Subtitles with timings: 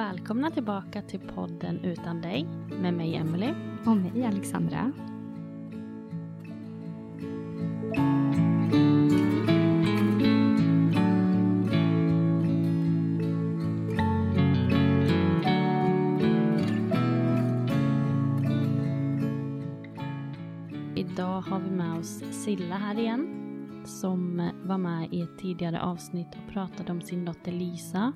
[0.00, 2.46] Välkomna tillbaka till podden Utan dig
[2.80, 3.54] med mig Emily.
[3.86, 4.92] Och mig Alexandra.
[20.96, 23.36] Idag har vi med oss Silla här igen.
[23.84, 28.12] Som var med i ett tidigare avsnitt och pratade om sin dotter Lisa.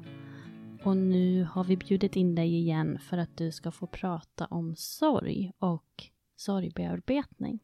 [0.85, 4.77] Och nu har vi bjudit in dig igen för att du ska få prata om
[4.77, 6.05] sorg och
[6.37, 7.61] sorgbearbetning.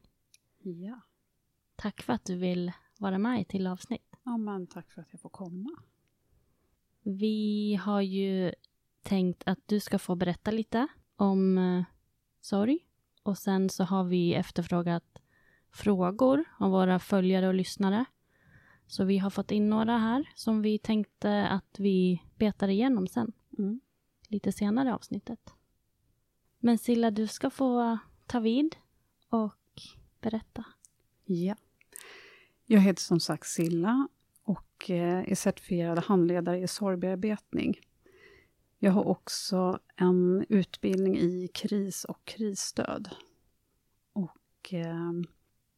[0.59, 1.01] Ja.
[1.75, 4.15] Tack för att du vill vara med i till avsnitt.
[4.23, 5.69] ja, men tack för att jag får komma.
[7.03, 8.53] Vi har ju
[9.01, 11.83] tänkt att du ska få berätta lite om eh,
[12.41, 12.79] sorg.
[13.23, 15.21] Och sen så har vi efterfrågat
[15.71, 18.05] frågor av våra följare och lyssnare.
[18.91, 23.31] Så vi har fått in några här som vi tänkte att vi betar igenom sen.
[23.57, 23.79] Mm.
[24.27, 25.53] Lite senare i avsnittet.
[26.59, 28.75] Men Silla, du ska få ta vid
[29.29, 29.81] och
[30.21, 30.65] berätta.
[31.25, 31.55] Ja.
[32.65, 34.07] Jag heter som sagt Silla
[34.43, 37.79] och eh, är certifierad handledare i sorgbearbetning.
[38.79, 43.09] Jag har också en utbildning i kris och krisstöd.
[44.13, 45.11] Och eh,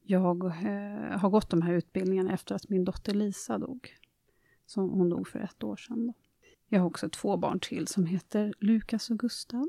[0.03, 3.97] jag eh, har gått de här utbildningarna efter att min dotter Lisa dog.
[4.65, 6.07] Så hon dog för ett år sedan.
[6.07, 6.13] Då.
[6.67, 9.67] Jag har också två barn till som heter Lukas och Gustav.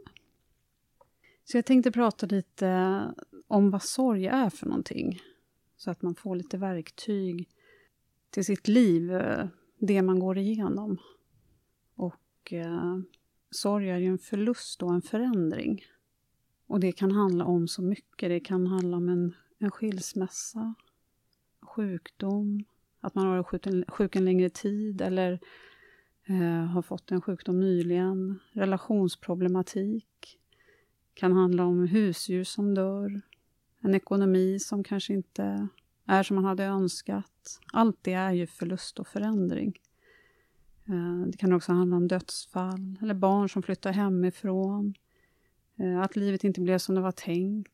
[1.45, 3.01] Så jag tänkte prata lite
[3.47, 5.21] om vad sorg är för någonting.
[5.77, 7.49] Så att man får lite verktyg
[8.31, 9.47] till sitt liv, eh,
[9.79, 10.99] det man går igenom.
[11.95, 12.99] Och eh,
[13.51, 15.85] sorg är ju en förlust och en förändring.
[16.67, 18.29] Och det kan handla om så mycket.
[18.29, 20.75] Det kan handla om en, en skilsmässa,
[21.61, 22.65] sjukdom,
[23.01, 25.41] att man har varit sjuk en, sjuk en längre tid eller
[26.25, 30.39] eh, har fått en sjukdom nyligen, relationsproblematik.
[31.15, 33.21] kan handla om husdjur som dör,
[33.81, 35.69] en ekonomi som kanske inte
[36.07, 37.61] är som man hade önskat.
[37.73, 39.81] Allt det är ju förlust och förändring.
[40.87, 44.95] Eh, det kan också handla om dödsfall, eller barn som flyttar hemifrån.
[45.77, 47.74] Eh, att livet inte blev som det var tänkt.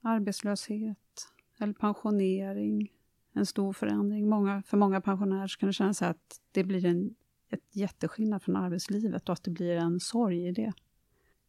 [0.00, 1.28] Arbetslöshet,
[1.58, 2.92] eller pensionering.
[3.32, 4.28] En stor förändring.
[4.28, 7.14] Många, för många pensionärer så kan det kännas att det blir en
[7.50, 10.72] ett jätteskillnad från arbetslivet och att det blir en sorg i det.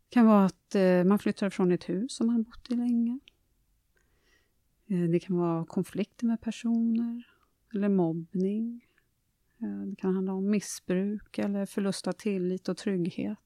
[0.10, 3.20] Det kan vara att eh, man flyttar från ett hus som man bott i länge.
[4.88, 7.28] Eh, det kan vara konflikter med personer
[7.74, 8.86] eller mobbning.
[9.62, 13.38] Eh, det kan handla om missbruk eller förlust av tillit och trygghet.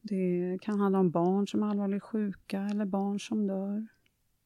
[0.00, 3.86] Det kan handla om barn som är allvarligt sjuka eller barn som dör.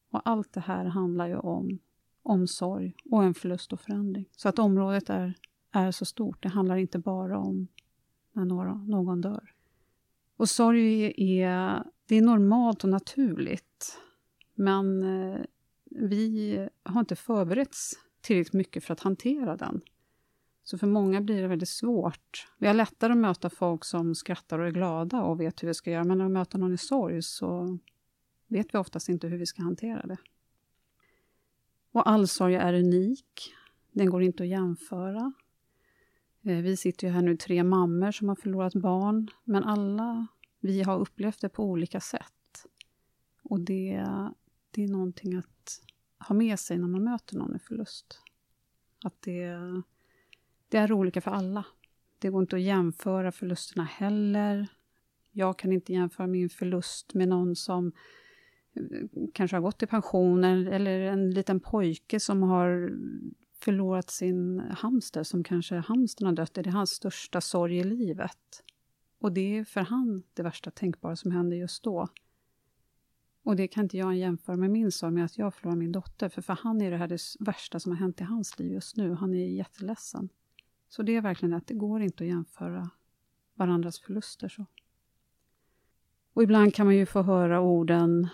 [0.09, 1.79] Och allt det här handlar ju om
[2.23, 4.25] omsorg och en förlust och förändring.
[4.31, 5.33] Så att området är,
[5.71, 6.43] är så stort.
[6.43, 7.67] Det handlar inte bara om
[8.31, 9.53] när några, någon dör.
[10.37, 13.99] Och sorg är, det är normalt och naturligt.
[14.55, 15.41] Men eh,
[15.85, 19.81] vi har inte förberetts tillräckligt mycket för att hantera den.
[20.65, 22.47] Så för många blir det väldigt svårt.
[22.57, 25.73] Vi har lättare att möta folk som skrattar och är glada och vet hur vi
[25.73, 27.77] ska göra, men när vi möter någon i sorg så
[28.47, 30.17] vet vi oftast inte hur vi ska hantera det.
[31.91, 33.53] Och all sorg är unik.
[33.91, 35.33] Den går inte att jämföra.
[36.41, 40.27] Eh, vi sitter ju här nu tre mammor som har förlorat barn, men alla
[40.59, 42.65] vi har upplevt det på olika sätt.
[43.43, 44.05] Och det,
[44.71, 45.81] det är någonting att
[46.27, 48.21] ha med sig när man möter någon i förlust.
[49.03, 49.57] Att det,
[50.75, 51.65] det är olika för alla.
[52.19, 54.67] Det går inte att jämföra förlusterna heller.
[55.31, 57.91] Jag kan inte jämföra min förlust med någon som
[58.73, 62.91] eh, kanske har gått i pension eller en liten pojke som har
[63.59, 66.53] förlorat sin hamster, som kanske hamstern har dött.
[66.53, 68.63] Det är hans största sorg i livet.
[69.19, 72.07] Och det är för han det värsta tänkbara som händer just då.
[73.43, 76.29] Och det kan inte jag jämföra med min sorg med att jag förlorar min dotter,
[76.29, 78.97] för för han är det här det värsta som har hänt i hans liv just
[78.97, 79.13] nu.
[79.13, 80.29] Han är jätteledsen.
[80.89, 82.89] Så det är verkligen att det går inte att jämföra
[83.53, 84.65] varandras förluster så.
[86.33, 88.27] Och ibland kan man ju få höra orden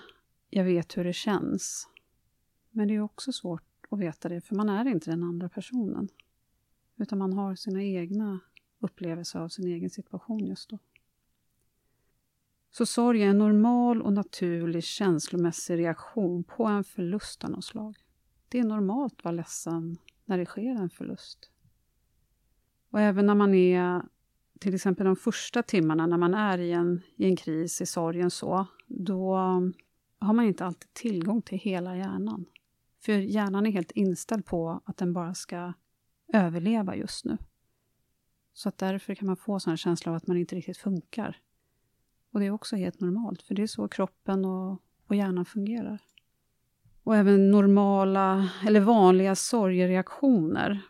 [0.49, 1.87] ”jag vet hur det känns”.
[2.69, 6.09] Men det är också svårt att veta det, för man är inte den andra personen.
[6.97, 8.39] Utan man har sina egna
[8.79, 10.79] upplevelser av sin egen situation just då.
[12.71, 17.95] Så sorg är en normal och naturlig känslomässig reaktion på en förlust av något slag.
[18.49, 21.49] Det är normalt att vara ledsen när det sker en förlust.
[22.91, 24.01] Och även när man är,
[24.59, 28.31] till exempel de första timmarna när man är i en, i en kris, i sorgen
[28.31, 29.35] så, då
[30.19, 32.45] har man inte alltid tillgång till hela hjärnan.
[32.99, 35.73] För hjärnan är helt inställd på att den bara ska
[36.33, 37.37] överleva just nu.
[38.53, 41.37] Så att därför kan man få en känsla av att man inte riktigt funkar.
[42.31, 45.99] Och det är också helt normalt, för det är så kroppen och, och hjärnan fungerar.
[47.03, 50.81] Och även normala, eller vanliga sorgereaktioner.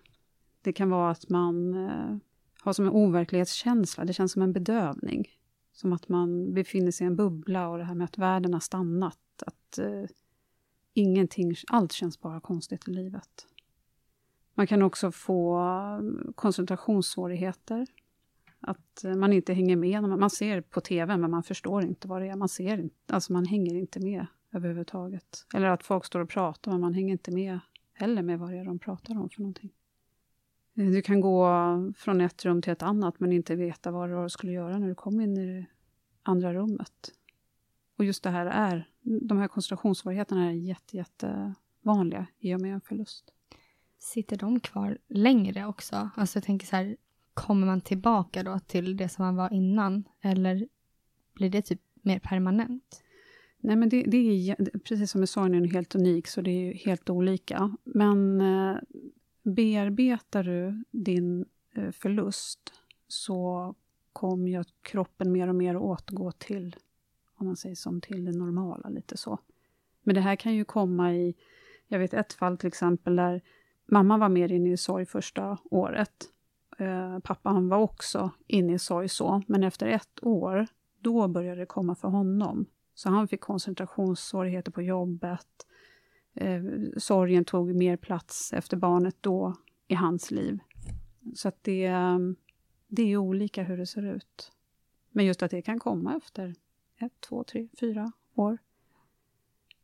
[0.61, 2.17] Det kan vara att man eh,
[2.61, 5.27] har som en overklighetskänsla, det känns som en bedövning.
[5.73, 8.59] Som att man befinner sig i en bubbla och det här med att världen har
[8.59, 9.43] stannat.
[9.45, 10.03] Att eh,
[10.93, 13.47] ingenting, allt känns bara konstigt i livet.
[14.53, 17.87] Man kan också få eh, koncentrationssvårigheter.
[18.59, 20.03] Att eh, man inte hänger med.
[20.03, 22.35] Man ser på TV, men man förstår inte vad det är.
[22.35, 25.45] Man ser inte, alltså man hänger inte med överhuvudtaget.
[25.53, 27.59] Eller att folk står och pratar, men man hänger inte med
[27.93, 29.71] heller med vad det är de pratar om för någonting.
[30.77, 31.47] Eh, du kan gå
[31.97, 34.95] från ett rum till ett annat, men inte veta vad du skulle göra när du
[34.95, 35.65] kom in i det
[36.23, 37.11] andra rummet.
[37.97, 42.73] Och just det här är, de här koncentrationssvårigheterna är jätte, jätte vanliga i och med
[42.73, 43.33] en förlust.
[43.99, 46.09] Sitter de kvar längre också?
[46.15, 46.97] Alltså jag tänker så här,
[47.33, 50.03] kommer man tillbaka då till det som man var innan?
[50.21, 50.67] Eller
[51.33, 53.03] blir det typ mer permanent?
[53.59, 56.73] Nej, men det, det är precis som med sorgen är helt unik, så det är
[56.73, 57.77] helt olika.
[57.83, 58.77] Men eh,
[59.43, 61.45] bearbetar du din
[61.75, 62.73] eh, förlust
[63.07, 63.75] så
[64.13, 66.75] kommer ju kroppen mer och mer att återgå till,
[67.35, 69.39] om man säger som till det normala, lite så.
[70.03, 71.35] Men det här kan ju komma i,
[71.87, 73.41] jag vet ett fall till exempel där
[73.85, 76.25] mamma var mer inne i sorg första året.
[76.77, 80.67] Eh, pappan var också inne i sorg så, men efter ett år,
[80.99, 82.65] då började det komma för honom.
[82.93, 85.67] Så han fick koncentrationssvårigheter på jobbet.
[86.33, 86.63] Eh,
[86.97, 89.55] sorgen tog mer plats efter barnet då
[89.87, 90.59] i hans liv.
[91.35, 91.91] Så att det,
[92.87, 94.51] det är olika hur det ser ut.
[95.11, 96.55] Men just att det kan komma efter
[96.97, 98.57] ett, två, tre, fyra år.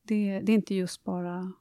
[0.04, 1.54] Det, det är inte just bara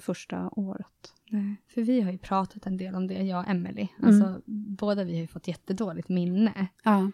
[0.00, 1.14] första året.
[1.30, 3.88] Nej, för vi har ju pratat en del om det, jag och Emelie.
[3.98, 4.08] Mm.
[4.08, 4.42] Alltså, mm.
[4.76, 6.68] Båda vi har ju fått jättedåligt minne.
[6.82, 7.10] Ja.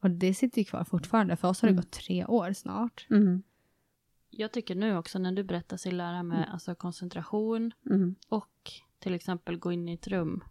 [0.00, 1.36] Och det sitter ju kvar fortfarande.
[1.36, 1.82] För oss har det mm.
[1.82, 3.06] gått tre år snart.
[3.10, 3.42] Mm.
[4.36, 6.52] Jag tycker nu också när du berättar sig lära med mm.
[6.52, 8.14] alltså, koncentration mm.
[8.28, 10.44] och till exempel gå in i ett rum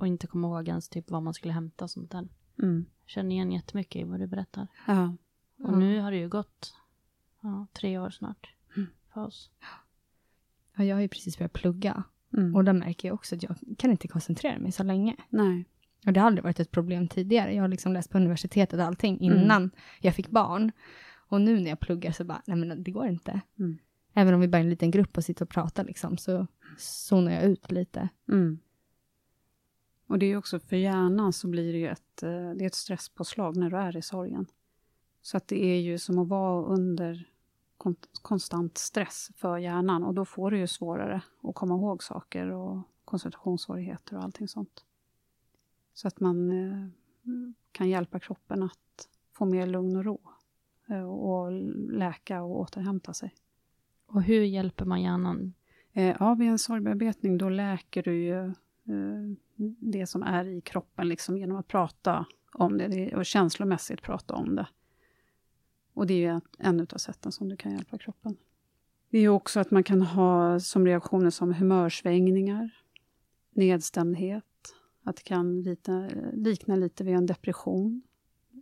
[0.00, 2.28] och inte komma ihåg ens typ vad man skulle hämta och sånt där.
[2.62, 2.84] Mm.
[3.06, 4.66] Känner igen jättemycket i vad du berättar.
[4.86, 5.16] Ja.
[5.58, 6.74] Och nu har det ju gått
[7.40, 8.54] ja, tre år snart
[9.14, 9.50] för oss.
[10.76, 12.02] Ja, jag har ju precis börjat plugga.
[12.32, 12.56] Mm.
[12.56, 15.16] Och då märker jag också att jag kan inte koncentrera mig så länge.
[15.28, 15.64] Nej.
[16.06, 17.54] Och det har aldrig varit ett problem tidigare.
[17.54, 19.38] Jag har liksom läst på universitetet och allting mm.
[19.38, 19.70] innan mm.
[20.00, 20.72] jag fick barn.
[21.30, 23.40] Och nu när jag pluggar så bara, nej men det går inte.
[23.58, 23.78] Mm.
[24.14, 26.46] Även om vi bara är en liten grupp och sitter och pratar liksom, så
[26.78, 28.08] zonar jag ut lite.
[28.28, 28.58] Mm.
[30.06, 32.74] Och det är också för hjärnan så blir det ju ett, eh, det är ett
[32.74, 34.46] stresspåslag när du är i sorgen.
[35.22, 37.28] Så att det är ju som att vara under
[38.22, 42.82] konstant stress för hjärnan och då får du ju svårare att komma ihåg saker och
[43.04, 44.84] koncentrationssvårigheter och allting sånt.
[45.94, 46.88] Så att man eh,
[47.72, 50.20] kan hjälpa kroppen att få mer lugn och ro
[50.96, 51.52] och
[51.92, 53.34] läka och återhämta sig.
[54.06, 55.54] Och hur hjälper man hjärnan?
[55.92, 58.52] Eh, ja, vid en sorgbearbetning då läker du ju
[59.78, 64.56] det som är i kroppen liksom genom att prata om det och känslomässigt prata om
[64.56, 64.66] det.
[65.94, 68.36] Och det är ju en av sätten som du kan hjälpa kroppen.
[69.10, 72.70] Det är också att man kan ha som reaktioner som humörsvängningar,
[73.50, 74.44] nedstämdhet,
[75.04, 78.02] att det kan likna, likna lite vid en depression,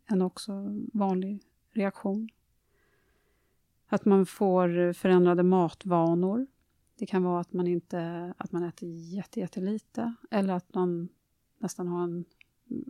[0.07, 0.53] en också
[0.93, 1.43] vanlig
[1.79, 2.29] reaktion.
[3.87, 6.47] Att man får förändrade matvanor.
[6.99, 11.09] Det kan vara att man, inte, att man äter jättelite eller att man
[11.59, 12.25] nästan har en...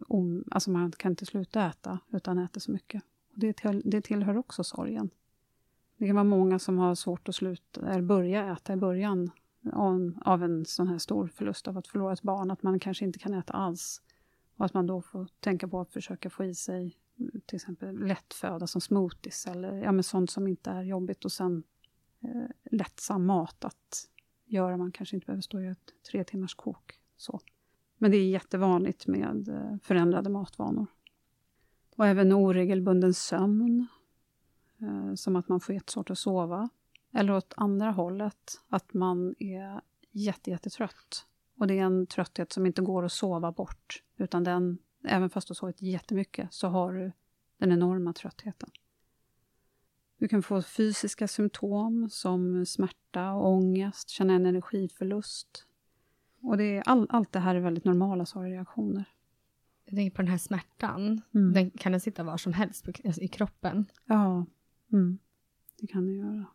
[0.08, 3.02] Om, alltså man kan inte sluta äta utan äter så mycket.
[3.32, 5.10] Och det, till, det tillhör också sorgen.
[5.96, 9.30] Det kan vara många som har svårt att sluta, eller börja äta i början
[10.24, 13.18] av en sån här stor förlust av att förlora ett barn, att man kanske inte
[13.18, 14.02] kan äta alls.
[14.56, 16.96] Och att man då får tänka på att försöka få i sig
[17.46, 21.62] till exempel lättföda som smoothies eller ja, men sånt som inte är jobbigt och sen
[22.20, 24.08] eh, lättsam mat att
[24.44, 24.76] göra.
[24.76, 27.00] Man kanske inte behöver stå i ett tre timmars kok.
[27.16, 27.40] Så.
[27.98, 30.86] Men det är jättevanligt med eh, förändrade matvanor.
[31.96, 33.86] Och även oregelbunden sömn,
[34.80, 36.68] eh, som att man får jättesvårt att sova.
[37.12, 41.26] Eller åt andra hållet, att man är jättejättetrött.
[41.58, 45.48] Och det är en trötthet som inte går att sova bort, utan den, även fast
[45.48, 47.12] du har sovit jättemycket, så har du
[47.58, 48.70] den enorma tröttheten.
[50.18, 55.64] Du kan få fysiska symptom som smärta, ångest, känna en energiförlust.
[56.42, 59.04] Och det är all, allt det här är väldigt normala sorgreaktioner.
[59.84, 61.20] Jag tänker på den här smärtan.
[61.34, 61.52] Mm.
[61.52, 63.86] Den, kan den sitta var som helst alltså i kroppen?
[64.04, 64.46] Ja,
[64.92, 65.18] mm.
[65.80, 66.46] det kan den göra.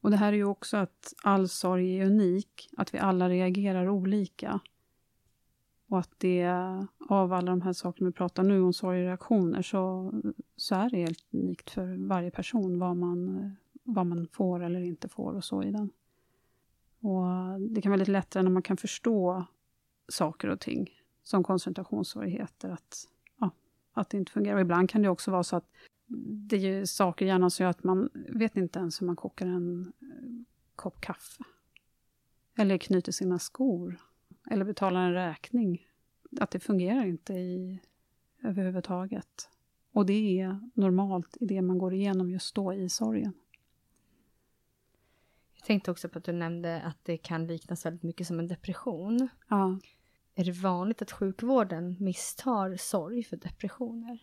[0.00, 3.88] Och det här är ju också att all sorg är unik, att vi alla reagerar
[3.88, 4.60] olika.
[5.92, 6.46] Och att det,
[7.08, 10.12] av alla de här sakerna vi pratar nu om sorgreaktioner, så,
[10.56, 13.50] så är det helt unikt för varje person vad man,
[13.82, 15.90] vad man får eller inte får och så i den.
[17.00, 19.44] Och det kan vara lite lättare när man kan förstå
[20.08, 20.90] saker och ting,
[21.22, 23.08] som koncentrationssvårigheter, att,
[23.40, 23.50] ja,
[23.92, 24.54] att det inte fungerar.
[24.54, 25.70] Och ibland kan det också vara så att
[26.48, 29.16] det är ju saker i hjärnan som gör att man vet inte ens hur man
[29.16, 30.44] kokar en eh,
[30.76, 31.44] kopp kaffe.
[32.58, 33.98] Eller knyter sina skor.
[34.50, 35.86] Eller betalar en räkning.
[36.40, 37.80] Att det fungerar inte i,
[38.42, 39.50] överhuvudtaget.
[39.92, 43.32] Och det är normalt i det man går igenom just då i sorgen.
[45.54, 48.48] Jag tänkte också på att du nämnde att det kan liknas väldigt mycket som en
[48.48, 49.28] depression.
[49.48, 49.78] Ja.
[50.34, 54.18] Är det vanligt att sjukvården misstar sorg för depressioner?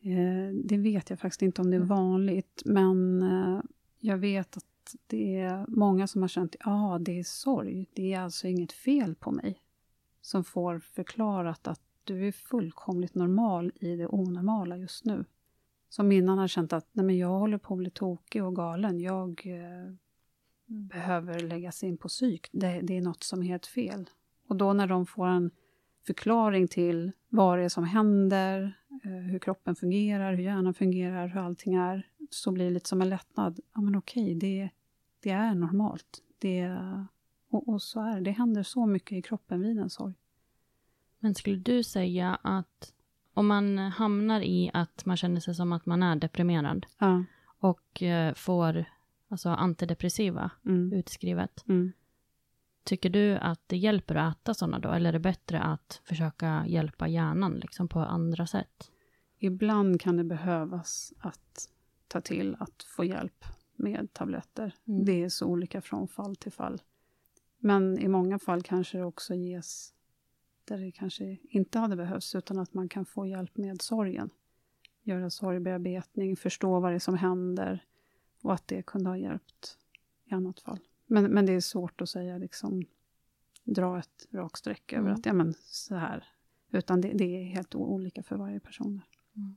[0.00, 1.88] Eh, det vet jag faktiskt inte om det är mm.
[1.88, 3.60] vanligt, men eh,
[3.98, 4.64] jag vet att
[5.06, 7.86] det är många som har känt ja, ah, det är sorg.
[7.92, 9.60] Det är alltså inget fel på mig.
[10.20, 15.24] Som får förklarat att du är fullkomligt normal i det onormala just nu.
[15.88, 19.00] Som innan har känt att nej men jag håller på att bli tokig och galen.
[19.00, 19.94] Jag eh,
[20.66, 22.48] behöver läggas in på psyk.
[22.52, 24.10] Det, det är något som är helt fel.
[24.48, 25.50] Och då när de får en
[26.06, 31.40] förklaring till vad det är som händer, eh, hur kroppen fungerar, hur hjärnan fungerar, hur
[31.40, 33.60] allting är, så blir det lite som en lättnad.
[33.74, 34.70] Ja, men okej, det,
[35.26, 36.22] det är normalt.
[36.38, 36.78] Det,
[37.50, 38.20] och, och så är det.
[38.20, 40.14] Det händer så mycket i kroppen vid en sorg.
[41.18, 42.92] Men skulle du säga att
[43.34, 47.24] om man hamnar i att man känner sig som att man är deprimerad ja.
[47.58, 48.84] och eh, får
[49.28, 50.92] alltså antidepressiva mm.
[50.92, 51.92] utskrivet, mm.
[52.84, 56.64] Tycker du att det hjälper att äta sådana då, eller är det bättre att försöka
[56.66, 58.90] hjälpa hjärnan liksom på andra sätt?
[59.38, 61.68] Ibland kan det behövas att
[62.08, 63.44] ta till att få hjälp
[63.78, 64.74] med tabletter.
[64.84, 65.04] Mm.
[65.04, 66.82] Det är så olika från fall till fall.
[67.58, 69.94] Men i många fall kanske det också ges
[70.64, 74.30] där det kanske inte hade behövts, utan att man kan få hjälp med sorgen.
[75.02, 77.84] Göra sorgbearbetning, förstå vad det är som händer
[78.42, 79.78] och att det kunde ha hjälpt
[80.24, 80.78] i annat fall.
[81.06, 82.84] Men, men det är svårt att säga, liksom,
[83.64, 85.14] dra ett rakt streck över mm.
[85.14, 86.24] att ja, men så här.
[86.70, 89.00] Utan det, det är helt olika för varje person.
[89.36, 89.56] Mm.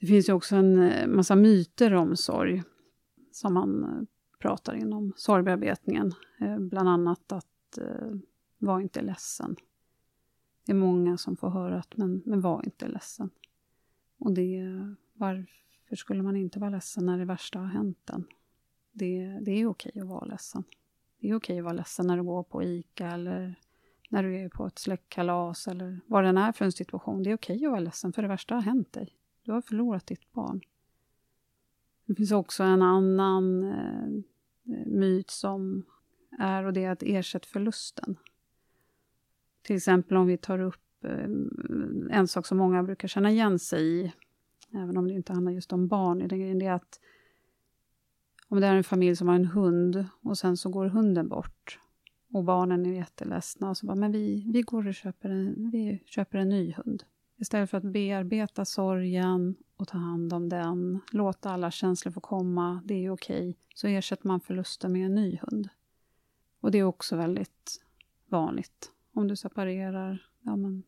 [0.00, 2.62] Det finns ju också en eh, massa myter om sorg
[3.32, 4.02] som man eh,
[4.38, 6.12] pratar inom sorgbearbetningen.
[6.40, 8.16] Eh, bland annat att eh,
[8.58, 9.56] var inte ledsen.
[10.66, 13.30] Det är många som får höra att men, men var inte ledsen.
[14.18, 14.62] Och det,
[15.12, 18.24] varför skulle man inte vara ledsen när det värsta har hänt en?
[18.92, 20.64] Det, det är okej att vara ledsen.
[21.20, 23.54] Det är okej att vara ledsen när du går på ICA eller
[24.10, 27.22] när du är på ett släktkalas eller vad det än är för en situation.
[27.22, 29.12] Det är okej att vara ledsen för det värsta har hänt dig.
[29.46, 30.60] Du har förlorat ditt barn.
[32.06, 34.22] Det finns också en annan eh,
[34.86, 35.84] myt som
[36.38, 38.16] är och det är att ersätta förlusten.
[39.62, 41.28] Till exempel om vi tar upp eh,
[42.10, 44.12] en sak som många brukar känna igen sig i,
[44.70, 47.00] även om det inte handlar just om barn i den grejen, det är att
[48.48, 51.78] om det är en familj som har en hund och sen så går hunden bort
[52.32, 56.02] och barnen är jätteledsna och så bara, men vi, vi går och köper en, vi
[56.06, 57.04] köper en ny hund.
[57.36, 62.82] Istället för att bearbeta sorgen och ta hand om den, låta alla känslor få komma,
[62.84, 65.68] det är okej, så ersätter man förlusten med en ny hund.
[66.60, 67.82] Och det är också väldigt
[68.26, 68.92] vanligt.
[69.12, 70.82] Om du separerar, ja men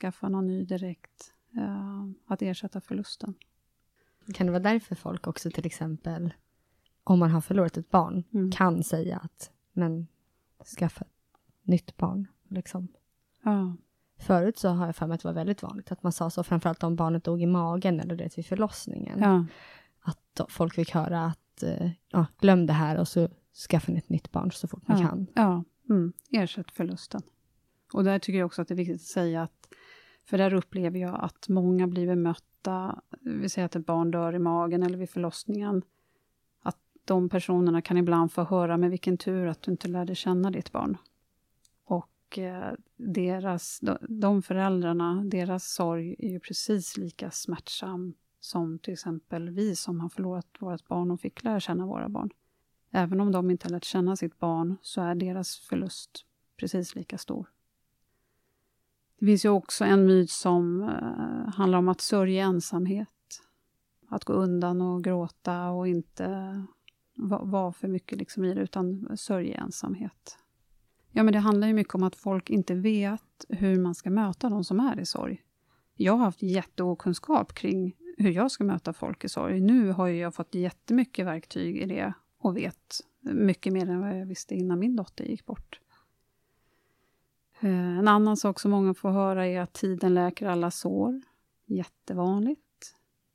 [0.00, 1.32] skaffa någon ny direkt.
[1.56, 3.34] Uh, att ersätta förlusten.
[4.34, 6.34] Kan det vara därför folk också till exempel,
[7.04, 8.50] om man har förlorat ett barn, mm.
[8.50, 10.06] kan säga att men
[10.78, 11.10] skaffa ett
[11.62, 12.28] nytt barn?
[12.48, 12.88] Liksom.
[13.42, 13.76] Ja.
[14.18, 16.42] Förut så har jag för mig att det var väldigt vanligt att man sa så,
[16.42, 19.18] framförallt om barnet dog i magen eller det vid förlossningen.
[19.20, 19.46] Ja.
[20.00, 23.28] Att folk fick höra att, eh, ja, glöm det här och så
[23.68, 24.96] skaffa ett nytt barn så fort ja.
[24.96, 25.26] kan.
[25.34, 26.12] Ja, mm.
[26.30, 27.22] ersätt förlusten.
[27.92, 29.68] Och där tycker jag också att det är viktigt att säga att,
[30.24, 34.38] för där upplever jag att många blir bemötta, vi säger att ett barn dör i
[34.38, 35.82] magen eller vid förlossningen,
[36.62, 40.50] att de personerna kan ibland få höra med vilken tur att du inte lärde känna
[40.50, 40.96] ditt barn.
[42.34, 49.50] Och eh, deras, de föräldrarna, deras sorg är ju precis lika smärtsam som till exempel
[49.50, 52.30] vi som har förlorat vårt barn och fick lära känna våra barn.
[52.90, 56.24] Även om de inte har lärt känna sitt barn så är deras förlust
[56.56, 57.50] precis lika stor.
[59.18, 63.08] Det finns ju också en myt som eh, handlar om att sörja ensamhet.
[64.08, 66.62] Att gå undan och gråta och inte
[67.16, 70.38] vara för mycket liksom i det, utan sörja ensamhet.
[71.16, 74.48] Ja, men det handlar ju mycket om att folk inte vet hur man ska möta
[74.48, 75.42] de som är i sorg.
[75.96, 79.60] Jag har haft jätteokunskap kring hur jag ska möta folk i sorg.
[79.60, 84.26] Nu har jag fått jättemycket verktyg i det och vet mycket mer än vad jag
[84.26, 85.80] visste innan min dotter gick bort.
[87.60, 91.22] Eh, en annan sak som många får höra är att tiden läker alla sår.
[91.66, 92.60] Jättevanligt.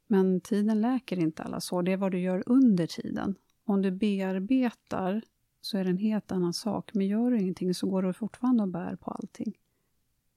[0.07, 3.36] Men tiden läker inte alla sår, det är vad du gör under tiden.
[3.65, 5.21] Om du bearbetar
[5.61, 6.93] så är det en helt annan sak.
[6.93, 9.57] Men gör du ingenting så går du fortfarande och bär på allting.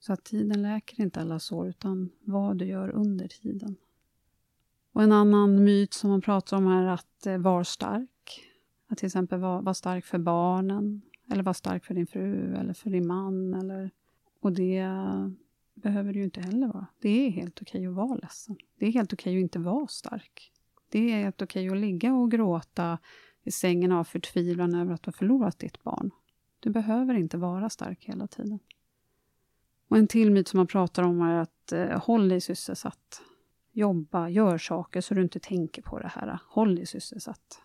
[0.00, 3.76] Så att tiden läker inte alla sår, utan vad du gör under tiden.
[4.92, 8.48] Och En annan myt som man pratar om är att eh, vara stark.
[8.88, 12.74] Att till exempel vara var stark för barnen, eller vara stark för din fru eller
[12.74, 13.54] för din man.
[13.54, 13.90] Eller,
[14.40, 14.86] och det
[15.74, 16.86] behöver du ju inte heller vara.
[17.00, 18.56] Det är helt okej att vara ledsen.
[18.78, 20.52] Det är helt okej att inte vara stark.
[20.88, 22.98] Det är helt okej att ligga och gråta
[23.42, 26.10] i sängen av förtvivlan över att du har förlorat ditt barn.
[26.60, 28.58] Du behöver inte vara stark hela tiden.
[29.88, 33.22] Och En till myt som man pratar om är att eh, håll dig sysselsatt.
[33.72, 36.38] Jobba, gör saker så du inte tänker på det här.
[36.46, 37.60] Håll dig sysselsatt.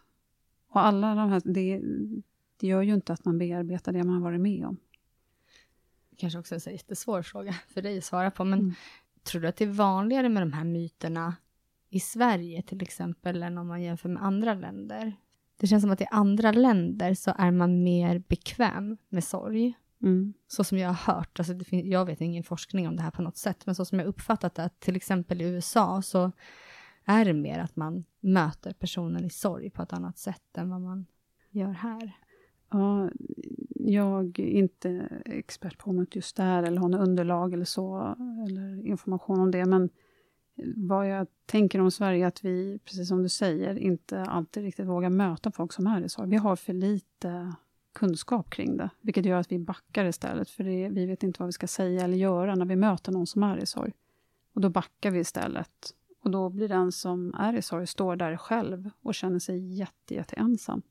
[0.67, 1.81] Och alla de här, det,
[2.57, 4.77] det gör ju inte att man bearbetar det man har varit med om.
[6.17, 8.73] Kanske också är en jättesvår fråga för dig att svara på, men mm.
[9.23, 11.35] tror du att det är vanligare med de här myterna
[11.89, 15.13] i Sverige till exempel, än om man jämför med andra länder?
[15.57, 19.73] Det känns som att i andra länder så är man mer bekväm med sorg.
[20.01, 20.33] Mm.
[20.47, 23.21] Så som jag har hört, alltså finns, jag vet ingen forskning om det här på
[23.21, 26.31] något sätt, men så som jag uppfattat det, till exempel i USA så
[27.05, 30.81] är det mer att man möter personen i sorg på ett annat sätt än vad
[30.81, 31.05] man
[31.49, 32.11] gör här.
[32.71, 33.09] Ja,
[33.69, 38.15] jag är inte expert på området just där, eller har något underlag eller så,
[38.47, 39.89] eller information om det, men
[40.75, 44.85] vad jag tänker om Sverige är att vi, precis som du säger, inte alltid riktigt
[44.85, 46.29] vågar möta folk som är i sorg.
[46.29, 47.53] Vi har för lite
[47.93, 51.47] kunskap kring det, vilket gör att vi backar istället, för det, vi vet inte vad
[51.47, 53.93] vi ska säga eller göra när vi möter någon som är i sorg.
[54.53, 55.93] Och då backar vi istället.
[56.23, 60.13] Och då blir den som är i sorg, står där själv och känner sig jätte,
[60.15, 60.81] jätte ensam.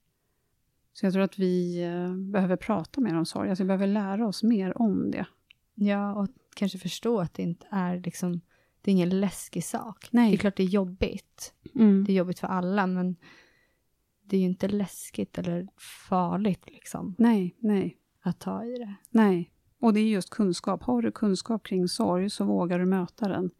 [0.93, 4.27] Så jag tror att vi eh, behöver prata mer om sorg, alltså vi behöver lära
[4.27, 5.27] oss mer om det.
[5.75, 8.41] Ja, och kanske förstå att det inte är liksom
[8.87, 10.09] det är ingen läskig sak.
[10.11, 10.31] Nej.
[10.31, 11.55] Det är klart det är jobbigt.
[11.75, 12.05] Mm.
[12.05, 13.17] Det är jobbigt för alla, men
[14.25, 15.69] det är ju inte läskigt eller
[16.09, 17.15] farligt liksom.
[17.19, 17.97] Nej, nej.
[18.23, 18.95] Att ta i det.
[19.11, 19.51] Nej.
[19.81, 20.83] Och det är just kunskap.
[20.83, 23.51] Har du kunskap kring sorg så vågar du möta den.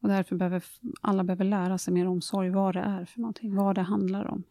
[0.00, 0.64] Och därför behöver
[1.00, 4.24] alla behöver lära sig mer om sorg, vad det är för någonting, vad det handlar
[4.24, 4.42] om.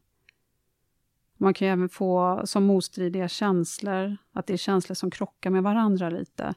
[1.38, 5.64] Man kan ju även få som motstridiga känslor, att det är känslor som krockar med
[5.64, 6.54] varandra lite.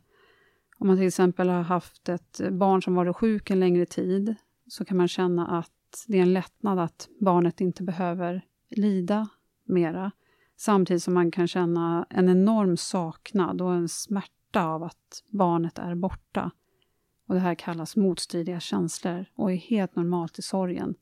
[0.78, 4.34] Om man till exempel har haft ett barn som varit sjuk en längre tid,
[4.68, 9.28] så kan man känna att det är en lättnad att barnet inte behöver lida
[9.64, 10.12] mera.
[10.56, 15.94] Samtidigt som man kan känna en enorm saknad och en smärta av att barnet är
[15.94, 16.50] borta.
[17.26, 20.94] Och Det här kallas motstridiga känslor och är helt normalt i sorgen.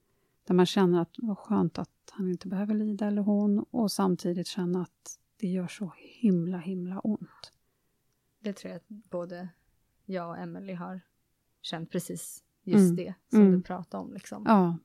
[0.46, 3.92] Där man känner att det var skönt att han inte behöver lida, eller hon, och
[3.92, 7.52] samtidigt känna att det gör så himla, himla ont.
[8.40, 9.48] Det tror jag att både
[10.04, 11.00] jag och Emily har
[11.62, 12.96] känt precis just mm.
[12.96, 13.52] det som mm.
[13.52, 14.12] du pratade om.
[14.12, 14.44] Liksom.
[14.46, 14.78] Ja,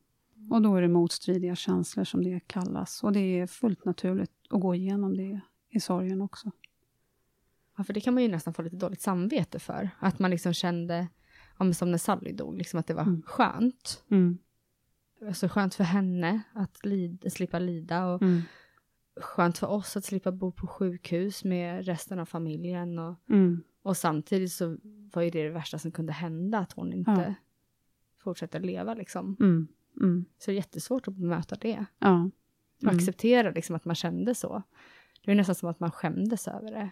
[0.49, 3.03] och då är det motstridiga känslor som det kallas.
[3.03, 6.51] Och det är fullt naturligt att gå igenom det i sorgen också.
[7.77, 9.89] Ja, för det kan man ju nästan få lite dåligt samvete för.
[9.99, 11.07] Att man liksom kände,
[11.59, 13.21] ja, som när Sally dog, liksom att det var Mm.
[13.25, 14.03] skönt.
[14.11, 14.37] Mm.
[15.27, 18.41] Alltså skönt för henne att lid, slippa lida och Mm.
[19.21, 22.99] skönt för oss att slippa bo på sjukhus med resten av familjen.
[22.99, 23.63] Och, Mm.
[23.81, 24.77] Och samtidigt så
[25.13, 27.33] var ju det det värsta som kunde hända, att hon inte Ja.
[28.17, 29.37] fortsätter leva liksom.
[29.39, 29.67] Mm.
[30.01, 30.25] Mm.
[30.37, 31.85] Så det är jättesvårt att bemöta det.
[31.99, 32.29] Ja.
[32.77, 32.95] Och Mm.
[32.95, 34.63] acceptera liksom att man kände så.
[35.25, 36.89] Det är nästan som att man skämdes över det.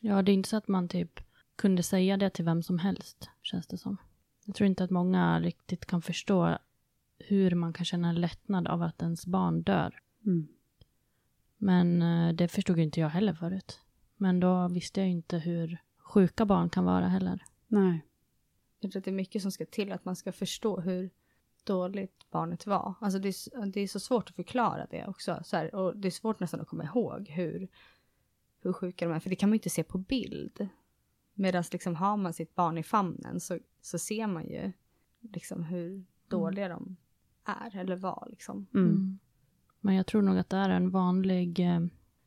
[0.00, 1.20] Ja, det är inte så att man typ
[1.56, 3.96] kunde säga det till vem som helst, känns det som.
[4.44, 6.58] Jag tror inte att många riktigt kan förstå
[7.18, 10.00] hur man kan känna en lättnad av att ens barn dör.
[10.26, 10.48] Mm.
[11.58, 13.80] Men eh, det förstod inte jag heller förut.
[14.16, 15.78] Men då visste jag inte hur
[16.16, 17.44] sjuka barn kan vara heller.
[17.66, 18.06] Nej.
[18.80, 21.10] Jag tror att det är mycket som ska till, att man ska förstå hur
[21.64, 22.94] dåligt barnet var.
[23.00, 25.40] Alltså det är, det är så svårt att förklara det också.
[25.44, 27.68] Så här, och det är svårt nästan att komma ihåg hur,
[28.60, 30.68] hur sjuka de är, för det kan man ju inte se på bild.
[31.34, 34.72] Medan liksom har man sitt barn i famnen så, så ser man ju
[35.20, 36.96] liksom hur dåliga de
[37.44, 38.26] är eller var.
[38.30, 38.66] Liksom.
[38.74, 38.86] Mm.
[38.88, 39.18] Mm.
[39.80, 41.80] Men jag tror nog att det är en vanlig eh,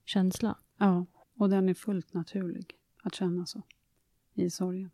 [0.06, 0.58] känsla.
[0.78, 1.06] Ja,
[1.38, 3.64] och den är fullt naturlig att känna så
[4.42, 4.90] i sorgen.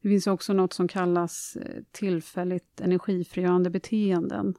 [0.00, 4.54] Det finns också något som kallas eh, tillfälligt energifrigörande beteenden.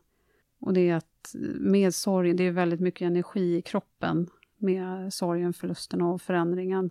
[0.60, 5.14] Och det är att eh, med sorg, det är väldigt mycket energi i kroppen med
[5.14, 6.90] sorgen, förlusten och förändringen.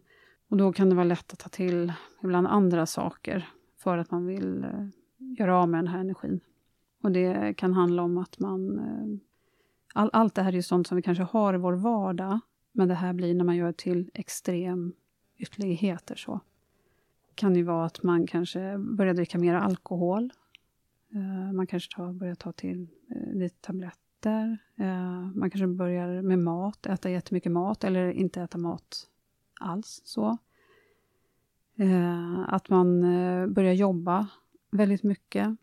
[0.49, 4.27] Och då kan det vara lätt att ta till ibland andra saker för att man
[4.27, 4.87] vill eh,
[5.19, 6.41] göra av med den här energin.
[7.03, 8.81] Och det kan handla om att man
[9.97, 12.41] All, allt det här är ju sånt som vi kanske har i vår vardag,
[12.73, 14.93] men det här blir när man gör till extrem
[15.45, 16.15] ytterligheter.
[16.15, 16.41] Så.
[17.35, 20.33] kan ju vara att man kanske börjar dricka mer alkohol.
[21.15, 24.59] Eh, man kanske tar, börjar ta till eh, lite tabletter.
[24.77, 29.09] Eh, man kanske börjar med mat, äta jättemycket mat eller inte äta mat
[29.61, 30.03] alls.
[30.05, 30.39] så.
[32.47, 33.01] Att man
[33.55, 34.29] börjar jobba
[34.71, 35.57] väldigt mycket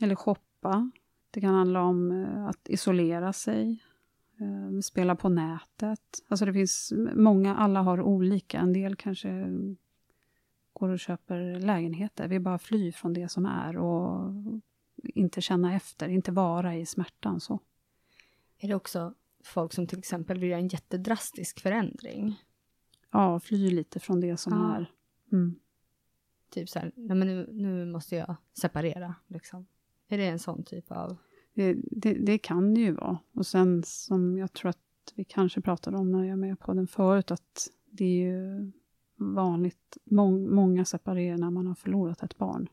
[0.00, 0.90] eller shoppa.
[1.30, 3.82] Det kan handla om att isolera sig,
[4.84, 6.00] spela på nätet.
[6.28, 8.58] Alltså det finns många, alla har olika.
[8.58, 9.46] En del kanske
[10.72, 12.28] går och köper lägenheter.
[12.28, 14.32] Vi bara flyr från det som är och
[15.02, 17.40] inte känna efter, inte vara i smärtan.
[17.40, 17.60] så.
[18.58, 22.42] Är det också folk som till exempel vill göra en jättedrastisk förändring?
[23.10, 24.76] Ja, fly lite från det som Ja.
[24.76, 24.90] är.
[25.32, 25.54] Mm.
[26.50, 29.14] Typ så här, nej men nu, nu måste jag separera.
[29.26, 29.66] Liksom.
[30.08, 31.16] Är det en sån typ av...
[31.54, 33.18] Det, det, det kan det ju vara.
[33.32, 34.78] Och sen som jag tror att
[35.14, 38.72] vi kanske pratade om när jag är med på den förut, att det är ju
[39.16, 42.68] vanligt, mång, många separerar när man har förlorat ett barn.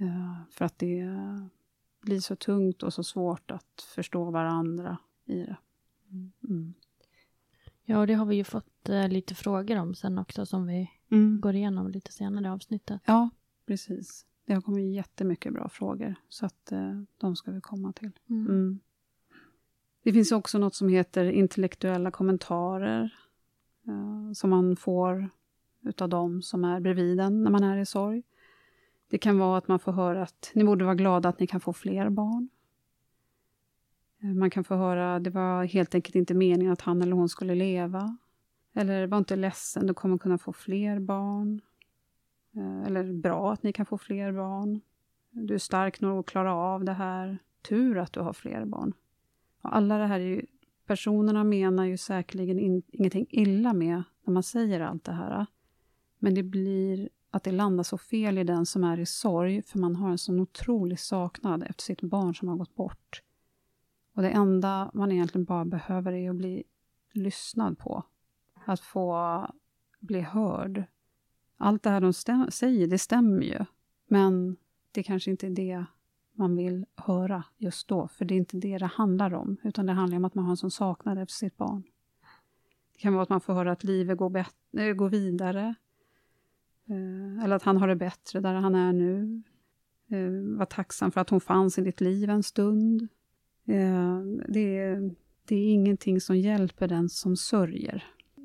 [0.00, 1.06] Eh, för att det
[2.00, 5.56] blir så tungt och så svårt att förstå varandra i det.
[6.48, 6.74] Mm.
[7.84, 10.90] Ja, och det har vi ju fått eh, lite frågor om sen också som vi
[11.10, 11.40] Mm.
[11.40, 13.00] går igenom lite senare i avsnittet.
[13.06, 13.30] Ja,
[13.66, 14.26] precis.
[14.44, 18.10] Det har kommit jättemycket bra frågor, så att eh, de ska vi komma till.
[18.30, 18.46] Mm.
[18.46, 18.80] Mm.
[20.02, 23.14] Det finns också något som heter intellektuella kommentarer
[23.86, 25.30] eh, som man får
[25.82, 28.22] utav dem som är bredvid en när man är i sorg.
[29.08, 31.60] Det kan vara att man får höra att ni borde vara glada att ni kan
[31.60, 32.48] få fler barn.
[34.22, 37.12] Eh, Man kan få höra att det var helt enkelt inte meningen att han eller
[37.12, 38.16] hon skulle leva.
[38.74, 41.60] Eller var inte ledsen, du kommer kunna få fler barn.
[42.56, 44.80] Eh, eller bra att ni kan få fler barn.
[45.30, 47.38] Du är stark nog att klara av det här.
[47.62, 48.92] Tur att du har fler barn.
[49.62, 50.46] Och alla det här är ju,
[50.86, 55.46] personerna menar ju säkerligen in, ingenting illa med när man säger allt det här.
[56.18, 59.78] Men det blir att det landar så fel i den som är i sorg, för
[59.78, 63.22] man har en sån otrolig saknad efter sitt barn som har gått bort.
[64.14, 66.64] Och det enda man egentligen bara behöver är att bli
[67.12, 68.04] lyssnad på.
[68.64, 69.46] Att få
[70.00, 70.84] bli hörd.
[71.62, 73.64] Allt det här de stäm- säger, det stämmer ju.
[74.08, 74.56] Men
[74.92, 75.84] det kanske inte är det
[76.34, 79.92] man vill höra just då, för det är inte det det handlar om, utan det
[79.92, 81.82] handlar om att man har en sån saknad efter sitt barn.
[82.92, 85.74] Det kan vara att man får höra att livet går, bet- eh, går vidare,
[86.88, 89.42] eh, eller att han har det bättre där han är nu.
[90.08, 93.08] Eh, Var tacksam för att hon fanns i ditt liv en stund.
[94.48, 98.04] Det, är, det är ingenting som hjälper den som sörjer.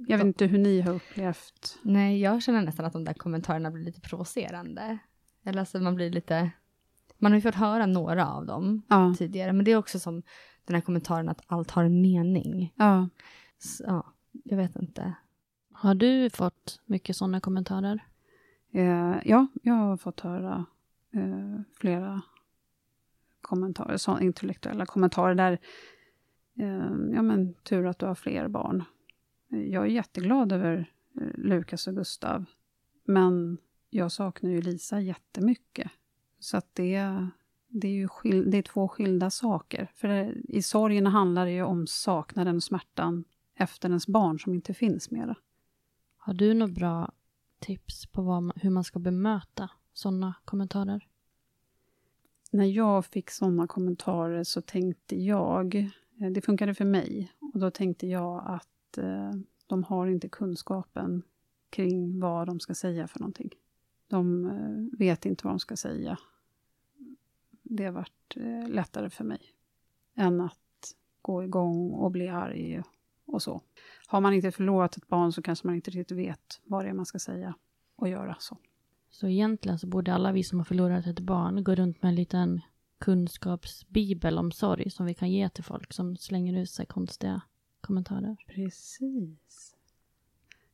[0.10, 1.80] Jag vet inte hur ni har upplevt.
[1.82, 4.98] Nej, jag känner nästan att de där kommentarerna blir lite provocerande.
[5.44, 6.52] Eller alltså man blir lite...
[7.18, 10.24] Man har ju fått höra några av dem Ja, tidigare, men det är också som
[10.66, 12.74] den här kommentaren att allt har en mening.
[12.76, 13.10] ja.
[13.60, 15.14] Så, ja, jag vet inte.
[15.72, 18.04] Har du fått mycket sådana kommentarer?
[18.72, 20.66] Eh, ja, jag har fått höra
[21.14, 22.22] eh, flera
[23.42, 25.52] kommentarer, så intellektuella kommentarer där,
[26.60, 28.84] eh, ja men tur att du har fler barn.
[29.50, 32.46] Jag är jätteglad över eh, Lukas och Gustav,
[33.06, 33.58] men
[33.90, 35.92] jag saknar ju Lisa jättemycket.
[36.40, 37.28] Så att det,
[37.68, 39.92] det är ju skil, det är två skilda saker.
[39.94, 43.24] För det, i sorgen handlar det ju om saknaden och smärtan
[43.56, 45.36] efter ens barn som inte finns mera.
[46.18, 47.12] Har du några bra
[47.60, 51.08] tips på vad, hur man ska bemöta sådana kommentarer?
[52.52, 57.72] När jag fick sådana kommentarer så tänkte jag, eh, det funkade för mig, och då
[57.72, 59.32] tänkte jag att eh,
[59.68, 61.24] de har inte kunskapen
[61.70, 63.52] kring vad de ska säga för någonting.
[64.08, 66.18] De eh, vet inte vad de ska säga.
[67.64, 69.40] Det har varit eh, lättare för mig
[70.16, 72.84] än att gå igång och bli arg
[73.26, 73.62] och så.
[74.08, 76.94] Har man inte förlorat ett barn så kanske man inte riktigt vet vad det är
[76.94, 77.56] man ska säga
[77.96, 78.58] och göra så.
[79.10, 82.16] Så egentligen så borde alla vi som har förlorat ett barn gå runt med en
[82.16, 82.62] liten
[82.98, 87.42] kunskapsbibel om sorg som vi kan ge till folk som slänger ut sig konstiga
[87.88, 88.38] kommentarer.
[88.48, 89.76] Precis.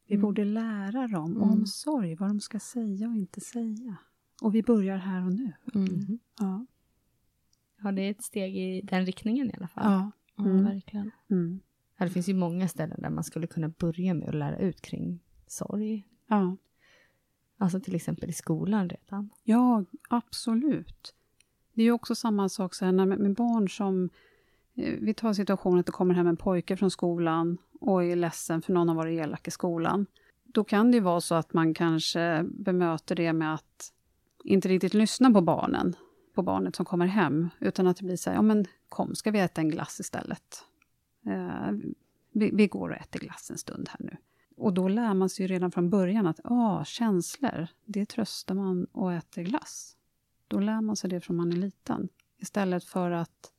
[0.08, 0.22] Vi Mm.
[0.22, 1.42] borde lära dem Mm.
[1.42, 3.96] om sorg, vad de ska säga och inte säga.
[4.42, 5.54] Och vi börjar här och nu.
[5.76, 6.20] Mm.
[6.40, 6.66] Ja.
[7.84, 9.84] Ja, det är ett steg i den riktningen i alla fall.
[9.92, 10.12] ja.
[10.44, 10.66] Mm, Mm.
[10.66, 11.12] Verkligen.
[11.30, 11.60] Mm.
[11.98, 14.82] Ja, det finns ju många ställen där man skulle kunna börja med att lära ut
[14.82, 16.08] kring sorg.
[16.28, 16.58] ja.
[17.58, 19.30] Alltså till exempel i skolan redan.
[19.44, 21.16] Ja, absolut.
[21.74, 24.10] Det är ju också samma sak så här, när, med barn som...
[24.76, 28.62] Eh, vi tar situationen att det kommer hem en pojke från skolan och är ledsen
[28.62, 30.06] för någon har varit elak i skolan.
[30.44, 33.94] Då kan det ju vara så att man kanske bemöter det med att
[34.44, 35.96] inte riktigt lyssna på barnen,
[36.36, 39.32] på barnet som kommer hem, utan att det blir så här, ja men kom, ska
[39.32, 40.64] vi äta en glass istället?
[41.26, 41.72] Eh,
[42.32, 44.18] vi, vi går och äter glass en stund här nu.
[44.58, 48.86] Och då lär man sig ju redan från början att ah, känslor, det tröstar man
[48.86, 49.96] och äter glass.
[50.48, 52.10] Då lär man sig det från man är liten.
[52.38, 53.53] Istället för att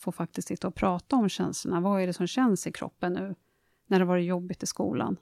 [0.00, 1.80] får faktiskt sitta och prata om känslorna.
[1.80, 3.34] Vad är det som känns i kroppen nu
[3.86, 5.16] när det varit jobbigt i skolan?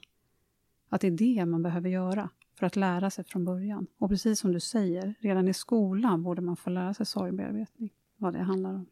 [0.89, 3.87] Att det är det man behöver göra för att lära sig från början.
[3.97, 8.33] Och precis som du säger, redan i skolan borde man få lära sig sorgbearbetning, vad
[8.33, 8.85] det handlar om.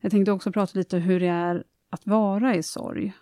[0.00, 3.12] Jag tänkte också prata lite hur det är att vara i sorg.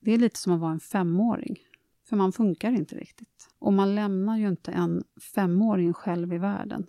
[0.00, 1.56] Det är lite som att vara en femåring.
[2.04, 3.48] För man funkar inte riktigt.
[3.58, 6.86] Och man lämnar ju inte en femåring själv i världen.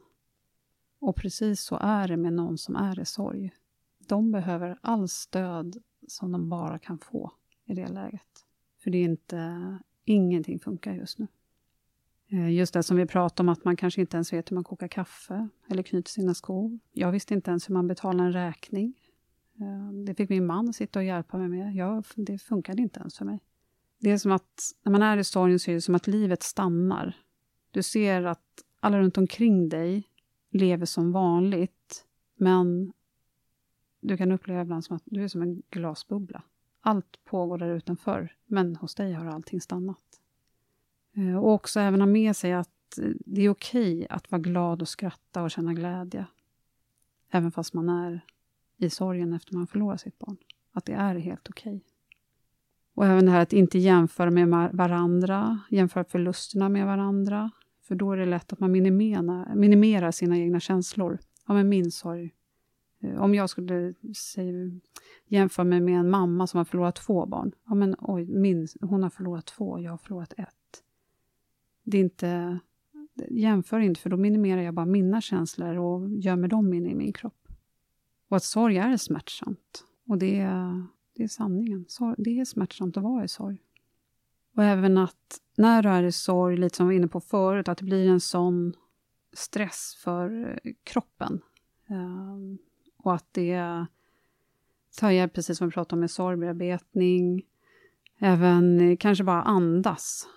[1.00, 3.52] Och precis så är det med någon som är i sorg.
[4.12, 7.32] De behöver all stöd som de bara kan få
[7.66, 8.46] i det läget.
[8.84, 11.28] För det är inte, ingenting funkar just nu.
[12.28, 14.64] Eh, just det som vi pratade om, att man kanske inte ens vet hur man
[14.64, 16.80] kokar kaffe eller knyter sina skor.
[16.92, 18.94] Jag visste inte ens hur man betalar en räkning.
[19.60, 21.76] Eh, det fick min man sitta och hjälpa mig med.
[21.76, 23.40] Jag, det funkade inte ens för mig.
[24.00, 26.44] Det är som att när man är i sorgen så är det som att livet
[26.44, 27.18] stannar.
[27.72, 30.04] Du ser att alla runt omkring dig
[30.50, 32.94] lever som vanligt, men
[34.02, 36.44] du kan uppleva ibland som att du är som en glasbubbla.
[36.82, 40.22] Allt pågår där utanför, men hos dig har allting stannat.
[41.16, 44.82] Eh, och också även ha med sig att eh, det är okej att vara glad
[44.82, 46.26] och skratta och känna glädje.
[47.30, 48.26] Även fast man är
[48.78, 50.38] i sorgen efter man förlorar sitt barn.
[50.72, 51.84] Att det är helt okej.
[52.94, 57.52] Och även det här att inte jämföra med varandra, jämföra förlusterna med varandra.
[57.82, 61.20] För då är det lätt att man minimerar, minimerar sina egna känslor.
[61.48, 62.34] Ja, men min sorg.
[63.02, 64.80] Eh, om jag skulle säg,
[65.28, 67.52] jämföra mig med en mamma som har förlorat två barn.
[67.66, 70.84] Ja, men oj, min, hon har förlorat två, jag har förlorat ett.
[71.84, 72.60] Det är inte...
[73.30, 77.14] Jämför inte, för då minimerar jag bara mina känslor och gömmer dem in i min
[77.14, 77.48] kropp.
[78.28, 79.86] Och att sorg är smärtsamt.
[80.08, 80.86] Och det är,
[81.16, 81.86] det är sanningen.
[81.88, 83.62] Sorg, det är smärtsamt att vara i sorg.
[84.56, 87.68] Och även att när du är i sorg, lite som vi var inne på förut,
[87.68, 88.74] att det blir en sån
[89.34, 91.42] stress för eh, kroppen.
[91.88, 92.58] Um,
[93.04, 93.86] och att det
[94.98, 97.44] tar hjälp, precis som vi pratade om med sorgbearbetning.
[98.20, 100.28] Även eh, kanske bara andas.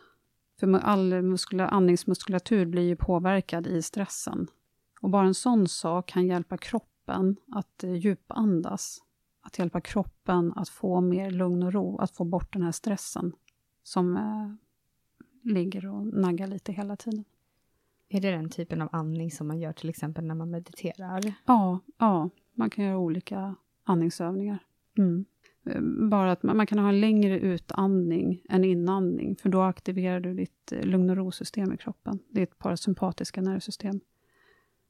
[0.61, 4.47] För all muskula- andningsmuskulatur blir ju påverkad i stressen.
[5.01, 8.99] Och bara en sån sak kan hjälpa kroppen att eh, djupandas.
[9.43, 13.33] Att hjälpa kroppen att få mer lugn och ro, att få bort den här stressen
[13.83, 14.55] som eh,
[15.53, 17.25] ligger och naggar lite hela tiden.
[18.09, 21.35] Är det den typen av andning som man gör till exempel när man mediterar?
[21.47, 24.59] Ja, ja man kan göra olika andningsövningar.
[24.99, 25.25] Mm.
[25.67, 30.21] Eh, Bara att man, man kan ha en längre utandning än inandning, för då aktiverar
[30.21, 34.01] du ditt eh, lugn och ro-system i kroppen, ditt parasympatiska nervsystem.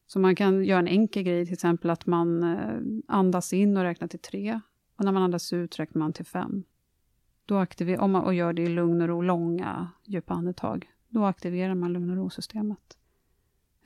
[0.07, 3.83] Så man kan göra en enkel grej, till exempel att man eh, andas in och
[3.83, 4.61] räknar till tre,
[4.96, 6.64] och när man andas ut räknar man till fem.
[7.46, 11.24] Då aktiver, om man och gör det i lugn och ro, långa, djupa andetag, då
[11.24, 12.98] aktiverar man lugn och ro-systemet.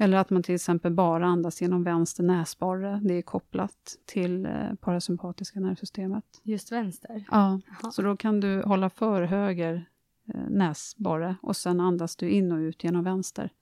[0.01, 3.01] Eller att man till exempel bara andas genom vänster näsborre.
[3.05, 6.25] Det är kopplat till eh, parasympatiska nervsystemet.
[6.43, 7.25] Just vänster?
[7.31, 7.91] Ja, Jaha.
[7.91, 9.89] så då kan du hålla för höger
[10.35, 13.53] eh, näsborre och sen andas du in och ut genom vänster.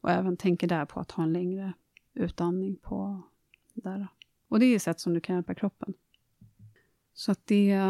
[0.00, 1.72] Och även tänker där på att ha en längre
[2.14, 3.22] utandning på
[3.74, 4.08] där.
[4.48, 5.94] Och det är ett sätt som du kan hjälpa kroppen.
[7.14, 7.80] Så att det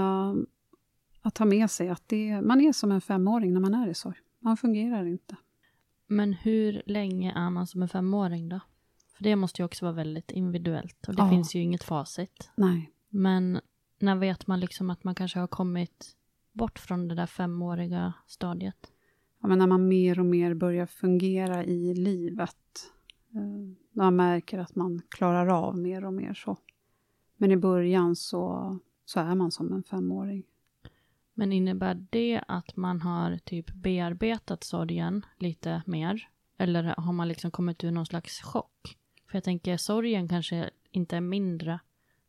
[1.22, 3.94] att ha med sig att det, man är som en femåring när man är i
[3.94, 4.16] sorg.
[4.38, 5.36] Man fungerar inte.
[6.06, 8.60] Men hur länge är man som en femåring då?
[9.16, 11.30] För det måste ju också vara väldigt individuellt och det Ja.
[11.30, 12.50] finns ju inget facit.
[12.56, 12.92] Nej.
[13.08, 13.60] Men
[13.98, 16.16] när vet man liksom att man kanske har kommit
[16.52, 18.92] bort från det där femåriga stadiet?
[19.42, 22.56] Ja, men när man mer och mer börjar fungera i livet.
[23.34, 23.40] Eh,
[23.92, 26.56] När man märker att man klarar av mer och mer så.
[27.36, 30.42] Men i början så, så är man som en femåring.
[31.38, 36.28] Men innebär det att man har typ bearbetat sorgen lite mer?
[36.58, 38.98] Eller har man liksom kommit ur någon slags chock?
[39.30, 41.80] För jag tänker sorgen kanske inte är mindre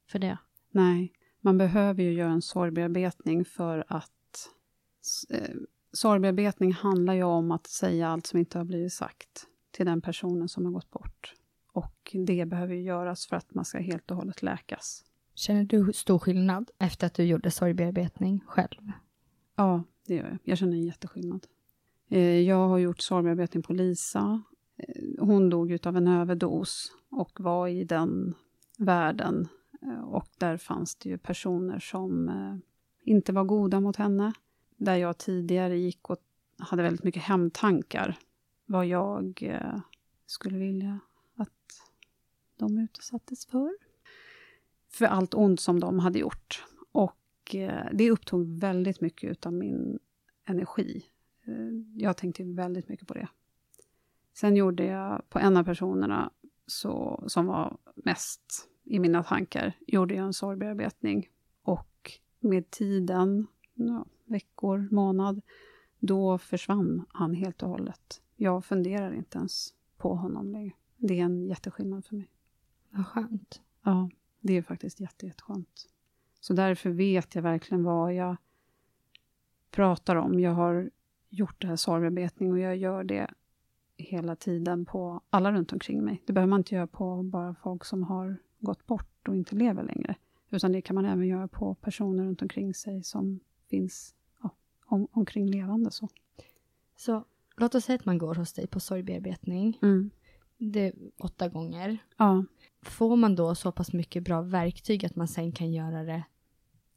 [0.08, 0.38] för det.
[0.72, 4.50] Nej, man behöver ju göra en sorgbearbetning för att...
[5.30, 5.56] Eh,
[5.92, 10.50] sorgbearbetning handlar ju om att säga allt som inte har blivit sagt till den personen
[10.50, 11.34] som har gått bort.
[11.72, 15.04] Och det behöver ju göras för att man ska helt och hållet läkas.
[15.38, 18.92] Känner du stor skillnad efter att du gjorde sorgbearbetning själv?
[19.56, 20.38] Ja, det gör jag.
[20.44, 21.48] Jag känner en jätteskillnad.
[22.10, 24.44] Eh, jag har gjort sorgbearbetning på Lisa.
[24.78, 28.36] Eh, hon dog utav en överdos och var i den
[28.78, 29.48] världen.
[29.82, 32.32] Eh, och där fanns det ju personer som
[33.04, 34.34] inte var goda mot henne.
[34.78, 36.18] Där jag tidigare gick och
[36.58, 38.18] hade väldigt mycket hemtankar.
[38.66, 39.44] Vad jag
[40.26, 41.00] skulle vilja
[41.36, 41.82] att
[42.58, 43.87] de utsattes för.
[44.98, 46.66] För allt ont som de hade gjort.
[46.92, 50.00] Och eh, det upptog väldigt mycket utav min
[50.46, 51.06] energi.
[51.46, 51.54] Eh,
[51.96, 53.28] Jag tänkte väldigt mycket på det.
[54.34, 56.32] Sen gjorde jag på en av personerna
[56.66, 61.30] så, som var mest i mina tankar, gjorde jag en sorgbearbetning.
[61.62, 65.42] Och med tiden, ja, veckor, månad,
[66.00, 68.22] då försvann han helt och hållet.
[68.36, 70.74] Jag funderar inte ens på honom längre.
[70.98, 72.30] Det är en jätteskillnad för mig.
[72.90, 73.62] Vad skönt.
[73.84, 74.10] Ja,
[74.48, 75.90] det är faktiskt jätte, jätteskönt.
[76.40, 78.38] Så därför vet jag verkligen vad jag
[79.72, 80.40] pratar om.
[80.40, 80.90] Jag har
[81.30, 83.28] gjort det här sorgbearbetning och jag gör det
[83.98, 86.24] hela tiden på alla runt omkring mig.
[86.26, 89.84] Det behöver man inte göra på bara folk som har gått bort och inte lever
[89.84, 90.16] längre.
[90.50, 94.50] Utan det kan man även göra på personer runt omkring sig som finns ja,
[94.86, 95.92] om, omkring levande.
[95.92, 96.10] Så.
[96.96, 97.24] Så
[97.58, 99.78] låt oss säga att man går hos dig på sorgbearbetning.
[100.58, 101.98] Det åtta gånger.
[102.18, 102.46] Ja,
[102.82, 106.24] Får man då så pass mycket bra verktyg att man sen kan göra det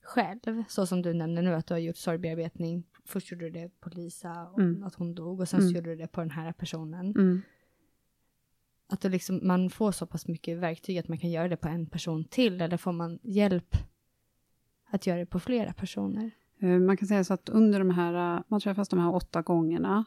[0.03, 0.65] själv?
[0.69, 2.85] Så som du nämner nu att du har gjort sorgbearbetning.
[3.05, 4.83] Först gjorde du det på Lisa och Mm.
[4.83, 5.71] att hon dog och sen Mm.
[5.71, 7.07] så gjorde du det på den här personen.
[7.11, 7.43] mm.
[8.89, 11.87] Att liksom, man får så pass mycket verktyg att man kan göra det på en
[11.87, 13.77] person till eller får man hjälp
[14.91, 16.31] att göra det på flera personer?
[16.59, 19.43] Eh, Man kan säga så att under de här, eh, man träffas de här åtta
[19.43, 20.05] gångerna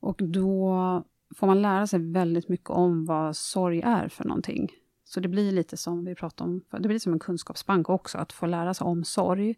[0.00, 1.04] och då
[1.36, 4.68] får man lära sig väldigt mycket om vad sorg är för någonting.
[5.04, 8.32] Så det blir lite som vi pratade om, det blir som en kunskapsbank också, att
[8.32, 9.54] få lära sig om sorg.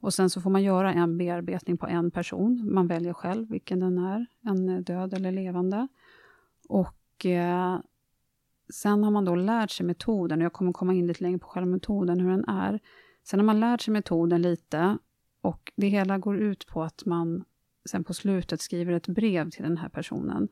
[0.00, 2.68] Och sen så får man göra en bearbetning på en person.
[2.74, 5.88] Man väljer själv vilken den är, en död eller levande.
[6.68, 7.78] Och eh,
[8.72, 11.46] sen har man då lärt sig metoden, och jag kommer komma in lite längre på
[11.46, 12.80] själva metoden, hur den är.
[13.24, 14.98] Sen har man lärt sig metoden lite
[15.40, 17.44] och det hela går ut på att man
[17.90, 20.48] sen på slutet skriver ett brev till den här personen.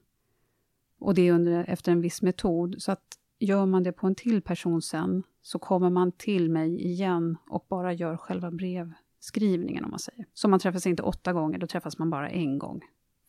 [1.03, 2.83] Och det är under, efter en viss metod.
[2.83, 6.87] Så att gör man det på en till person sen så kommer man till mig
[6.87, 10.27] igen och bara gör själva brevskrivningen om man säger.
[10.35, 12.81] Så man träffas inte åtta gånger, då träffas man bara en gång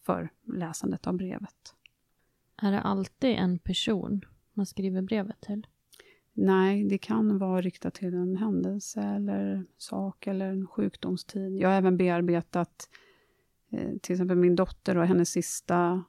[0.05, 1.75] för läsandet av brevet.
[2.61, 4.21] Är det alltid en person
[4.53, 5.67] man skriver brevet till?
[6.33, 11.57] Nej, det kan vara riktat till en händelse eller sak eller en sjukdomstid.
[11.57, 12.89] Jag har även bearbetat
[13.71, 16.03] eh, till exempel min dotter och hennes sista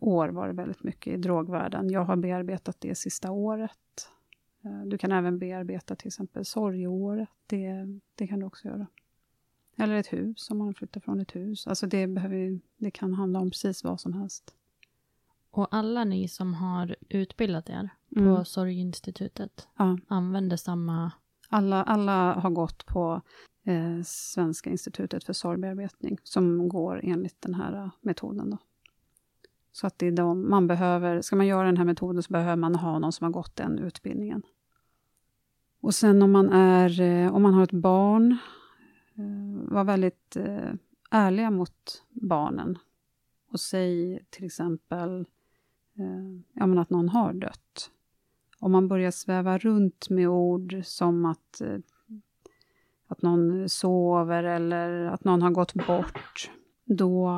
[0.00, 1.90] år var det väldigt mycket i drogvärlden.
[1.90, 4.08] Jag har bearbetat det sista året.
[4.64, 7.28] Eh, du kan även bearbeta till exempel sorgeåret.
[7.46, 8.86] Det, det kan du också göra.
[9.76, 11.66] Eller ett hus, om man flyttar från ett hus.
[11.66, 14.54] Alltså det, behöver, det kan handla om precis vad som helst.
[15.50, 18.44] Och alla ni som har utbildat er på Mm.
[18.44, 19.98] Sorginstitutet Ja.
[20.08, 21.12] använder samma...
[21.48, 23.22] Alla, alla har gått på
[23.64, 28.50] eh, Svenska institutet för sorgbearbetning som går enligt den här eh, metoden.
[28.50, 28.58] Då.
[29.72, 32.56] Så att det är de, man behöver, ska man göra den här metoden så behöver
[32.56, 34.42] man ha någon som har gått den utbildningen.
[35.80, 38.36] Och sen om man, är, eh, om man har ett barn,
[39.14, 40.72] eh, var väldigt eh,
[41.10, 42.78] ärliga mot barnen.
[43.52, 45.26] Och säg till exempel
[46.52, 47.90] ja, men att någon har dött.
[48.58, 51.62] Om man börjar sväva runt med ord som att,
[53.06, 56.50] att någon sover eller att någon har gått bort,
[56.84, 57.28] då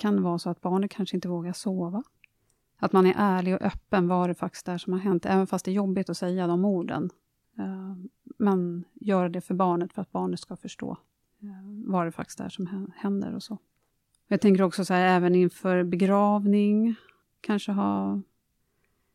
[0.00, 2.02] kan det vara så att barnet kanske inte vågar sova.
[2.78, 5.64] Att man är ärlig och öppen vad det faktiskt är som har hänt, även fast
[5.64, 7.10] det är jobbigt att säga de orden.
[7.58, 7.94] Eh,
[8.38, 10.96] men gör det för barnet, för att barnet ska förstå
[11.42, 11.48] eh,
[11.86, 13.58] vad det faktiskt är som händer och så.
[14.28, 16.94] Jag tänker också så här, även inför begravning,
[17.40, 18.20] kanske ha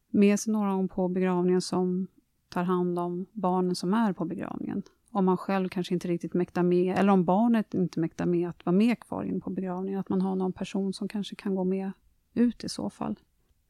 [0.10, 2.08] med sig några på begravningen som
[2.50, 4.84] tar hand om barnen som är på begravningen.
[5.16, 8.66] Om man själv kanske inte riktigt mäktar med, eller om barnet inte mäktar med att
[8.66, 11.64] vara med kvar in på begravningen, att man har någon person som kanske kan gå
[11.64, 11.92] med
[12.34, 13.20] ut i så fall.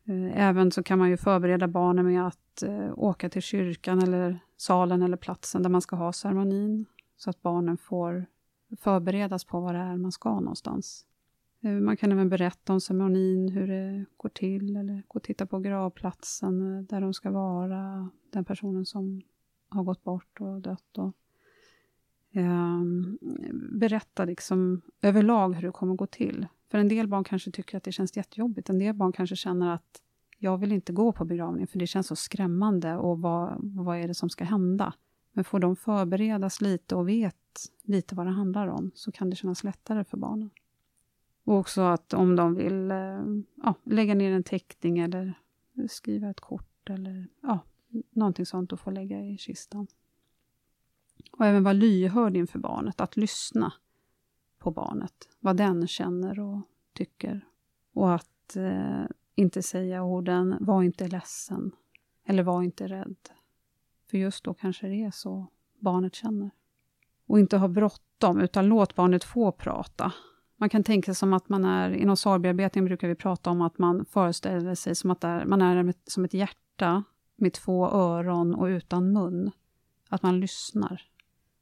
[0.05, 4.39] Eh, även så kan man ju förbereda barnen med att eh, åka till kyrkan eller
[4.57, 6.85] salen eller platsen där man ska ha ceremonin,
[7.17, 8.25] så att barnen får
[8.79, 11.05] förberedas på vad det är man ska någonstans.
[11.61, 15.45] Eh, man kan även berätta om ceremonin, hur det går till, eller gå och titta
[15.45, 19.21] på gravplatsen där de ska vara, den personen som
[19.69, 20.97] har gått bort och dött.
[20.97, 21.13] Och,
[22.35, 22.81] eh,
[23.71, 26.47] berätta liksom överlag hur det kommer gå till.
[26.71, 28.69] För en del barn kanske tycker att det känns jättejobbigt.
[28.69, 30.01] En del barn kanske känner att
[30.37, 34.07] jag vill inte gå på begravningen för det känns så skrämmande och vad, vad är
[34.07, 34.93] det som ska hända?
[35.31, 37.35] Men får de förberedas lite och vet
[37.83, 40.49] lite vad det handlar om så kan det kännas lättare för barnen.
[41.43, 43.23] Och också att om de vill eh,
[43.63, 45.33] ja, lägga ner en teckning eller
[45.89, 47.59] skriva ett kort eller ja,
[48.11, 49.87] någonting sånt att få lägga i kistan.
[51.31, 53.73] Och även vara lyhörd inför barnet, att lyssna
[54.59, 56.61] på barnet, vad den känner och
[56.93, 57.45] tycker.
[57.93, 59.03] Och att eh,
[59.35, 61.71] inte säga orden ”var inte ledsen”
[62.25, 63.17] eller ”var inte rädd”.
[64.09, 65.47] För just då kanske det är så
[65.79, 66.51] barnet känner.
[67.27, 70.13] Och inte ha bråttom, utan låt barnet få prata.
[70.57, 73.77] Man kan tänka sig som att man är, inom sorgbearbetning brukar vi prata om att
[73.77, 77.03] man föreställer sig som att är, man är som ett hjärta
[77.35, 79.51] med två öron och utan mun.
[80.09, 81.01] Att man lyssnar.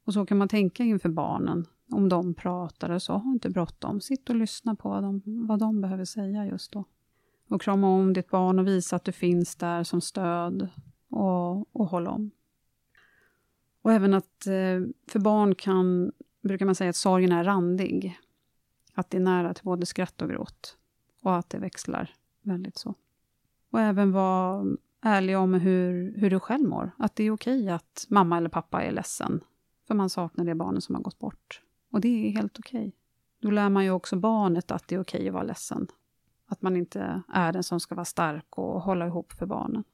[0.04, 1.66] Och så kan man tänka inför barnen.
[1.90, 4.00] Om de pratar och så, ha inte bråttom.
[4.00, 6.84] Sitt och lyssna på vad de, vad de behöver säga just då.
[7.48, 10.68] Och krama om ditt barn och visa att du finns där som stöd
[11.08, 12.30] och, och håll om.
[13.82, 18.18] Och även att eh, för barn kan, brukar man säga att sorgen är randig.
[18.94, 20.76] Att det är nära till både skratt och gråt.
[21.22, 22.94] Och att det växlar väldigt så.
[23.70, 24.66] Och även vara
[25.00, 26.90] ärlig om hur, hur du själv mår.
[26.98, 29.40] Att det är okej att mamma eller pappa är ledsen.
[29.86, 31.62] För man saknar det barnet som har gått bort.
[31.90, 32.92] Och det är helt okej.
[33.40, 35.86] Då lär man ju också barnet att det är okej att vara ledsen.
[36.46, 39.84] Att man inte är den som ska vara stark och hålla ihop för barnen.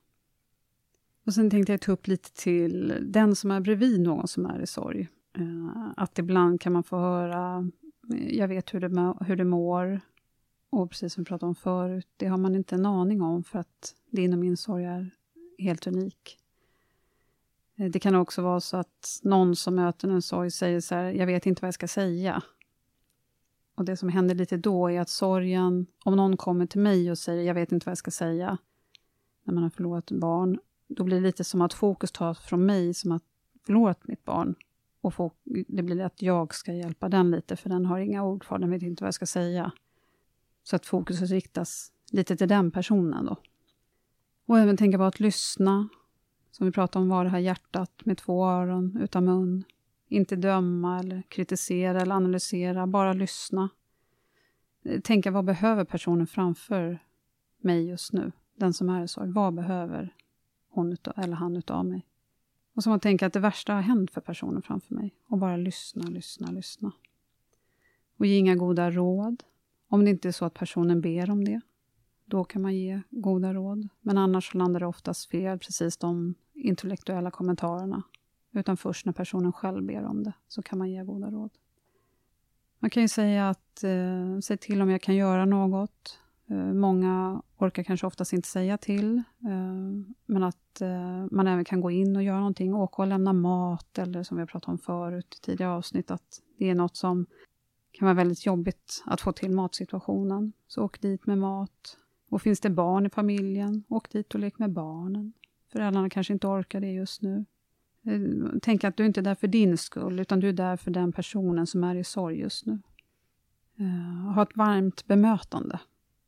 [1.27, 4.61] Och sen tänkte jag ta upp lite till den som är bredvid någon som är
[4.61, 5.09] i sorg.
[5.39, 7.71] Eh, att ibland kan man få höra
[8.15, 10.01] eh, jag vet hur det, hur det mår.
[10.71, 13.59] Och precis som vi pratade om förut, det har man inte en aning om för
[13.59, 15.11] att din och min sorg är
[15.59, 16.40] helt unik.
[17.81, 21.05] Eh, det kan också vara så att någon som möter en sorg säger så här,
[21.05, 22.43] jag vet inte vad jag ska säga.
[23.75, 27.19] Och det som händer lite då är att sorgen, om någon kommer till mig och
[27.19, 28.59] säger, jag vet inte vad jag ska säga,
[29.45, 30.59] när man har förlorat ett barn,
[30.89, 33.21] då blir det lite som att fokus tas från mig, som har
[33.67, 34.55] förlorat mitt barn,
[35.01, 35.37] och
[35.69, 38.71] det blir att jag ska hjälpa den lite, för den har inga ord för den
[38.71, 39.73] vet inte vad jag ska säga.
[40.63, 43.37] Så att fokuset riktas lite till den personen då.
[44.47, 45.89] Och även tänka på att lyssna,
[46.61, 49.65] som vi pratade om, var det här hjärtat med två öron utan mun.
[50.09, 53.69] Inte döma eller kritisera eller analysera, bara lyssna.
[55.03, 56.99] Tänka vad behöver personen framför
[57.61, 58.33] mig just nu?
[58.57, 59.31] Den som är i sorg.
[59.31, 60.15] Vad behöver
[60.71, 62.07] hon eller han utav mig?
[62.75, 65.15] Och som att tänka att det värsta har hänt för personen framför mig.
[65.29, 66.93] Och bara lyssna, lyssna, lyssna.
[68.17, 69.43] Och ge inga goda råd.
[69.89, 71.61] Om det inte är så att personen ber om det.
[72.25, 73.89] Då kan man ge goda råd.
[74.01, 78.03] Men annars landar det oftast fel, precis de intellektuella kommentarerna.
[78.53, 81.51] Utan först när personen själv ber om det, så kan man ge goda råd.
[82.79, 86.19] Man kan ju säga att, eh, säg till om jag kan göra något.
[86.51, 91.81] Eh, många orkar kanske oftast inte säga till, eh, men att eh, man även kan
[91.81, 94.79] gå in och göra någonting, åka och lämna mat, eller som vi har pratat om
[94.79, 97.27] förut i tidigare avsnitt, att det är något som
[97.93, 100.53] kan vara väldigt jobbigt att få till matsituationen.
[100.67, 101.99] Så åk dit med mat.
[102.29, 105.33] Och finns det barn i familjen, åk dit och lek med barnen.
[105.73, 107.45] Föräldrarna kanske inte orkar det just nu.
[108.07, 108.21] Eh,
[108.63, 111.13] tänk att du inte är där för din skull, utan du är där för den
[111.13, 112.79] personen som är i sorg just nu.
[113.79, 115.81] Eh, ha ett varmt bemötande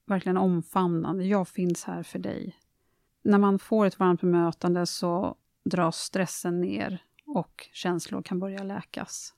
[0.07, 1.24] verkligen omfamnande.
[1.24, 2.57] Jag finns här för dig.
[3.22, 9.34] När man får ett varmt bemötande så dras stressen ner och känslor kan börja läkas.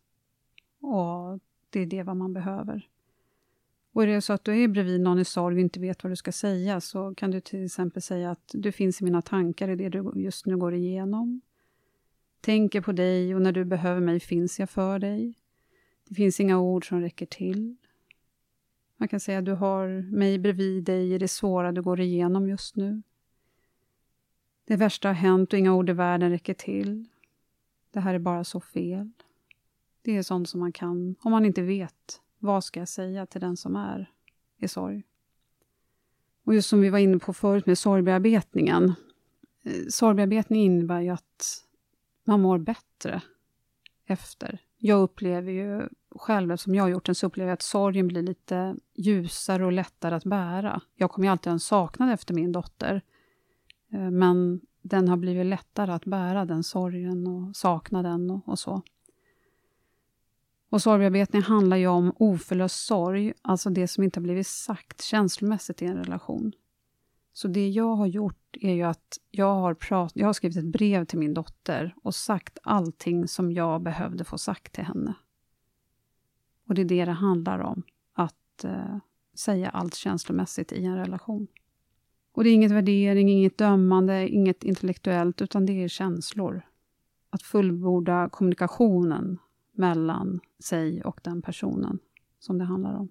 [0.81, 1.41] Och
[1.71, 2.89] det är det vad man behöver.
[3.95, 6.13] Och är det så att du är bredvid någon i sorg och inte vet vad
[6.13, 9.69] du ska säga så kan du till exempel säga att du finns i mina tankar
[9.69, 11.41] i det du just nu går igenom.
[12.41, 15.35] Tänker på dig och när du behöver mig finns jag för dig.
[16.09, 17.77] Det finns inga ord som räcker till.
[18.97, 22.49] Man kan säga att du har mig bredvid dig i det svåra du går igenom
[22.49, 23.03] just nu.
[24.65, 27.09] Det värsta har hänt och inga ord i världen räcker till.
[27.91, 29.11] Det här är bara så fel.
[30.03, 33.41] Det är sånt som man kan, om man inte vet, vad ska jag säga till
[33.41, 34.11] den som är
[34.59, 35.03] i sorg?
[36.45, 38.95] Och just som vi var inne på förut med sorgbearbetningen.
[39.65, 41.65] Eh, sorgbearbetning innebär ju att
[42.25, 43.23] man mår bättre
[44.07, 44.59] efter.
[44.77, 48.23] Jag upplever ju själv, eftersom jag har gjort den, så upplever jag att sorgen blir
[48.23, 50.81] lite ljusare och lättare att bära.
[50.95, 53.03] Jag kommer ju alltid ha en saknad efter min dotter.
[53.93, 58.83] Eh, men den har blivit lättare att bära, den sorgen och saknaden och, och så.
[60.75, 65.83] Och sorgbearbetning handlar ju om oförlöst sorg, alltså det som inte har blivit sagt känslomässigt
[65.83, 66.53] i en relation.
[67.33, 70.65] Så det jag har gjort är ju att jag har, prat, jag har skrivit ett
[70.65, 75.15] brev till min dotter och sagt allting som jag behövde få sagt till henne.
[76.69, 78.97] Och det är det det handlar om, att eh,
[79.35, 81.47] säga allt känslomässigt i en relation.
[82.33, 86.63] Och det är inget värdering, inget dömande, inget intellektuellt, utan det är känslor.
[87.31, 89.39] Att fullborda kommunikationen
[89.75, 91.99] mellan sig och den personen
[92.39, 93.09] som det handlar om.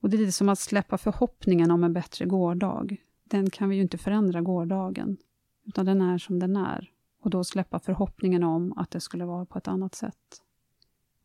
[0.00, 2.96] Och det är lite som att släppa förhoppningen om en bättre gårdag.
[3.24, 5.16] Den kan vi ju inte förändra gårdagen,
[5.64, 6.90] utan den är som den är.
[7.20, 10.42] Och då släppa förhoppningen om att det skulle vara på ett annat sätt.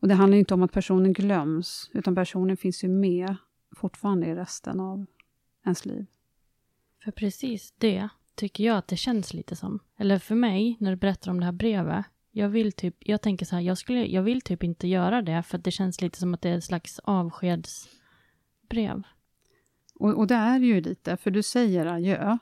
[0.00, 3.36] Och det handlar inte om att personen glöms, utan personen finns ju med
[3.76, 5.06] fortfarande i resten av
[5.64, 6.06] ens liv.
[7.04, 9.78] För precis det tycker jag att det känns lite som.
[9.96, 13.46] Eller för mig, när du berättar om det här brevet, jag vill typ, jag tänker
[13.46, 16.34] så här, jag, skulle, jag vill typ inte göra det för det känns lite som
[16.34, 19.02] att det är ett slags avskedsbrev.
[19.94, 22.38] Och, och det är ju lite, för du säger adjö,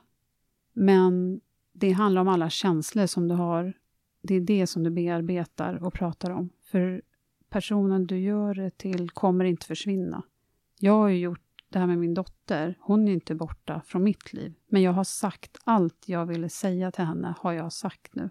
[0.73, 1.41] men
[1.73, 3.73] det handlar om alla känslor som du har.
[4.21, 6.49] Det är det som du bearbetar och pratar om.
[6.63, 7.01] För
[7.49, 10.23] personen du gör det till kommer inte försvinna.
[10.79, 12.75] Jag har ju gjort det här med min dotter.
[12.79, 14.53] Hon är inte borta från mitt liv.
[14.67, 18.29] Men jag har sagt allt jag ville säga till henne, har jag sagt nu.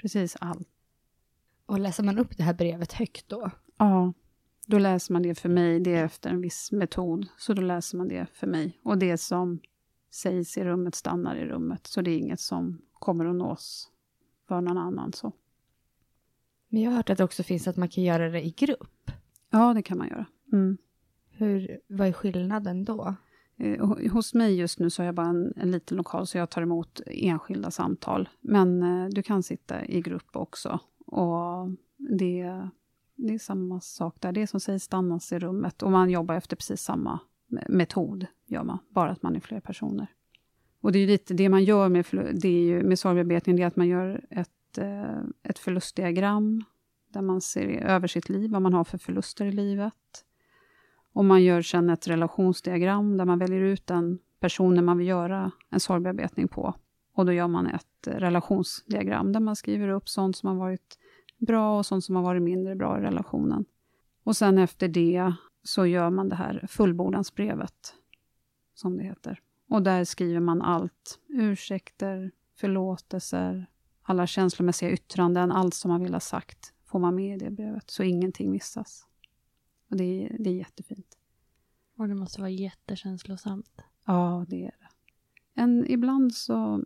[0.00, 0.68] Precis allt.
[1.66, 3.50] Och läser man upp det här brevet högt då?
[3.76, 4.12] Ja,
[4.66, 5.80] då läser man det för mig.
[5.80, 8.78] Det är efter en viss metod, så då läser man det för mig.
[8.82, 9.60] Och det som
[10.10, 13.90] sägs i rummet stannar i rummet, så det är inget som kommer att nås
[14.48, 15.12] för någon annan.
[15.12, 15.32] Så.
[16.68, 19.10] Men jag har hört att det också finns att man kan göra det i grupp.
[19.50, 20.26] Ja, det kan man göra.
[20.52, 20.78] Mm.
[21.30, 23.14] Hur, vad är skillnaden då?
[23.58, 26.50] Eh, hos mig just nu så har jag bara en, en liten lokal, så jag
[26.50, 28.28] tar emot enskilda samtal.
[28.40, 30.80] Men eh, du kan sitta i grupp också.
[31.06, 32.68] Och det,
[33.16, 34.32] det är samma sak där.
[34.32, 35.82] Det som sägs stannas i rummet.
[35.82, 37.20] Och man jobbar efter precis samma
[37.68, 38.78] metod, gör man.
[38.88, 40.06] Bara att man är fler personer.
[40.80, 43.66] Och det är lite det man gör med, det är ju, med sorgbearbetning, det är
[43.66, 46.64] att man gör ett, eh, ett förlustdiagram,
[47.12, 49.94] där man ser över sitt liv, vad man har för förluster i livet.
[51.18, 55.50] Och man gör sedan ett relationsdiagram där man väljer ut den personen man vill göra
[55.70, 56.74] en sorgbearbetning på.
[57.14, 60.98] Och då gör man ett relationsdiagram där man skriver upp sånt som har varit
[61.38, 63.64] bra och sånt som har varit mindre bra i relationen.
[64.24, 67.94] Och sen efter det så gör man det här fullbordansbrevet,
[68.74, 69.40] som det heter.
[69.68, 71.18] Och där skriver man allt.
[71.28, 73.66] Ursäkter, förlåtelser,
[74.02, 77.90] alla känslomässiga yttranden, allt som man vill ha sagt får man med i det brevet,
[77.90, 79.07] så ingenting missas.
[79.90, 81.18] Och det är, det är jättefint.
[81.96, 83.82] Och det måste vara jättekänslosamt.
[84.06, 84.88] Ja, det är det.
[85.60, 86.84] En, ibland så...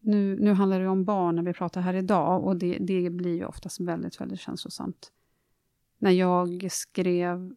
[0.00, 3.34] Nu, nu handlar det om barn när vi pratar här idag och det, det blir
[3.34, 5.12] ju oftast väldigt, väldigt känslosamt.
[5.98, 7.54] När jag skrev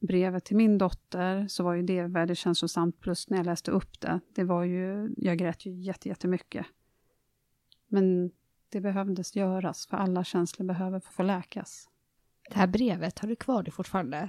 [0.00, 4.00] brevet till min dotter så var ju det väldigt känslosamt, plus när jag läste upp
[4.00, 4.20] det.
[4.34, 6.66] Det var ju, jag grät ju jättemycket.
[7.88, 8.30] Men
[8.68, 11.89] det behövdes göras, för alla känslor behöver få läkas.
[12.50, 14.28] Det här brevet, har du kvar det fortfarande?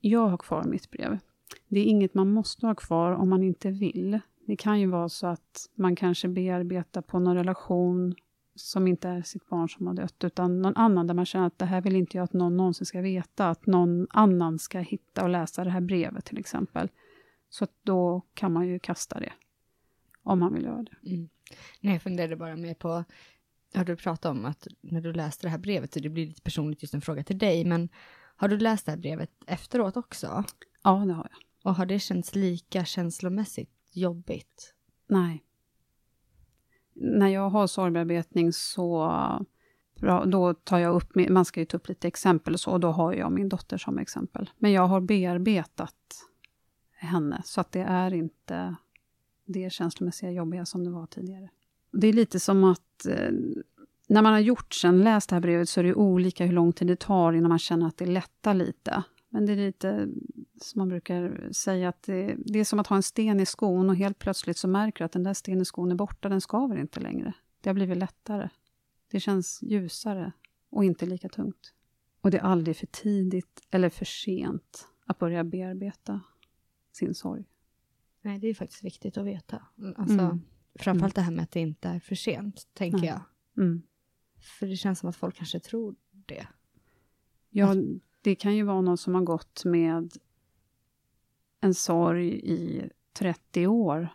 [0.00, 1.18] Jag har kvar mitt brev.
[1.68, 4.20] Det är inget man måste ha kvar om man inte vill.
[4.46, 8.14] Det kan ju vara så att man kanske bearbetar på någon relation
[8.54, 11.58] som inte är sitt barn som har dött, utan någon annan där man känner att
[11.58, 15.22] det här vill inte jag att någon någonsin ska veta, att någon annan ska hitta
[15.22, 16.88] och läsa det här brevet till exempel.
[17.48, 19.32] Så att då kan man ju kasta det,
[20.22, 21.10] om man vill göra det.
[21.10, 21.28] Mm.
[21.80, 23.04] Nej, jag funderade bara mer på,
[23.74, 26.42] har du pratat om att när du läste det här brevet, så det blir lite
[26.42, 27.88] personligt just en fråga till dig, men
[28.36, 30.44] har du läst det här brevet efteråt också?
[30.82, 31.38] Ja, det har jag.
[31.64, 34.74] Och har det känts lika känslomässigt jobbigt?
[35.06, 35.44] Nej.
[36.92, 39.12] När jag har sorgbearbetning så
[40.26, 42.90] då tar jag upp, man ska ju ta upp lite exempel och så, och då
[42.90, 44.50] har jag min dotter som exempel.
[44.58, 45.94] Men jag har bearbetat
[46.90, 48.76] henne, så att det är inte
[49.44, 51.50] det känslomässiga jobbiga som det var tidigare.
[51.92, 53.30] Det är lite som att eh,
[54.08, 56.72] när man har gjort sen, läst det här brevet, så är det olika hur lång
[56.72, 59.02] tid det tar innan man känner att det lättar lite.
[59.28, 60.08] Men det är lite
[60.62, 63.90] som man brukar säga att det, det, är som att ha en sten i skon
[63.90, 66.40] och helt plötsligt så märker du att den där stenen i skon är borta, den
[66.40, 67.32] skaver inte längre.
[67.60, 68.48] Det har blivit lättare.
[69.10, 70.32] Det känns ljusare
[70.70, 71.72] och inte lika tungt.
[72.20, 76.20] Och det är aldrig för tidigt eller för sent att börja bearbeta
[76.92, 77.44] sin sorg.
[78.22, 79.62] Nej, det är faktiskt viktigt att veta.
[79.96, 80.40] Alltså, mm.
[80.78, 83.20] Framförallt det här med att det inte är för sent, tänker jag.
[83.56, 83.82] Mm.
[84.40, 86.46] För det känns som att folk kanske tror det.
[87.50, 87.74] Ja,
[88.20, 90.12] det kan ju vara någon som har gått med
[91.60, 94.08] en sorg i 30 år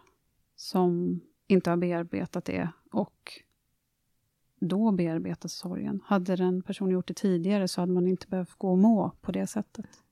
[0.55, 3.41] som inte har bearbetat det och
[4.59, 6.01] då bearbetat sorgen.
[6.05, 9.31] Hade den personen gjort det tidigare så hade man inte behövt gå och må på
[9.31, 10.03] det sättet.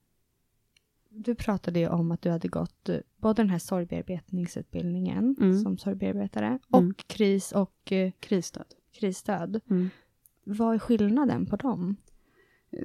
[1.10, 5.60] Du pratade ju om att du hade gått eh, både den här sorgbearbetningsutbildningen mm.
[5.60, 6.94] som sorgbearbetare och mm.
[7.08, 8.74] kris och eh, krisstöd.
[8.92, 9.62] krisstöd.
[9.70, 9.90] Mm.
[10.44, 11.96] Vad är skillnaden på dem?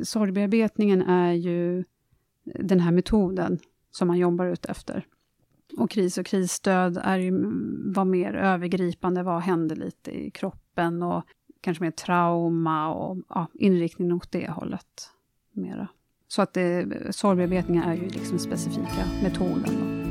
[0.03, 1.85] Sorgbearbetningen är ju
[2.45, 3.59] den här metoden
[3.91, 5.07] som man jobbar ut efter.
[5.79, 7.31] Och kris och krisstöd är ju,
[7.95, 11.25] var mer övergripande, vad händer lite i kroppen och
[11.61, 15.11] kanske mer trauma och ja, inriktning åt det hållet.
[15.53, 15.89] Mera.
[16.29, 19.65] Så att det, sorgbearbetningar är ju liksom specifika metoden.
[19.65, 20.05] Då.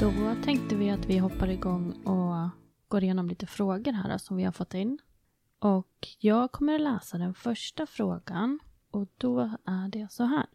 [0.00, 2.50] Då tänkte vi att vi hoppar igång och
[2.88, 4.98] går igenom lite frågor här som vi har fått in.
[5.58, 8.58] Och jag kommer att läsa den första frågan
[8.90, 10.46] och då är det så här.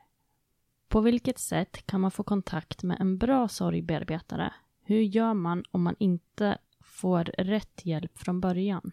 [0.88, 4.54] På vilket sätt kan man få kontakt med en bra sorgbearbetare?
[4.84, 8.92] Hur gör man om man inte får rätt hjälp från början?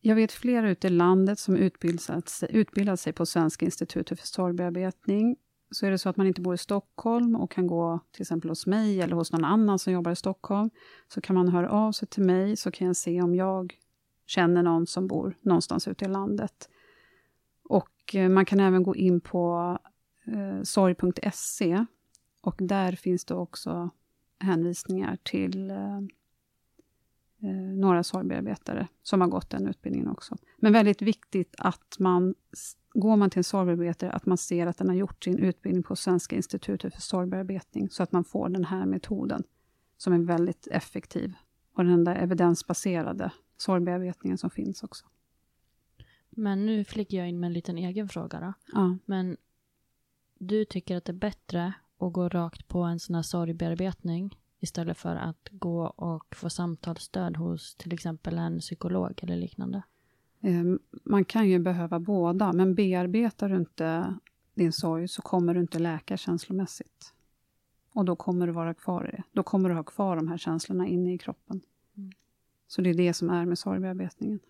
[0.00, 4.26] Jag vet flera ute i landet som utbildat sig, utbildat sig på Svenska institutet för
[4.26, 5.36] sorgbearbetning.
[5.70, 8.50] Så är det så att man inte bor i Stockholm och kan gå till exempel
[8.50, 10.70] hos mig eller hos någon annan som jobbar i Stockholm,
[11.08, 13.78] så kan man höra av sig till mig så kan jag se om jag
[14.26, 16.68] känner någon som bor någonstans ute i landet.
[17.64, 19.78] Och eh, man kan även gå in på
[20.30, 21.86] eh, sorg.se
[22.40, 23.90] och där finns det också
[24.38, 25.96] hänvisningar till eh,
[27.42, 30.36] eh, några sorgbearbetare som har gått den utbildningen också.
[30.56, 32.34] Men väldigt viktigt att man,
[32.92, 35.96] går man till en sorgbearbetare, att man ser att den har gjort sin utbildning på
[35.96, 39.42] Svenska institutet för sorgbearbetning, så att man får den här metoden,
[39.96, 41.34] som är väldigt effektiv.
[41.74, 45.06] Och den där evidensbaserade sorgbearbetningen som finns också.
[46.30, 48.52] Men nu flickar jag in med en liten egen fråga då.
[48.72, 48.96] Ja.
[49.04, 49.36] Men
[50.40, 54.98] du tycker att det är bättre att gå rakt på en sån här sorgbearbetning istället
[54.98, 59.82] för att gå och få samtalsstöd hos till exempel en psykolog eller liknande?
[60.40, 64.14] Ehm, man kan ju behöva båda, men bearbetar du inte
[64.54, 67.14] din sorg så kommer du inte läka känslomässigt.
[67.94, 69.22] Och då kommer du vara kvar i det.
[69.32, 71.60] Då kommer du ha kvar de här känslorna inne i kroppen.
[71.96, 72.12] Mm.
[72.66, 74.40] Så det är det som är med sorgbearbetningen.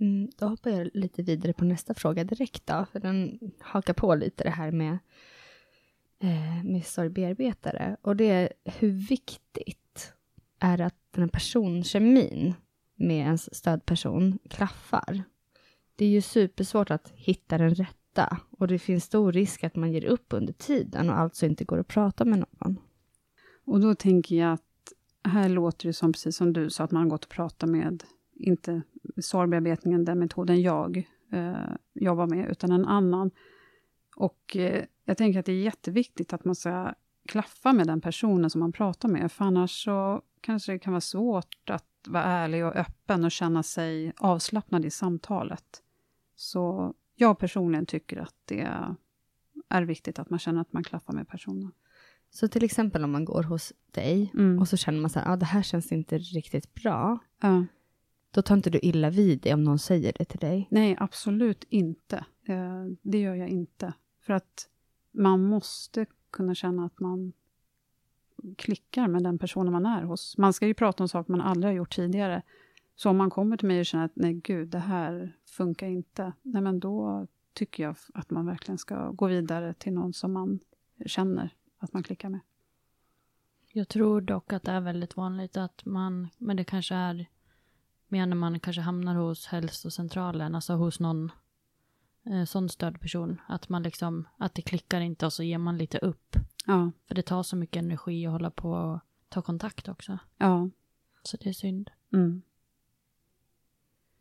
[0.00, 4.14] Mm, då hoppar jag lite vidare på nästa fråga direkt då, för den hakar på
[4.14, 4.98] lite det här med,
[6.18, 7.96] eh, med sorgbearbetare.
[8.02, 10.12] Och det är hur viktigt
[10.58, 12.54] är att den här personkemin
[12.94, 15.24] med ens stödperson klaffar?
[15.96, 19.92] Det är ju supersvårt att hitta den rätta och det finns stor risk att man
[19.92, 22.78] ger upp under tiden och alltså inte går att prata med någon.
[23.64, 24.92] Och då tänker jag att
[25.24, 28.04] här låter det som, precis som du sa, att man har gått och pratat med
[28.34, 28.82] inte
[29.16, 33.30] sorgbearbetningen, den metoden jag eh, jobbar med, utan en annan.
[34.16, 36.94] Och eh, jag tänker att det är jätteviktigt att man ska
[37.28, 41.00] klaffa med den personen som man pratar med, för annars så kanske det kan vara
[41.00, 45.82] svårt att vara ärlig och öppen och känna sig avslappnad i samtalet.
[46.36, 48.68] Så jag personligen tycker att det
[49.68, 51.72] är viktigt att man känner att man klaffar med personen.
[52.30, 54.58] Så till exempel om man går hos dig mm.
[54.58, 57.18] och så känner man så här, ah, det här känns inte riktigt bra.
[57.40, 57.64] Ja.
[58.34, 60.68] Då tar inte du illa vid dig om någon säger det till dig?
[60.70, 62.24] Nej, absolut inte.
[62.44, 63.92] Eh, det gör jag inte.
[64.20, 64.68] För att
[65.12, 67.32] man måste kunna känna att man
[68.56, 70.38] klickar med den personen man är hos.
[70.38, 72.42] Man ska ju prata om saker man aldrig har gjort tidigare.
[72.94, 76.32] Så om man kommer till mig och känner att nej gud, det här funkar inte.
[76.42, 80.58] Nej men då tycker jag att man verkligen ska gå vidare till någon som man
[81.06, 82.40] känner att man klickar med.
[83.72, 87.26] Jag tror dock att det är väldigt vanligt att man, men det kanske är
[88.14, 91.32] mer när man kanske hamnar hos hälsocentralen, alltså hos någon
[92.26, 93.40] eh, sån stödperson.
[93.46, 96.36] Att man liksom, att det klickar inte och så ger man lite upp.
[96.66, 96.90] Ja.
[97.08, 100.18] För det tar så mycket energi att hålla på och ta kontakt också.
[100.38, 100.70] Ja.
[101.22, 101.90] Så det är synd.
[102.12, 102.42] Mm.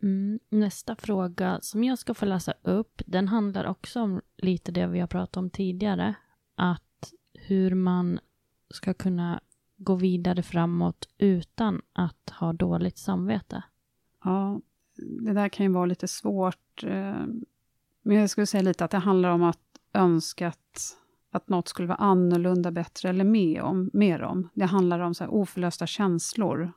[0.02, 4.88] Mm, nästa fråga som jag ska få läsa upp, den handlar också om lite det
[4.88, 6.14] vi har pratat om tidigare.
[6.56, 8.20] Att hur man
[8.70, 9.42] ska kunna
[9.78, 13.64] gå vidare framåt utan att ha dåligt samvete?
[14.24, 14.62] Ja,
[14.96, 16.84] det där kan ju vara lite svårt.
[16.84, 17.26] Eh,
[18.02, 19.60] men jag skulle säga lite att det handlar om att
[19.94, 20.98] önska att,
[21.32, 23.90] att något skulle vara annorlunda, bättre eller mer om.
[23.94, 24.50] Mer om.
[24.54, 26.72] Det handlar om så här oförlösta känslor.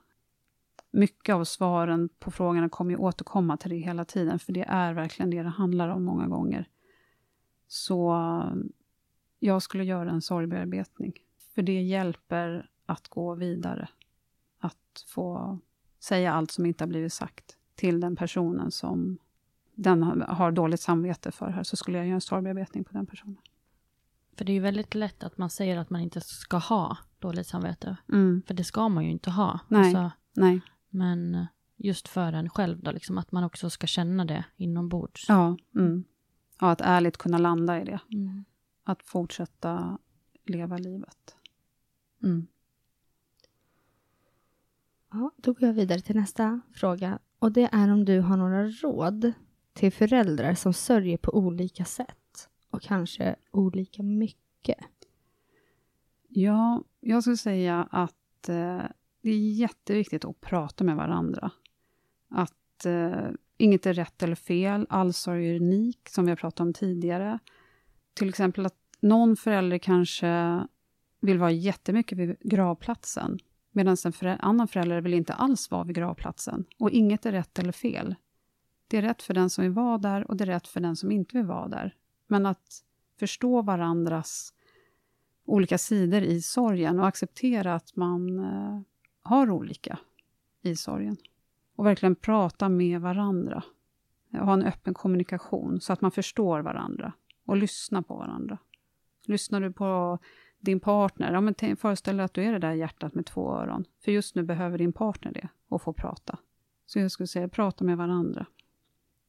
[0.91, 4.95] Mycket av svaren på frågorna kommer ju återkomma till det hela tiden, för det är
[4.95, 6.69] verkligen det det handlar om många gånger.
[7.69, 8.17] Så
[9.39, 11.13] jag skulle göra en sorgbearbetning,
[11.55, 13.89] för det hjälper att gå vidare.
[14.59, 15.59] Att få
[15.99, 19.19] säga allt som inte har blivit sagt till den personen som
[19.75, 23.37] den har- dåligt samvete för här, så skulle jag göra en sorgbearbetning på den personen.
[24.37, 27.47] För det är ju väldigt lätt att man säger att man inte ska ha dåligt
[27.47, 27.97] samvete.
[28.13, 28.43] Mm.
[28.47, 29.61] För det ska man ju inte ha.
[29.69, 29.81] Nej.
[29.81, 30.61] Alltså, Nej.
[30.89, 35.25] men just för en själv då, liksom, att man också ska känna det inombords.
[35.29, 36.05] Ja, mm.
[36.61, 38.01] ja, att ärligt kunna landa i det.
[38.13, 38.45] Mm.
[38.85, 39.99] Att fortsätta
[40.45, 41.37] leva livet.
[42.23, 42.47] Mm.
[45.19, 47.19] Ja, då går jag vidare till nästa fråga.
[47.39, 49.33] Och det är om du har några råd
[49.73, 54.79] till föräldrar som sörjer på olika sätt och kanske olika mycket.
[56.29, 58.83] Ja, jag skulle säga att eh,
[59.23, 61.51] det är jätteviktigt att prata med varandra.
[62.31, 66.61] Att eh, inget är rätt eller fel, all sorg är unik, som vi har pratat
[66.61, 67.39] om tidigare.
[68.15, 70.61] Till exempel att någon förälder kanske
[71.21, 73.39] vill vara jättemycket vid gravplatsen,
[73.77, 76.65] medan en förä- annan förälder vill inte alls vara vid gravplatsen.
[76.79, 78.15] Och inget är rätt eller fel.
[78.89, 80.97] Det är rätt för den som vill vara där och det är rätt för den
[80.97, 81.95] som inte vill vara där.
[82.27, 82.83] Men att
[83.19, 84.55] förstå varandras
[85.45, 88.81] olika sidor i sorgen och acceptera att man eh,
[89.23, 89.99] har olika
[90.63, 91.17] i sorgen.
[91.77, 93.63] Och verkligen prata med varandra.
[94.33, 97.13] Ha en öppen kommunikation så att man förstår varandra
[97.47, 98.59] och lyssna på varandra.
[99.27, 100.19] Lyssnar du på
[100.59, 103.55] din partner, ja, men tänk- föreställ dig att du är det där hjärtat med två
[103.55, 103.85] öron.
[104.05, 106.39] För just nu behöver din partner det och få prata.
[106.87, 108.47] Så jag skulle säga, prata med varandra.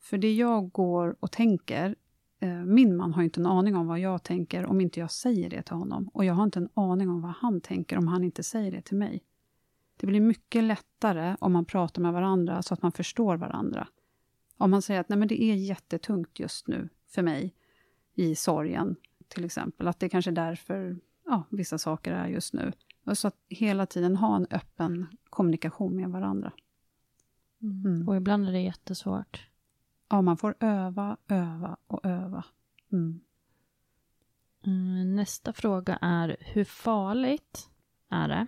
[0.02, 1.96] För det jag går och tänker
[2.40, 5.50] Eh, Min man har inte en aning om vad jag tänker om inte jag säger
[5.50, 6.10] det till honom.
[6.14, 8.82] Och jag har inte en aning om vad han tänker om han inte säger det
[8.82, 9.24] till mig.
[9.98, 13.88] Det blir mycket lättare om man pratar med varandra så att man förstår varandra.
[14.58, 17.54] Om man säger att Nej, men det är jättetungt just nu för mig
[18.14, 18.96] i sorgen,
[19.28, 19.88] till exempel.
[19.88, 22.74] Att det kanske är därför ja, vissa saker är just nu.
[23.06, 26.52] Och så att hela tiden ha en öppen kommunikation med varandra.
[27.62, 28.08] Mm.
[28.08, 29.48] Och ibland är det jättesvårt.
[30.10, 32.46] Ja, man får öva, öva och öva.
[32.92, 33.22] Mm.
[34.66, 37.70] Mm, Nästa fråga är, hur farligt
[38.10, 38.48] är det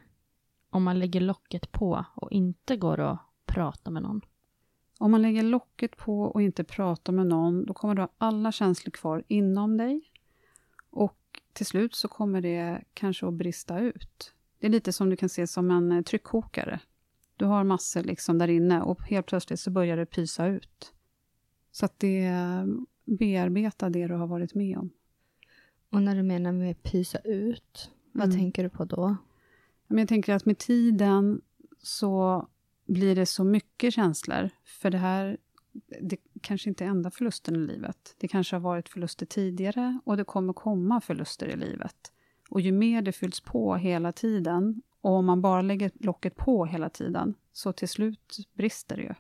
[0.70, 4.22] om man lägger locket på och inte går att prata med någon?
[5.00, 8.52] Om man lägger locket på och inte pratar med någon, då kommer du ha alla
[8.52, 10.12] känslor kvar inom dig.
[10.90, 11.19] Och
[11.54, 14.34] till slut så kommer det kanske att brista ut.
[14.60, 16.80] Det är lite som du kan se som en eh, tryckkokare.
[17.36, 20.94] Du har massor liksom där inne och helt plötsligt så börjar det pysa ut.
[21.72, 22.66] Så att det eh,
[23.06, 24.90] bearbeta det du har varit med om.
[25.90, 28.38] Och när du menar med pysa ut, vad Mm.
[28.38, 29.16] tänker du på då?
[29.88, 31.42] Jag tänker att med tiden
[31.82, 32.48] så
[32.86, 34.50] blir det så mycket känslor.
[34.64, 35.38] För det här,
[36.02, 38.16] det kanske inte är enda förlusten i livet.
[38.18, 42.14] Det kanske har varit förluster tidigare och det kommer komma förluster i livet.
[42.50, 46.66] Och ju mer det fylls på hela tiden och om man bara lägger locket på
[46.66, 49.14] hela tiden, så till slut brister det ju.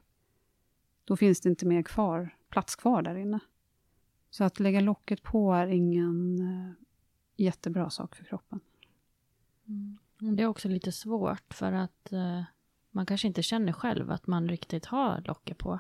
[1.06, 3.40] Då finns det inte mer kvar, plats kvar där inne.
[4.30, 6.74] Så att lägga locket på är ingen eh,
[7.38, 8.60] jättebra sak för kroppen.
[9.68, 9.98] Mm,
[10.36, 12.44] Det är också lite svårt för att eh,
[12.92, 15.80] man kanske inte känner själv att man riktigt har locket på.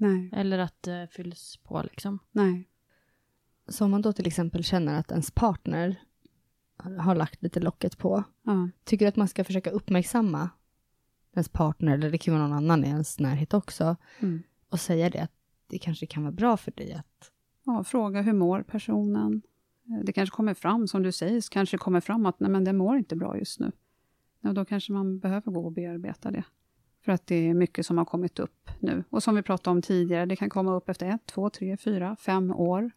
[0.00, 2.18] Nej, Eller att det fylls på liksom.
[2.32, 2.68] nej.
[3.68, 6.00] Så om man då till exempel känner att ens partner
[6.98, 8.68] har- lagt lite locket på, Ja.
[8.84, 10.50] tycker du att man ska försöka uppmärksamma
[11.34, 14.42] ens partner, eller det kan vara någon annan i ens närhet också, Mm.
[14.68, 15.32] och säga det att
[15.66, 17.32] det kanske kan vara bra för dig att
[17.64, 19.42] Ja, fråga hur mår personen?
[19.88, 22.50] Eh, Det kanske kommer fram, som du säger, så kanske det kommer fram att nej,
[22.50, 23.72] men den mår inte bra just nu.
[24.40, 26.44] Ja, då kanske man behöver gå och bearbeta det.
[27.08, 29.04] För att det är mycket som har kommit upp nu.
[29.10, 32.16] Och som vi pratade om tidigare, det kan komma upp efter ett, två, tre, fyra,
[32.16, 32.90] fem år.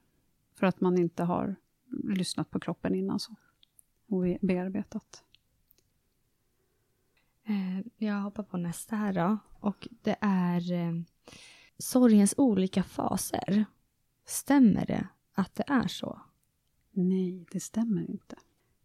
[0.55, 1.55] För att man inte har
[2.03, 3.35] lyssnat på kroppen innan så.
[4.07, 5.23] Och be- bearbetat.
[7.43, 9.37] Eh, Jag hoppar på nästa här då.
[9.59, 10.93] Och det är eh,
[11.77, 13.65] sorgens olika faser.
[14.25, 16.21] Stämmer det att det är så?
[16.91, 18.35] Nej, det stämmer inte.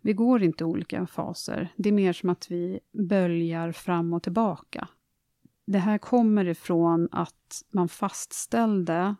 [0.01, 1.73] Vi går inte olika faser.
[1.77, 4.89] Det är mer som att vi böljar fram och tillbaka.
[5.67, 9.15] Det här kommer ifrån att man fastställde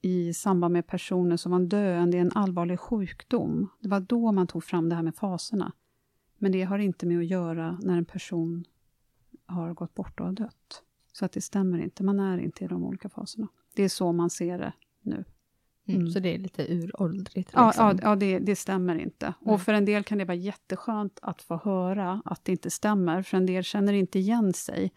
[0.00, 3.68] i samband med personer som var döende i en allvarlig sjukdom.
[3.80, 5.72] Det var då man tog fram det här med faserna.
[6.38, 8.64] Men det har inte med att göra när en person
[9.46, 10.82] har gått bort och har dött.
[11.12, 13.48] Så att det stämmer inte, man är inte i de olika faserna.
[13.74, 15.24] Det är så man ser det nu.
[15.86, 16.00] Mm.
[16.00, 16.10] Mm.
[16.10, 17.50] Så det är lite uråldrigt?
[17.54, 17.86] Ja, liksom.
[17.86, 19.34] ja, ja det, det stämmer inte.
[19.40, 23.22] Och för en del kan det vara jätteskönt att få höra att det inte stämmer,
[23.22, 24.92] för en del känner inte igen sig.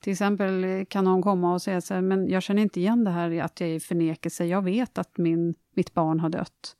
[0.00, 3.10] Till exempel kan någon komma och säga så här, men jag känner inte igen det
[3.10, 6.76] här att jag är i förnekelse, jag vet att min, mitt barn har dött.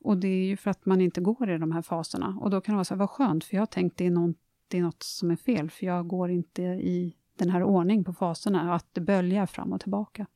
[0.00, 2.38] Och det är ju för att man inte går i de här faserna.
[2.40, 4.10] Och då kan det vara så här, vad skönt, för jag har tänkt det är,
[4.10, 4.34] någon,
[4.68, 8.12] det är något som är fel, för jag går inte i den här ordning på
[8.12, 10.26] faserna, att det böljar fram och tillbaka.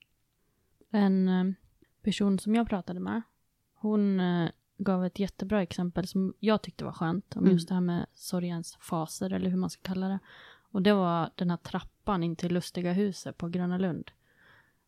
[0.90, 1.52] En eh,
[2.02, 3.22] person som jag pratade med,
[3.74, 4.48] hon eh,
[4.78, 7.52] gav ett jättebra exempel som jag tyckte var skönt, om Mm.
[7.52, 10.18] just det här med sorgens faser, eller hur man ska kalla det.
[10.70, 14.10] Och det var den här trappan in till Lustiga huset på Gröna Lund.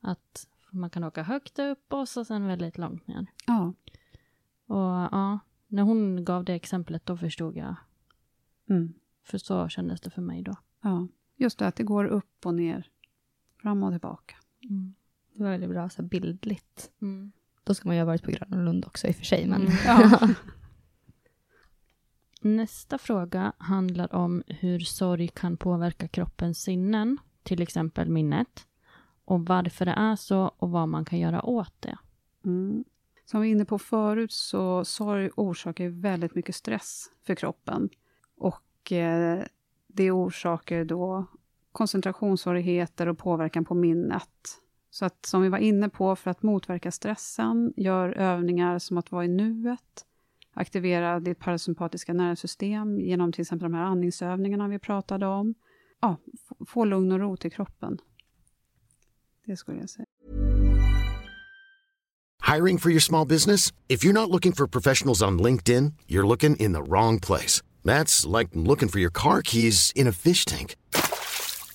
[0.00, 3.26] Att man kan åka högt upp och så sen väldigt långt ner.
[3.46, 3.72] Ja.
[4.66, 7.74] Och ja, när hon gav det exemplet då förstod jag,
[8.70, 8.94] Mm.
[9.24, 10.54] för så kändes det för mig då.
[10.82, 12.90] Ja, just det, att det går upp och ner,
[13.62, 14.34] fram och tillbaka.
[14.70, 14.94] Mm.
[15.34, 16.90] Det var väldigt bra så bildligt.
[17.02, 17.32] Mm.
[17.64, 19.46] Då ska man ju ha varit på Gröna Lund också i och för sig.
[19.46, 19.60] Men...
[19.62, 19.72] Mm.
[19.86, 20.28] Ja.
[22.44, 28.66] Nästa fråga handlar om hur sorg kan påverka kroppens sinnen, till exempel minnet,
[29.24, 31.98] och varför det är så och vad man kan göra åt det.
[32.44, 32.84] Mm.
[33.24, 37.88] Som vi var inne på förut, så sorg orsakar sorg väldigt mycket stress för kroppen.
[38.36, 39.42] Och eh,
[39.86, 41.26] det orsakar då
[41.72, 44.58] koncentrationssvårigheter och påverkan på minnet.
[44.90, 49.12] Så att som vi var inne på, för att motverka stressen, gör övningar som att
[49.12, 50.06] vara i nuet,
[50.54, 55.54] aktivera ditt parasympatiska nervsystem genom till exempel de här andningsövningarna vi pratade om.
[56.00, 56.16] Ja,
[56.66, 57.98] få lugn och ro till kroppen.
[59.46, 60.06] Det skulle jag säga.
[62.54, 63.72] Hiring for your small business?
[63.88, 67.62] If you're not looking for professionals on LinkedIn, you're looking in the wrong place.
[67.84, 70.76] That's like looking for your car keys in a fish tank.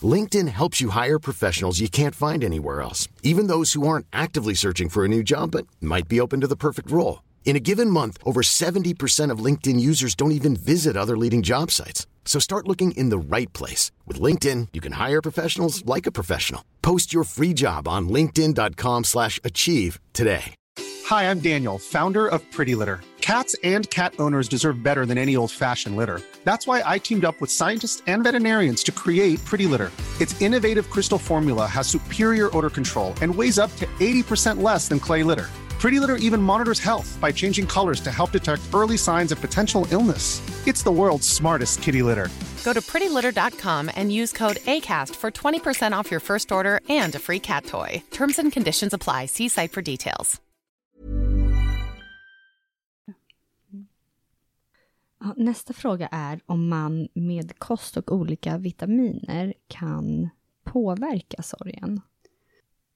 [0.01, 4.53] LinkedIn helps you hire professionals you can't find anywhere else, even those who aren't actively
[4.53, 7.23] searching for a new job but might be open to the perfect role.
[7.47, 11.71] In a given month, over 70% of LinkedIn users don't even visit other leading job
[11.71, 12.05] sites.
[12.25, 13.89] So start looking in the right place.
[14.05, 16.65] With LinkedIn, you can hire professionals like a professional.
[16.81, 20.55] Post your free job on linkedin.com slash achieve today.
[21.05, 22.99] Hi, I'm Daniel, founder of Pretty Litter.
[23.21, 26.19] Cats and cat owners deserve better than any old fashioned litter.
[26.43, 29.91] That's why I teamed up with scientists and veterinarians to create Pretty Litter.
[30.19, 34.99] Its innovative crystal formula has superior odor control and weighs up to 80% less than
[34.99, 35.49] clay litter.
[35.79, 39.87] Pretty Litter even monitors health by changing colors to help detect early signs of potential
[39.91, 40.41] illness.
[40.67, 42.29] It's the world's smartest kitty litter.
[42.63, 47.19] Go to prettylitter.com and use code ACAST for 20% off your first order and a
[47.19, 48.01] free cat toy.
[48.11, 49.27] Terms and conditions apply.
[49.27, 50.41] See site for details.
[55.19, 60.29] Ja, nästa fråga är om man med kost och olika vitaminer kan
[60.63, 62.01] påverka sorgen.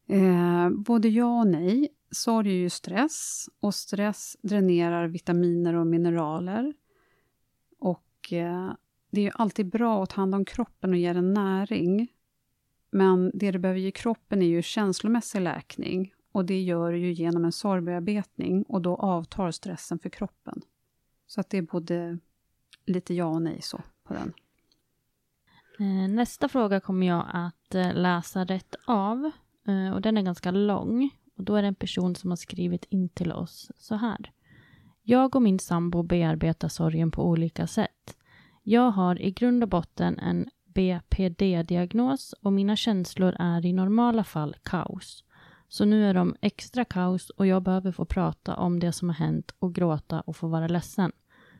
[0.09, 1.89] Eh, både ja och nej.
[2.11, 6.73] Sorg är ju stress och stress dränerar vitaminer och mineraler.
[7.79, 8.73] Och eh,
[9.11, 12.07] det är ju alltid bra att ta hand om kroppen och ge den näring.
[12.91, 17.13] Men det du behöver ge kroppen är ju känslomässig läkning och det gör du ju
[17.13, 20.61] genom en sorgbearbetning och då avtar stressen för kroppen.
[21.27, 22.17] Så att det är både
[22.85, 24.33] lite ja och nej så på den.
[25.79, 29.31] Eh, nästa fråga kommer jag att eh, läsa rätt av
[29.67, 31.09] eh, och den är ganska lång.
[31.41, 34.31] Och då är det en person som har skrivit in till oss så här.
[35.03, 38.17] Jag och min sambo bearbetar sorgen på olika sätt.
[38.63, 44.55] Jag har i grund och botten en BPD-diagnos och mina känslor är i normala fall
[44.63, 45.23] kaos.
[45.67, 49.15] Så nu är de extra kaos och jag behöver få prata om det som har
[49.15, 51.11] hänt och gråta och få vara ledsen.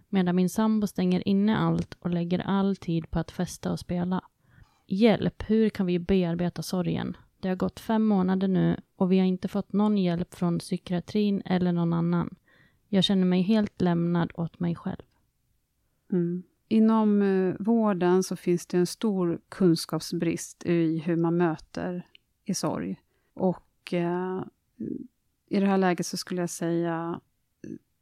[0.09, 4.21] Medan min sambo stänger inne allt och lägger all tid på att festa och spela.
[4.87, 7.17] Hjälp, hur kan vi bearbeta sorgen?
[7.41, 11.41] Det har gått fem månader nu och vi har inte fått någon hjälp från psykiatrin
[11.45, 12.35] eller någon annan.
[12.87, 15.03] Jag känner mig helt lämnad åt mig själv.
[16.11, 16.43] Mm.
[16.67, 22.07] Inom eh, vården så finns det en stor kunskapsbrist i hur man möter
[22.45, 22.99] i sorg.
[23.33, 24.43] Och eh,
[25.47, 27.19] i det här läget så skulle jag säga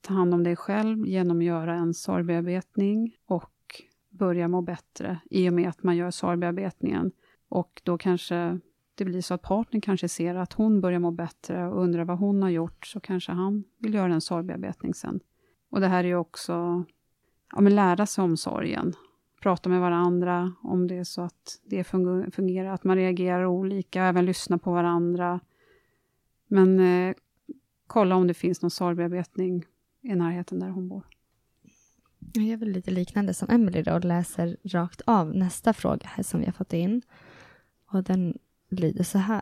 [0.01, 5.49] ta hand om dig själv genom att göra en sorgbearbetning och börja må bättre i
[5.49, 7.11] och med att man gör sorgbearbetningen.
[7.49, 8.59] Och då kanske
[9.00, 12.18] det blir så att partnern kanske ser att hon börjar må bättre och undrar vad
[12.18, 15.20] hon har gjort, så kanske han vill göra en sorgbearbetning sen.
[15.70, 16.86] Och det här är ju också
[17.52, 18.93] ja, men lära sig om sorgen.
[19.41, 24.26] Prata med varandra om det är så att det fungerar, att man reagerar olika, även
[24.26, 25.39] lyssna på varandra.
[26.47, 27.16] Men eh,
[27.88, 29.66] kolla om det finns någon sorgbearbetning
[30.02, 31.04] i närheten där hon bor.
[32.34, 36.24] Jag gör väl lite liknande som Emily då och läser rakt av nästa fråga här
[36.24, 37.02] som vi har fått in.
[37.91, 38.38] Och den
[38.70, 39.41] lyder så här.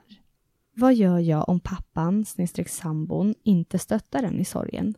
[0.74, 4.96] Vad gör jag om pappan, snedstreck sambon, inte stöttar en i sorgen?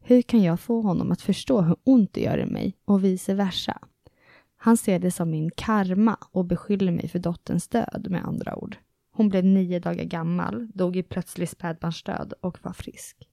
[0.00, 3.34] Hur kan jag få honom att förstå hur ont det gör i mig och vice
[3.34, 3.78] versa?
[4.56, 8.76] Han ser det som min karma och beskyller mig för dotterns död med andra ord.
[9.10, 13.28] Hon blev nio dagar gammal, dog i plötslig spädbarnsdöd och var frisk.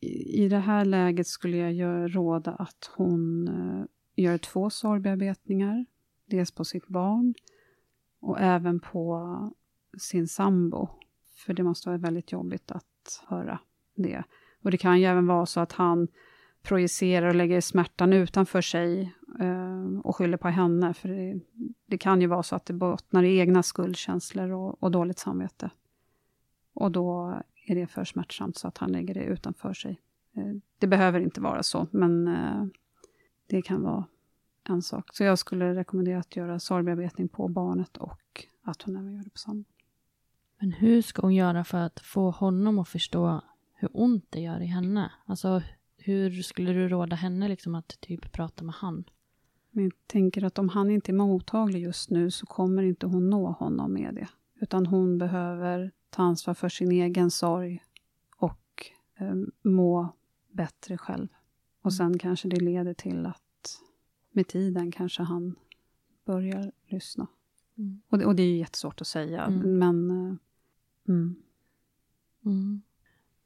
[0.00, 3.84] I, I det här läget skulle jag råda att hon eh,
[4.24, 5.86] gör två sorgbearbetningar.
[6.26, 7.34] Dels på sitt barn
[8.22, 9.50] och även på
[9.98, 10.88] sin sambo.
[11.34, 13.58] För det måste vara väldigt jobbigt att höra
[13.94, 14.22] det.
[14.62, 16.08] Och det kan ju även vara så att han
[16.62, 20.94] projicerar och lägger smärtan utanför sig eh, och skyller på henne.
[20.94, 21.40] För det,
[21.86, 25.70] det, kan ju vara så att det bottnar i egna skuldkänslor och, och, dåligt samvete.
[26.74, 30.00] Och då är det för smärtsamt så att han lägger det utanför sig.
[30.36, 32.64] Eh, det behöver inte vara så, men eh,
[33.46, 34.04] det kan vara
[34.68, 35.10] en sak.
[35.12, 39.30] Så jag skulle rekommendera att göra sorgbearbetning på barnet och att hon även gör det
[39.30, 39.64] på sambon.
[40.60, 43.40] Men hur ska hon göra för att få honom att förstå
[43.74, 45.12] hur ont det gör i henne?
[45.26, 45.62] Alltså,
[45.96, 49.04] hur skulle du råda henne liksom att typ prata med han?
[49.70, 53.30] Men jag tänker att om han inte är mottaglig just nu så kommer inte hon
[53.30, 54.28] nå honom med det.
[54.60, 57.82] Utan hon behöver ta ansvar för sin egen sorg
[58.36, 58.86] och
[59.18, 60.08] eh, må
[60.52, 61.28] bättre själv.
[61.82, 63.41] Och sen kanske det leder till att
[64.32, 65.54] med tiden kanske han
[66.24, 67.26] börjar lyssna.
[67.78, 68.02] Mm.
[68.08, 69.78] Och, det, och, det, är ju jättesvårt att säga, mm.
[69.78, 70.10] men...
[70.10, 70.36] Uh,
[71.08, 71.36] mm.
[72.44, 72.82] mm.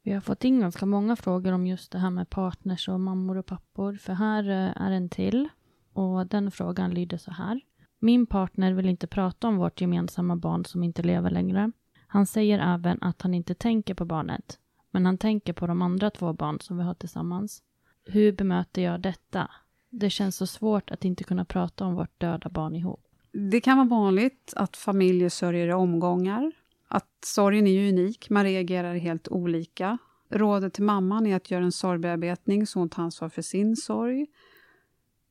[0.07, 3.37] Vi har fått in ganska många frågor om just det här med partners och mammor
[3.37, 3.93] och pappor.
[3.93, 5.49] För här eh, är en till.
[5.93, 7.61] Och den frågan lyder så här.
[7.99, 11.71] Min partner vill inte prata om vårt gemensamma barn som inte lever längre.
[12.07, 14.59] Han säger även att han inte tänker på barnet.
[14.91, 17.63] Men han tänker på de andra två barn som vi har tillsammans.
[18.05, 19.51] Hur bemöter jag detta?
[19.89, 23.03] Det känns så svårt att inte kunna prata om vårt döda barn ihop.
[23.31, 26.51] Det kan vara vanligt att familjer sörjer i omgångar
[26.87, 29.97] att sorgen är ju unik, man reagerar helt olika.
[30.29, 34.27] Rådet till mamman är att göra en sorgbearbetning så hon tar ansvar för sin sorg.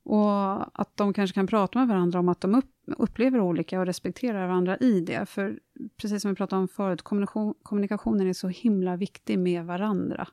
[0.03, 4.47] Och att de kanske kan prata med varandra om att de upplever olika och respekterar
[4.47, 5.27] varandra i det.
[5.27, 5.61] För
[5.97, 10.29] precis som vi pratade om förut, kommunikation, kommunikationen är så himla viktig med varandra.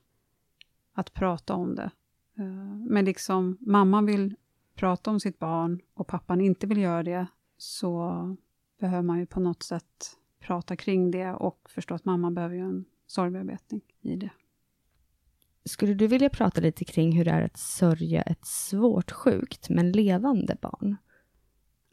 [0.94, 1.92] Att prata om det.
[2.38, 2.46] Eh,
[2.90, 4.36] men liksom mamman vill
[4.76, 7.28] prata om sitt barn och pappan inte vill göra det,
[7.58, 8.36] så
[8.80, 12.68] behöver man ju på något sätt prata kring det och förstå att mamma behöver göra
[12.68, 14.30] en sorgbearbetning i det.
[15.66, 19.92] Skulle du vilja prata lite kring hur det är att sörja ett svårt sjukt men
[19.92, 20.96] levande barn?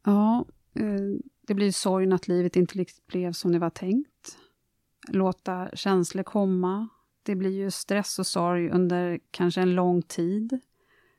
[0.05, 4.39] Ja, eh, det blir sorgen att livet inte blev som det var tänkt.
[5.09, 6.89] Låta känslor komma.
[7.23, 10.61] Det blir ju stress och sorg under kanske en lång tid.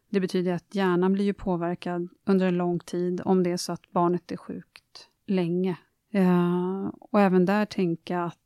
[0.10, 3.72] Det betyder att hjärnan blir ju påverkad under en lång tid om det är så
[3.72, 5.78] att barnet är sjukt länge
[6.12, 8.38] Eh, och även där tänka att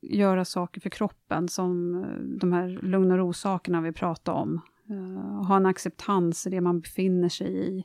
[0.00, 4.60] göra saker för kroppen, som eh, de här lugn och ro-sakerna vi pratade om.
[4.90, 7.84] Eh, ha en acceptans i det man befinner sig i.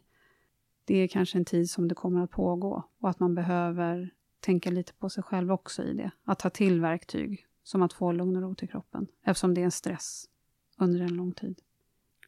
[0.85, 4.09] Det är kanske en tid som det kommer att pågå och att man behöver
[4.39, 6.11] tänka lite på sig själv också i det.
[6.23, 9.65] Att ta till verktyg, som att få lugn och ro till kroppen, eftersom det är
[9.65, 10.29] en stress
[10.77, 11.61] under en lång tid.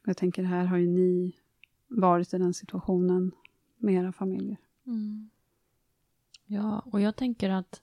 [0.06, 1.36] Jag tänker, här har ju ni
[1.88, 3.32] varit i den situationen
[3.78, 4.58] med era familjer.
[4.88, 5.30] Mm.
[6.46, 7.82] Ja, och jag tänker att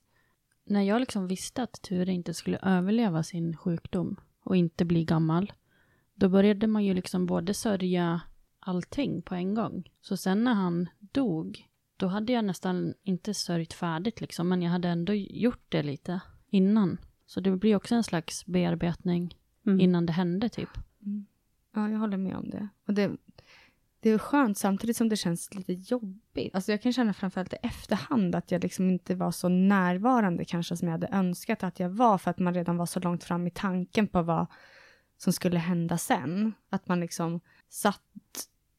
[0.64, 5.52] när jag liksom visste att Ture inte skulle överleva sin sjukdom och inte bli gammal,
[6.14, 8.20] då började man ju liksom både sörja
[8.60, 9.90] allting på en gång.
[10.00, 14.70] Så sen när han dog, då hade jag nästan inte sörjt färdigt liksom, men jag
[14.70, 16.98] hade ändå gjort det lite innan.
[17.26, 19.80] Så det blir också en slags bearbetning mm.
[19.80, 20.70] innan det hände typ.
[21.06, 21.26] Mm.
[21.74, 22.68] Ja, jag håller med om det.
[22.86, 23.10] Och det,
[24.00, 26.54] det är skönt samtidigt som det känns lite jobbigt.
[26.54, 30.76] Alltså jag kan känna framförallt i efterhand att jag liksom inte var så närvarande kanske
[30.76, 33.46] som jag hade önskat att jag var för att man redan var så långt fram
[33.46, 34.46] i tanken på vad
[35.18, 36.52] som skulle hända sen.
[36.70, 38.02] Att man liksom satt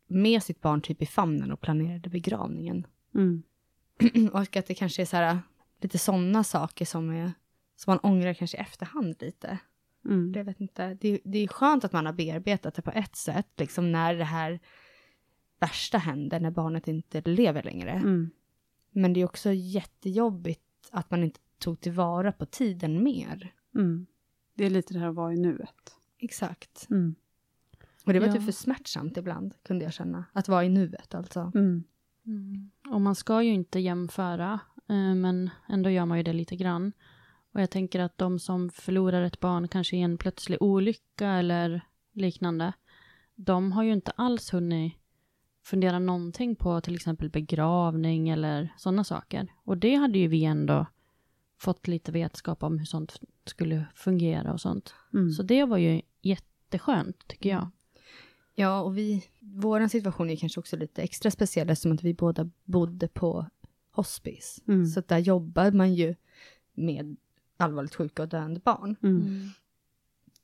[0.08, 2.88] med sitt barn typ i famnen och planerade begravningen.
[3.16, 3.43] Mm.
[4.34, 5.39] och att det kanske är så här,
[5.82, 7.32] lite sådana saker som, är,
[7.78, 9.58] som man ångrar kanske i efterhand lite.
[10.06, 10.34] Mm.
[10.36, 10.98] Jag vet inte.
[11.02, 14.24] Det, det är skönt att man har bearbetat det på ett sätt, liksom när det
[14.24, 14.60] här
[15.60, 17.92] värsta händer när barnet inte lever längre.
[17.92, 18.30] Mm.
[18.92, 20.62] Men det är också jättejobbigt
[20.92, 23.54] att man inte tog tillvara på tiden mer.
[23.76, 24.06] Mm.
[24.54, 25.96] Det är lite det här att vara i nuet.
[26.20, 26.88] Exakt.
[26.90, 27.16] Mm.
[28.06, 28.34] Och det var ja.
[28.34, 30.26] typ för smärtsamt ibland, kunde jag känna.
[30.34, 31.52] Att vara i nuet alltså.
[31.56, 31.84] Mm.
[32.26, 32.72] Mm.
[32.90, 34.60] Och man ska ju inte jämföra,
[34.90, 36.92] eh, men ändå gör man ju det lite grann.
[37.54, 41.82] Och jag tänker att de som förlorar ett barn kanske i en plötslig olycka eller
[42.14, 42.74] liknande,
[43.36, 44.93] de har ju inte alls hunnit
[45.64, 49.48] fundera någonting på till exempel begravning eller sådana saker.
[49.64, 50.86] Och det hade ju vi ändå
[51.58, 54.93] fått lite vetskap om hur sånt skulle fungera och sånt.
[55.14, 55.32] Mm.
[55.32, 57.70] Så det var ju jätteskönt tycker jag.
[58.56, 62.50] Ja, och vi, vår situation är kanske också lite extra speciell eftersom att vi båda
[62.64, 63.45] bodde på
[63.91, 64.62] hospice.
[64.68, 64.86] Mm.
[64.86, 66.16] Så där jobbar man ju
[66.74, 67.18] med
[67.58, 68.95] allvarligt sjuka och döende barn.
[69.03, 69.49] Mm.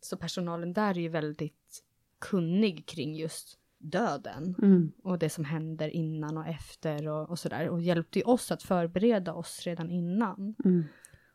[0.01, 1.83] Så personalen där är ju väldigt
[2.19, 4.91] kunnig kring just döden Mm.
[5.03, 7.69] och det som händer innan och efter och, och sådär.
[7.69, 10.55] Och hjälpte ju oss att förbereda oss redan innan.
[10.65, 10.83] Mm.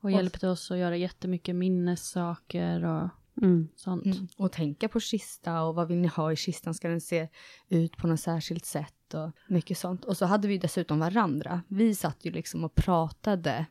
[0.01, 3.09] Och hjälpte oss att göra jättemycket minnessaker och
[3.43, 3.69] Mm.
[3.77, 4.05] sånt.
[4.07, 4.29] Mm.
[4.37, 6.75] Och tänka på kista och vad vill ni ha i kistan?
[6.75, 7.29] Ska den se
[7.69, 9.15] ut på något särskilt sätt?
[9.15, 10.05] Och mycket sånt.
[10.05, 11.63] Och så hade vi dessutom varandra.
[11.69, 13.67] Vi satt ju liksom och pratade.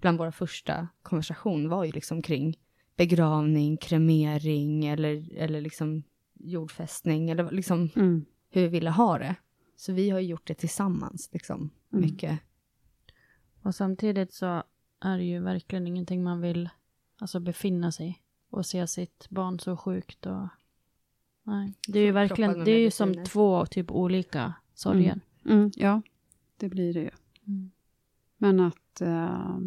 [0.00, 2.58] Bland våra första konversation var ju liksom kring
[2.96, 6.02] begravning, kremering eller, eller liksom
[6.34, 8.24] jordfästning eller liksom Mm.
[8.50, 9.34] hur vi ville ha det.
[9.76, 11.70] Så vi har ju gjort det tillsammans liksom.
[11.92, 12.04] Mm.
[12.04, 12.40] Mycket.
[13.62, 14.62] Och samtidigt så
[15.00, 16.68] är det ju verkligen ingenting man vill
[17.18, 18.16] alltså befinna sig i
[18.50, 20.48] och se sitt barn så sjukt och
[21.42, 21.74] nej.
[21.88, 25.20] Det är ju verkligen, det är ju som två typ olika sorger.
[25.44, 25.70] Mm.
[25.76, 26.02] Ja,
[26.56, 27.10] det blir det ju.
[27.46, 27.70] Mm.
[28.36, 29.58] Men att, eh,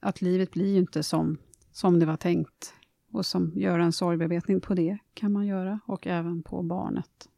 [0.00, 1.38] att livet blir ju inte som,
[1.72, 2.74] som det var tänkt.
[3.12, 5.80] Och som göra en sorgbearbetning på det kan man göra.
[5.86, 7.28] Och även på barnet.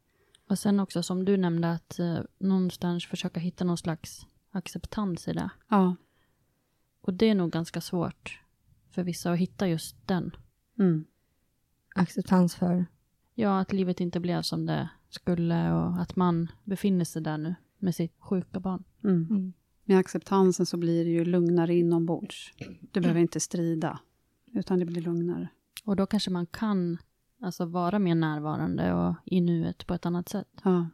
[0.49, 5.33] Och sen också som du nämnde att eh, någonstans försöka hitta någon slags acceptans i
[5.33, 5.49] det.
[5.69, 5.95] Ja.
[7.01, 8.41] Och det är nog ganska svårt
[8.91, 10.35] för vissa att hitta just den.
[10.79, 11.05] Mm.
[11.95, 12.85] Acceptans för
[13.35, 17.55] Ja, att livet inte blev som det skulle och att man befinner sig där nu
[17.77, 18.83] med sitt sjuka barn.
[19.03, 19.27] Mm.
[19.29, 19.53] Mm.
[19.85, 22.51] Med acceptansen så blir det ju lugnare inombords.
[22.91, 23.99] Du behöver inte strida.
[24.53, 25.47] Utan det blir lugnare.
[25.85, 26.97] Och då kanske man kan
[27.41, 30.47] alltså vara mer närvarande och i nuet på ett annat sätt.
[30.63, 30.89] Ja.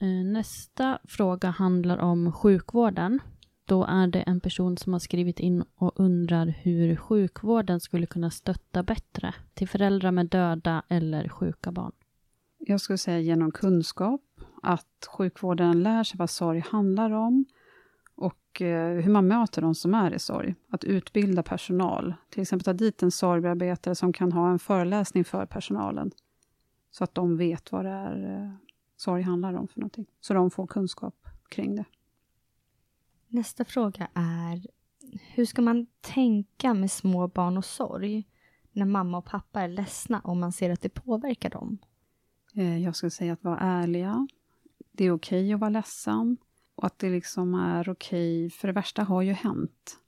[0.00, 3.20] Eh, Nästa fråga handlar om sjukvården.
[3.64, 8.30] Då är det en person som har skrivit in och undrar hur sjukvården skulle kunna
[8.30, 11.92] stötta bättre till föräldrar med döda eller sjuka barn.
[12.58, 14.20] Jag skulle säga genom kunskap,
[14.62, 17.44] att sjukvården lär sig vad sorg handlar om
[18.14, 20.54] och eh, hur man möter de som är i sorg.
[20.68, 25.46] Att utbilda personal, till exempel ta dit en sorgbearbetare som kan ha en föreläsning för
[25.46, 26.10] personalen.
[26.90, 28.50] Så att de vet vad det är eh,
[28.96, 30.06] sorg handlar om för någonting.
[30.20, 31.84] Så de får kunskap kring det.
[33.28, 34.66] Nästa fråga är,
[35.34, 38.28] hur ska man tänka med små barn och sorg
[38.72, 41.78] när mamma och pappa är ledsna om man ser att det påverkar dem?
[42.58, 44.28] Eh, Jag skulle säga att vara ärliga.
[44.92, 46.36] Det är okej att vara ledsen.
[46.74, 49.98] Och att det liksom är okej, för det värsta har ju hänt.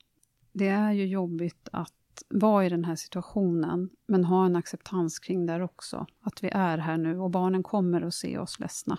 [0.53, 5.47] Det är ju jobbigt att vara i den här situationen, men ha en acceptans kring
[5.47, 6.07] det också.
[6.21, 8.99] Att vi är här nu och barnen kommer att se oss ledsna.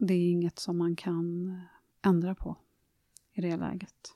[0.00, 2.56] Det är inget som man kan eh, ändra på
[3.32, 4.14] i det läget.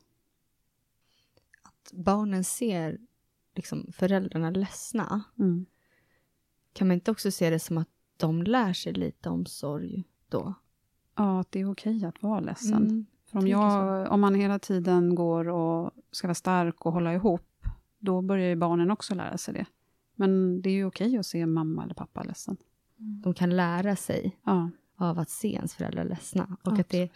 [1.63, 2.99] Att barnen ser
[3.55, 5.67] liksom, föräldrarna ledsna, Mm.
[6.75, 10.55] Kan man inte också se det som att de lär sig lite om sorg då?
[11.17, 12.83] Ja, att det är okej att vara ledsen.
[12.83, 13.07] Mm.
[13.27, 17.67] För om, jag, om man hela tiden går och ska vara stark och hålla ihop,
[17.99, 19.67] då börjar ju barnen också lära sig det.
[20.15, 22.57] Men det är ju okej att se mamma eller pappa ledsen.
[22.97, 26.57] De kan lära sig Ja, av att se ens föräldrar ledsna.
[26.63, 27.11] Och Ja, att det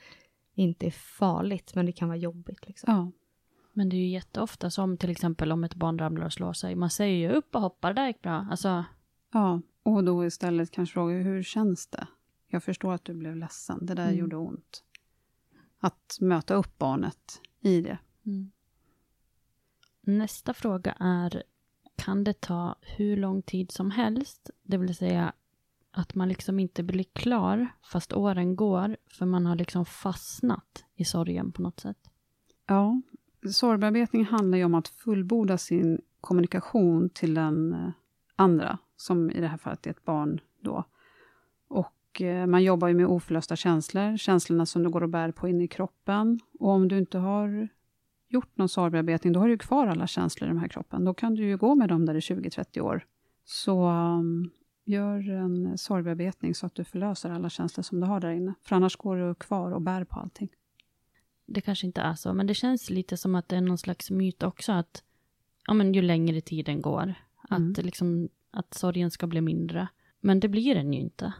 [0.55, 2.67] inte är farligt, men det kan vara jobbigt.
[2.69, 2.95] Liksom.
[2.95, 3.11] ja,
[3.73, 6.75] Men det är ju jätteofta som till exempel om ett barn ramlar och slår sig.
[6.75, 8.47] Man säger ju upp och hoppar, det gick bra.
[8.51, 8.85] Alltså,
[9.33, 9.61] ja.
[9.83, 12.07] Och då istället kanske fråga, hur känns det?
[12.47, 14.19] Jag förstår att du blev ledsen, det där Mm.
[14.19, 14.85] gjorde ont.
[15.79, 17.99] Att möta upp barnet i det.
[18.27, 18.51] Mm.
[20.01, 21.43] Nästa fråga är,
[21.97, 24.51] kan det ta hur lång tid som helst?
[24.63, 25.33] Det vill säga
[25.91, 31.05] att man liksom inte blir klar fast åren går för man har liksom fastnat i
[31.05, 32.11] sorgen på något sätt.
[32.67, 33.01] Ja,
[33.53, 37.91] sorgbearbetning handlar ju om att fullborda sin kommunikation till den eh,
[38.37, 40.85] andra, som i det här fallet är ett barn då.
[41.69, 45.49] Och eh, man jobbar ju med oförlösta känslor, känslorna som du går och bär på
[45.49, 46.41] inne i kroppen.
[46.59, 47.69] Och om du inte har
[48.29, 51.05] gjort någon sorgbearbetning, då har du kvar alla känslor i den här kroppen.
[51.05, 53.07] Då kan du ju gå med dem där i 20-30 år.
[53.45, 54.51] Så um,
[54.85, 58.55] gör en sorgbearbetning så att du förlöser alla känslor som du har där inne.
[58.63, 60.49] För annars går du kvar och bär på allting.
[61.47, 64.11] Det kanske inte är så, men det känns lite som att det är någon slags
[64.11, 65.03] myt också att
[65.67, 67.15] ja, men ju längre tiden går,
[67.51, 67.71] Mm.
[67.71, 69.89] att, liksom, att sorgen ska bli mindre.
[70.21, 71.33] Men det blir den ju inte.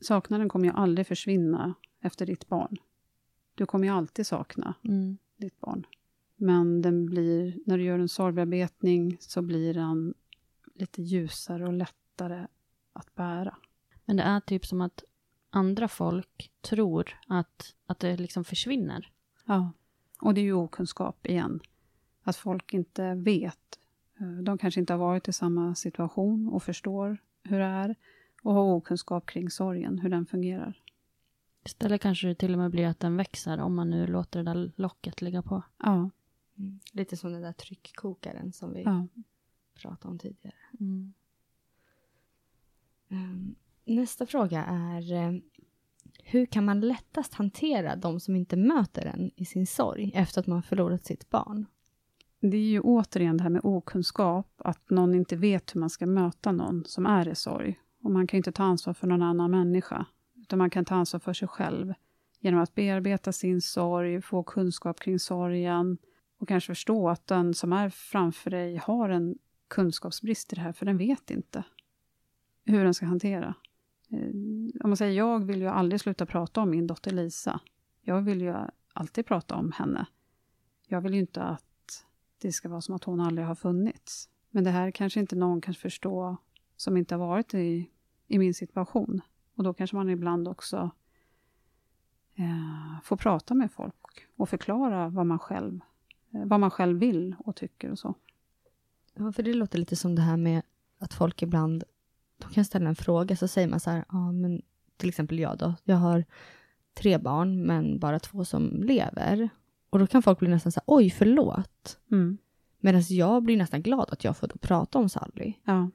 [0.00, 2.76] saknaden kommer ju aldrig försvinna efter ditt barn.
[3.54, 5.18] Du kommer ju alltid sakna Mm.
[5.36, 5.86] ditt barn.
[6.36, 10.14] Men den blir, när du gör en sorgbearbetning så blir den
[10.74, 12.46] lite ljusare och lättare
[12.92, 13.56] att bära.
[14.04, 15.04] Men det är typ som att
[15.50, 19.10] andra folk tror att, att det liksom försvinner.
[19.44, 19.72] Ja,
[20.20, 21.60] och det är ju okunskap igen.
[22.22, 23.78] Att folk inte vet.
[24.20, 27.96] Eh, De kanske inte har varit i samma situation och förstår hur det är
[28.42, 30.82] och har okunskap kring sorgen, hur den fungerar.
[31.64, 34.52] Istället kanske det till och med blir att den växer om man nu låter det
[34.52, 35.62] där locket ligga på.
[35.78, 36.10] Ja,
[36.58, 36.80] Mm.
[36.92, 39.06] Lite som den där tryckkokaren som vi ja.
[39.74, 40.54] pratade om tidigare.
[40.80, 41.12] Mm.
[43.08, 45.40] Ehm, Nästa fråga är eh,
[46.18, 50.46] hur kan man lättast hantera de som inte möter en i sin sorg efter att
[50.46, 51.66] man förlorat sitt barn?
[52.40, 56.06] Det är ju återigen det här med okunskap, att någon inte vet hur man ska
[56.06, 57.80] möta någon som är i sorg.
[58.02, 60.06] Och man kan inte ta ansvar för någon annan människa,
[60.36, 61.94] utan man kan ta ansvar för sig själv
[62.40, 65.98] genom att bearbeta sin sorg, få kunskap kring sorgen
[66.38, 69.38] och kanske förstå att den som är framför dig har en
[69.68, 71.64] kunskapsbrist i det här, för den vet inte
[72.64, 73.54] hur den ska hantera.
[74.10, 74.28] Eh,
[74.84, 77.60] om man säger, jag vill ju aldrig sluta prata om min dotter Lisa.
[78.00, 78.54] Jag vill ju
[78.92, 80.06] alltid prata om henne.
[80.86, 81.65] Jag vill ju inte att
[82.46, 84.28] det ska vara som att hon aldrig har funnits.
[84.50, 86.36] Men det här kanske inte någon kan förstå
[86.76, 87.90] som inte har varit i,
[88.26, 89.20] i min situation.
[89.56, 90.90] Och då kanske man ibland också
[92.34, 95.80] eh, får prata med folk och förklara vad man själv,
[96.34, 98.14] eh, vad man själv vill och tycker och så.
[99.14, 100.62] Ja, för det låter lite som det här med
[100.98, 101.84] att folk ibland,
[102.38, 104.62] de kan ställa en fråga, så säger man så här, ja men
[104.96, 106.24] till exempel jag då, jag har
[106.94, 109.48] tre barn men bara två som lever.
[109.90, 111.98] Och då kan folk bli nästan så här, oj förlåt.
[112.10, 112.38] Mm.
[112.80, 115.52] Medan jag blir nästan glad att jag får då prata om Sally.
[115.64, 115.90] Ja,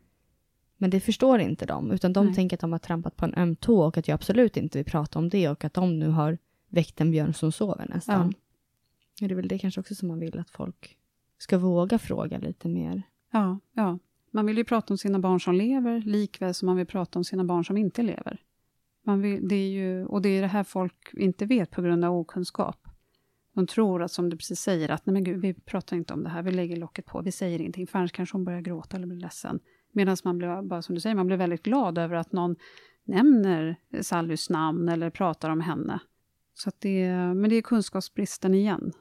[0.77, 2.35] Men det förstår inte de, utan de Nej.
[2.35, 4.85] tänker att de har trampat på en öm tå och att jag absolut inte vill
[4.85, 6.37] prata om det och att de nu har
[6.69, 8.33] väckt en björn som sover nästan.
[9.19, 9.27] Ja.
[9.27, 10.97] Det är väl det kanske också som man vill att folk
[11.37, 13.03] ska våga fråga lite mer.
[13.31, 13.99] ja, ja.
[14.33, 17.23] Man vill ju prata om sina barn som lever, likväl som man vill prata om
[17.23, 18.41] sina barn som inte lever.
[19.03, 22.05] Man vill, det är ju, och det är det här folk inte vet på grund
[22.05, 22.87] av okunskap.
[23.53, 26.23] De tror att, som du precis säger, att nej men gud, vi pratar inte om
[26.23, 28.97] det här, vi lägger locket på, vi säger ingenting, för annars kanske hon börjar gråta
[28.97, 29.59] eller blir ledsen.
[29.91, 32.55] Medan man blir, bara som du säger, man blir väldigt glad över att någon
[33.03, 35.99] nämner Sallys namn eller pratar om henne.
[36.53, 38.93] Så att det, men det är kunskapsbristen igen.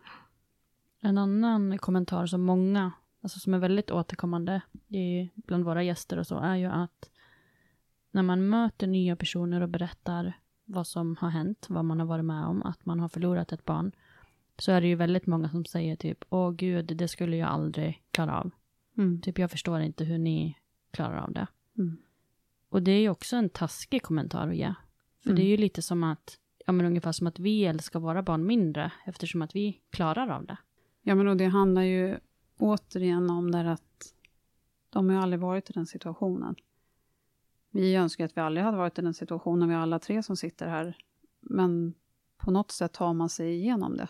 [1.01, 6.27] En annan kommentar som många, alltså som är väldigt återkommande i, bland våra gäster och
[6.27, 7.11] så, är ju att
[8.11, 12.25] när man möter nya personer och berättar vad som har hänt, vad man har varit
[12.25, 13.93] med om, att man har förlorat ett barn,
[14.63, 18.03] så är det ju väldigt många som säger typ, åh gud, det skulle jag aldrig
[18.11, 18.51] klara av.
[18.99, 19.21] Mm.
[19.21, 20.57] Typ, jag förstår inte hur ni
[20.91, 21.47] klarar av det.
[21.79, 21.97] Mm.
[22.69, 24.75] Och det är ju också en taskig kommentar att ge.
[25.23, 25.37] För Mm.
[25.37, 28.47] det är ju lite som att, ja men ungefär som att vi älskar våra barn
[28.47, 30.57] mindre, eftersom att vi klarar av det.
[31.03, 32.19] Ja, men och det handlar ju
[32.59, 34.15] återigen om det att
[34.91, 36.55] de har ju aldrig varit i den situationen.
[37.71, 40.69] Vi önskar att vi aldrig hade varit i den situationen, vi alla tre som sitter
[40.69, 40.97] här.
[41.41, 41.95] Men
[42.37, 44.09] på något sätt tar man sig igenom det.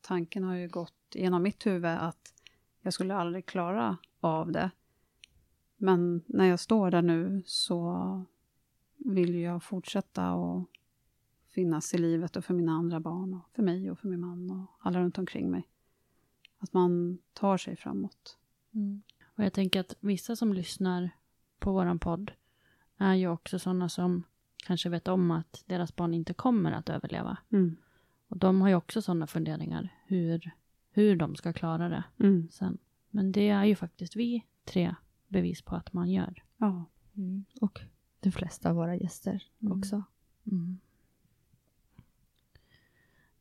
[0.00, 2.34] Tanken har ju gått genom mitt huvud att
[2.80, 4.70] jag skulle aldrig klara av det.
[5.76, 8.24] Men när jag står där nu så
[8.96, 10.64] vill jag fortsätta att
[11.48, 14.50] finnas i livet och för mina andra barn och för mig och för min man
[14.50, 15.68] och alla runt omkring mig.
[16.58, 18.38] Att man tar sig framåt.
[19.36, 21.10] Och jag tänker att vissa som lyssnar
[21.58, 22.32] på våran podd
[22.96, 24.22] är ju också sådana som
[24.56, 27.38] kanske vet om att deras barn inte kommer att överleva.
[27.50, 27.76] Mm.
[28.28, 30.50] Och de har ju också sådana funderingar, hur,
[30.90, 32.48] hur de ska klara det Mm.
[32.50, 32.78] sen.
[33.10, 34.94] Men det är ju faktiskt vi tre
[35.28, 36.42] bevis på att man gör.
[36.56, 36.84] Ja.
[37.16, 37.44] Mm.
[37.60, 37.80] Och
[38.20, 39.78] de flesta av våra gäster Mm.
[39.78, 40.02] också.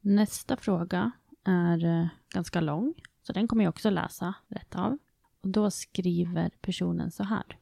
[0.02, 1.12] Nästa fråga
[1.44, 4.98] är eh, ganska lång, så den kommer jag också läsa rätt av.
[5.42, 7.58] Och då skriver personen så här.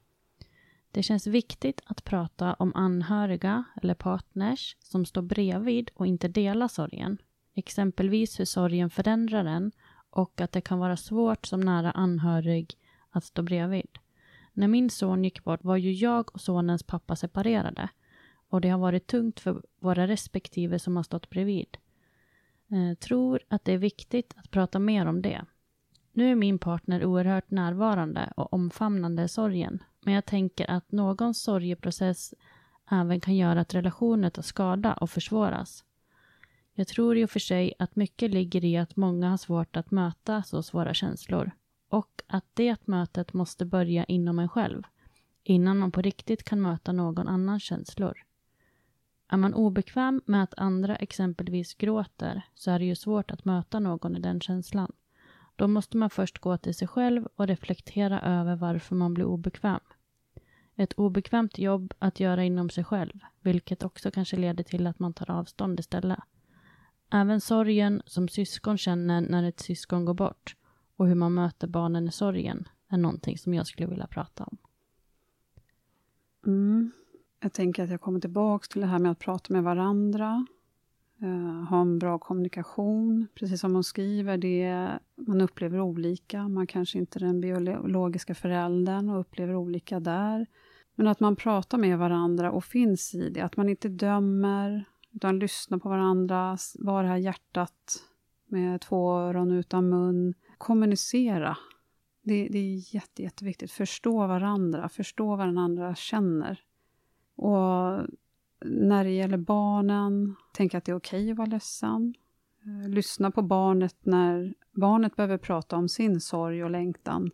[0.95, 6.67] Det känns viktigt att prata om anhöriga eller partners som står bredvid och inte delar
[6.67, 7.17] sorgen.
[7.53, 9.71] Exempelvis hur sorgen förändrar en
[10.09, 12.73] och att det kan vara svårt som nära anhörig
[13.09, 13.97] att stå bredvid.
[14.53, 17.89] När min son gick bort var ju jag och sonens pappa separerade
[18.49, 21.77] och det har varit tungt för våra respektive som har stått bredvid.
[22.71, 25.45] Eh, tror att det är viktigt att prata mer om det.
[26.17, 32.33] Nu är min partner oerhört närvarande och omfamnande sorgen, men jag tänker att någons sorgeprocess
[32.91, 35.83] även kan göra att relationen tar skada och försvåras.
[36.73, 39.91] Jag tror i och för sig att mycket ligger i att många har svårt att
[39.91, 41.51] möta så svåra känslor
[41.89, 44.83] och att det mötet måste börja inom en själv
[45.43, 48.17] innan man på riktigt kan möta någon annans känslor.
[49.27, 53.79] Är man obekväm med att andra exempelvis gråter så är det ju svårt att möta
[53.79, 54.91] någon i den känslan.
[55.55, 59.79] Då måste man först gå till sig själv och reflektera över varför man blir obekväm.
[60.77, 65.13] ett obekvämt jobb att göra inom sig själv, vilket också kanske leder till att man
[65.13, 66.19] tar avstånd istället.
[67.11, 70.55] Även sorgen som syskon känner när ett syskon går bort
[70.95, 74.57] och hur man möter barnen i sorgen är någonting som jag skulle vilja prata om.
[76.45, 76.91] Mm.
[77.39, 80.45] Jag tänker att jag kommer tillbaka till det här med att prata med varandra,
[81.23, 83.27] uh, ha en bra kommunikation.
[83.35, 86.47] Precis som hon skriver, det, man upplever olika.
[86.47, 90.47] Man kanske inte är den biologiska föräldern och upplever olika där.
[90.95, 95.39] Men att man pratar med varandra och finns i det, att man inte dömer, utan
[95.39, 98.03] lyssnar på varandra, var det här hjärtat
[98.47, 100.33] med två öron utan mun.
[100.57, 101.57] Kommunicera.
[102.23, 103.71] Det, det är jätte, jätteviktigt.
[103.71, 106.61] Förstå varandra, förstå vad den andra känner.
[107.35, 108.07] Och
[108.65, 112.13] när det gäller barnen, tänka att det är okej okay att vara ledsen.
[112.65, 117.31] Eh, lyssna på barnet när barnet behöver prata om sin sorg och längtan.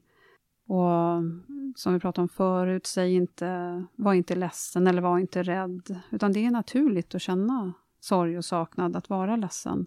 [0.67, 5.43] Och mm, som vi pratade om förut, säg inte, var inte ledsen eller var inte
[5.43, 5.99] rädd.
[6.09, 9.85] Utan det är naturligt att känna sorg och saknad, att vara ledsen.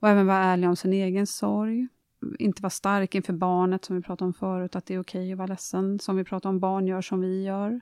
[0.00, 1.88] Och även vara ärlig om sin egen sorg.
[2.38, 5.32] Inte vara stark inför barnet, som vi pratade om förut, att det är okej okay
[5.32, 7.80] att vara ledsen, som vi pratade om barn gör som vi gör.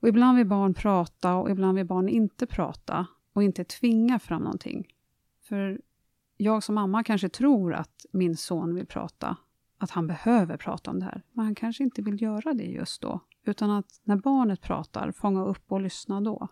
[0.00, 4.42] Och ibland vill barn prata och ibland vill barn inte prata och inte tvinga fram
[4.42, 4.88] någonting.
[5.42, 5.80] För
[6.36, 9.36] jag som mamma kanske tror att min son vill prata,
[9.78, 13.02] att han behöver prata om det här, men han kanske inte vill göra det just
[13.02, 13.20] då.
[13.44, 16.48] Utan att när barnet pratar, fånga upp och lyssna då.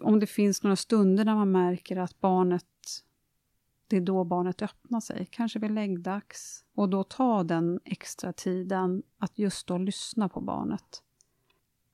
[0.00, 2.64] Om det finns några stunder där man märker att barnet,
[3.88, 9.02] det är då barnet öppnar sig, kanske vid läggdags, och då ta den extra tiden
[9.18, 11.02] att just då lyssna på barnet.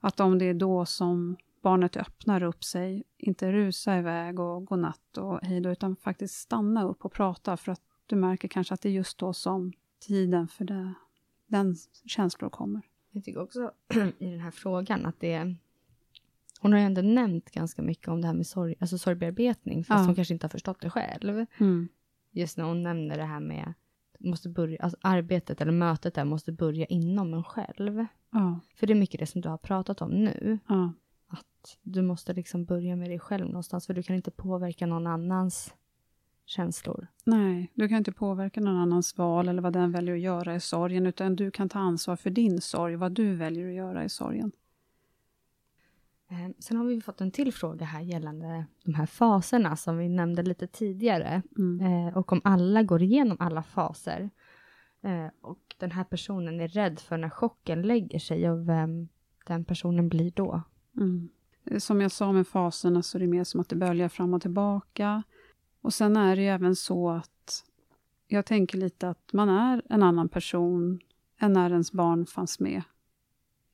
[0.05, 4.77] Att om det är då som barnet öppnar upp sig, inte rusa iväg och gå
[4.77, 8.75] natt och hej då, utan faktiskt stanna upp och prata för att du märker kanske
[8.75, 10.95] att det är just då som tiden för det,
[11.47, 11.77] den
[12.07, 12.83] känslor kommer.
[13.11, 13.71] Jag tycker också
[14.19, 15.57] i den här frågan att det är
[16.61, 20.01] hon har ju ändå nämnt ganska mycket om det här med sorg, alltså sorgbearbetning, fast
[20.01, 20.07] ja.
[20.07, 21.47] hon kanske inte har förstått det själv.
[21.59, 21.89] Mm.
[22.31, 23.75] Just när hon nämner det här med
[24.19, 28.07] måste börja, alltså arbetet eller mötet där måste börja inom en själv.
[28.33, 28.61] Ja.
[28.75, 30.59] För det är mycket det som du har pratat om nu.
[30.69, 30.93] Ja.
[31.29, 35.07] Att du måste liksom börja med dig själv någonstans, för du kan inte påverka någon
[35.07, 35.75] annans
[36.47, 37.07] känslor.
[37.25, 40.61] Nej, du kan inte påverka någon annans val eller vad den väljer att göra i
[40.61, 44.09] sorgen, utan du kan ta ansvar för din sorg, vad du väljer att göra i
[44.09, 44.53] sorgen.
[46.29, 50.09] Eh, sen har vi fått en till fråga här gällande de här faserna som vi
[50.09, 51.43] nämnde lite tidigare.
[51.59, 52.09] Mm.
[52.09, 54.31] Eh, och om alla går igenom alla faser.
[55.03, 59.09] Eh, och den här personen är rädd för när chocken lägger sig och vem
[59.47, 60.63] den personen blir då.
[60.97, 61.29] Mm.
[61.65, 64.35] Eh, som jag sa med faserna så är det mer som att det böljar fram
[64.35, 65.23] och tillbaka.
[65.81, 67.65] Och sen är det ju även så att
[68.27, 71.01] jag tänker lite att man är en annan person
[71.39, 72.83] än när ens barn fanns med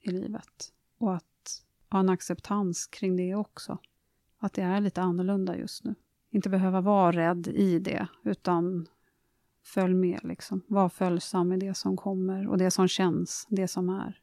[0.00, 0.72] i livet.
[0.98, 3.78] Och att ha en acceptans kring det också.
[4.38, 5.94] Att det är lite annorlunda just nu.
[6.30, 8.86] Inte behöva vara rädd i det, utan
[9.68, 10.20] följ med.
[10.24, 10.62] Liksom.
[10.68, 14.20] Var följsam med det som kommer och det som känns, det som är.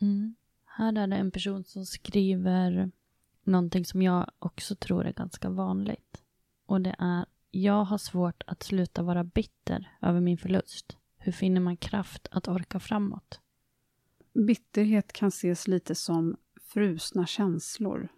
[0.00, 0.34] Mm.
[0.64, 2.90] Här är det en person som skriver
[3.44, 6.22] någonting som jag också tror är ganska vanligt.
[6.66, 10.96] Och det är, jag har svårt att sluta vara bitter över min förlust.
[11.18, 13.40] Hur finner man kraft att orka framåt?
[14.46, 18.08] Bitterhet kan ses lite som frusna känslor,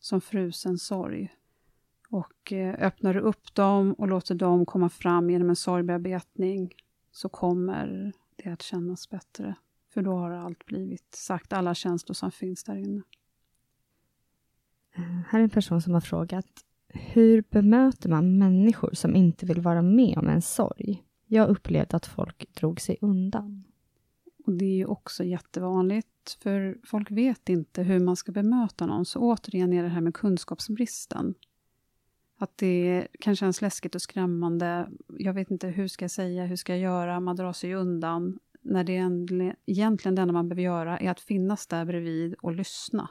[0.00, 1.34] som frusen sorg.
[2.10, 6.74] Och eh, öppnar du upp dem och låter dem komma fram genom en sorgbearbetning
[7.10, 9.54] så kommer det att kännas bättre.
[9.94, 13.02] För då har allt blivit sagt, alla känslor som finns där inne.
[14.96, 19.60] Eh, här är en person som har frågat hur bemöter man människor som inte vill
[19.60, 21.04] vara med om en sorg?
[21.26, 23.64] Jag upplevde att folk drog sig undan.
[24.46, 29.04] Och Det är ju också jättevanligt, för folk vet inte hur man ska bemöta någon.
[29.04, 31.34] Så återigen är det här med kunskapsbristen.
[32.40, 34.88] Att det kan kännas läskigt och skrämmande.
[35.18, 37.20] Jag vet inte, hur ska jag säga, hur ska jag göra?
[37.20, 38.38] Man drar sig undan.
[38.60, 38.92] När det
[39.66, 43.08] egentligen det enda man behöver göra är att finnas där bredvid och lyssna.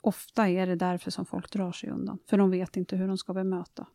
[0.00, 3.18] Ofta är det därför som folk drar sig undan, för de vet inte hur de
[3.18, 3.86] ska bemöta.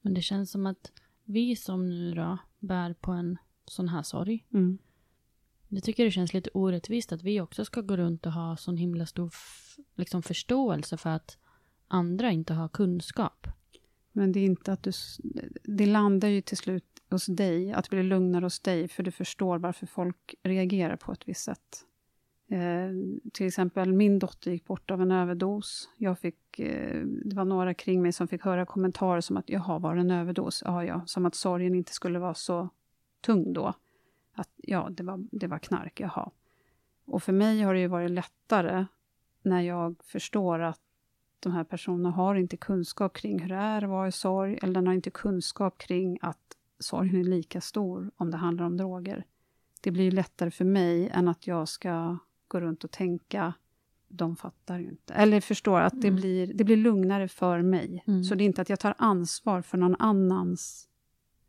[0.00, 0.92] Men det känns som att
[1.24, 4.78] vi som nu då bär på en sån här sorg, mm.
[5.68, 8.76] Jag tycker det känns lite orättvist att vi också ska gå runt och ha sån
[8.76, 9.30] himla stor
[9.94, 11.38] liksom förståelse för att
[11.94, 13.46] andra inte har kunskap.
[14.12, 14.92] Men det är inte att du...
[15.64, 19.58] Det landar ju till slut hos dig, att bli lugnare hos dig, för du förstår
[19.58, 21.84] varför folk reagerar på ett visst sätt.
[22.48, 22.90] Eh,
[23.32, 25.88] till exempel, min dotter gick bort av en överdos.
[25.96, 29.78] Jag fick, eh, det var några kring mig som fick höra kommentarer som att jaha,
[29.78, 30.62] var det en överdos?
[30.66, 31.02] Ja, ja.
[31.06, 32.68] Som att sorgen inte skulle vara så
[33.20, 33.74] tung då.
[34.34, 36.30] Att ja, det var, det var knark, jaha.
[37.06, 38.86] Och för mig har det ju varit lättare
[39.42, 40.80] när jag förstår att
[41.44, 44.74] de här personerna har inte kunskap kring hur det är att vara i sorg, eller
[44.74, 49.24] den har inte kunskap kring att sorgen är lika stor om det handlar om droger.
[49.80, 52.18] Det blir lättare för mig än att jag ska
[52.48, 53.54] gå runt och tänka
[54.08, 55.14] de fattar ju inte.
[55.14, 56.20] Eller förstår att det, Mm.
[56.20, 58.04] blir, det blir lugnare för mig.
[58.06, 58.24] Mm.
[58.24, 60.88] Så det är inte att jag tar ansvar för någon annans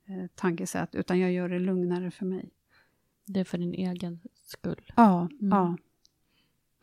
[0.05, 2.49] eh, tankesätt, utan jag gör det lugnare för mig.
[3.25, 4.91] Det är för din egen skull.
[4.95, 5.49] Ja, Mm.
[5.49, 5.77] ja.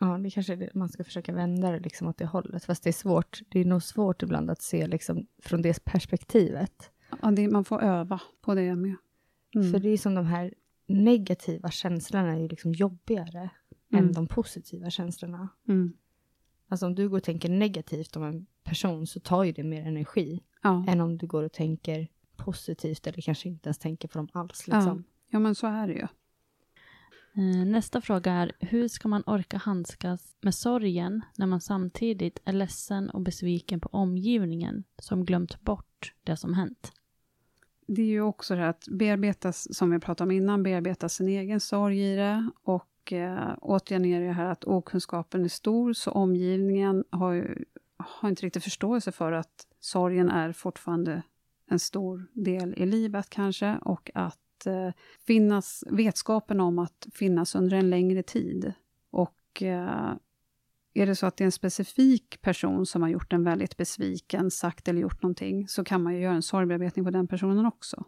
[0.07, 2.65] Ja, det kanske är det man ska försöka vända det liksom åt det hållet.
[2.65, 3.39] Fast det är svårt.
[3.49, 6.91] Det är nog svårt ibland att se liksom från det perspektivet.
[7.21, 8.95] ja det, man får öva på det med.
[9.55, 9.71] Mm.
[9.71, 10.53] För det är som de här
[10.87, 13.49] negativa känslorna är ju liksom jobbigare
[13.93, 14.05] Mm.
[14.05, 15.47] än de positiva känslorna.
[15.67, 15.93] Mm.
[16.67, 19.87] Alltså om du går och tänker negativt om en person så tar ju det mer
[19.87, 20.85] energi Ja.
[20.87, 24.63] än om du går och tänker positivt eller kanske inte ens tänker på dem alls.
[24.67, 24.75] Ja.
[24.77, 25.03] Liksom.
[25.29, 26.07] ja, men så är det ju.
[27.35, 32.53] Eh, nästa fråga är, hur ska man orka handskas med sorgen när man samtidigt är
[32.53, 36.91] ledsen och besviken på omgivningen som glömt bort det som hänt?
[37.87, 41.27] Det är ju också det här att bearbetas, som vi pratade om innan, bearbeta sin
[41.27, 42.49] egen sorg i det.
[42.63, 47.65] Och eh, återigen är det här att okunskapen är stor, så omgivningen har, ju,
[47.97, 51.23] har inte riktigt förståelse för att sorgen är fortfarande
[51.69, 53.77] en stor del i livet kanske.
[53.81, 54.91] Och att eh,
[55.27, 58.73] finnas, vetskapen om att finnas under en längre tid.
[59.11, 60.13] Och eh,
[60.93, 64.51] är det så att det är en specifik person som har gjort en väldigt besviken,
[64.51, 68.03] sagt eller gjort någonting, så kan man ju göra en sorgbearbetning på den personen också.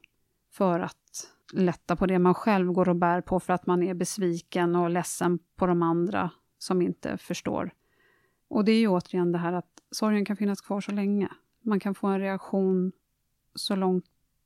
[0.52, 3.94] För att lätta på det man själv går och bär på för att man är
[3.94, 7.72] besviken och ledsen på de andra som inte förstår.
[8.48, 11.30] Och det är ju återigen det här att sorgen kan finnas kvar så länge.
[11.62, 12.92] Man kan få en reaktion
[13.56, 14.06] så långt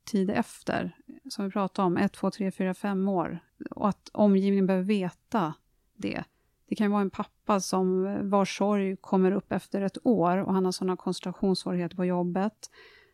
[0.10, 0.96] tid efter,
[1.30, 3.40] som vi pratade om, ett, två, tre, fyra, fem år.
[3.72, 5.54] Och att omgivningen behöver veta
[5.96, 6.24] det.
[6.66, 10.66] Det kan vara en pappa som vars sorg kommer upp efter ett år och han
[10.66, 12.70] har sådana koncentrationssvårigheter på jobbet.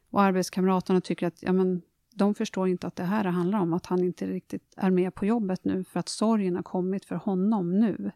[0.10, 1.82] Och arbetskamraterna tycker att ja, men,
[2.14, 5.26] de förstår inte att det här handlar om att han inte riktigt är med på
[5.26, 8.12] jobbet nu för att sorgen har kommit för honom nu.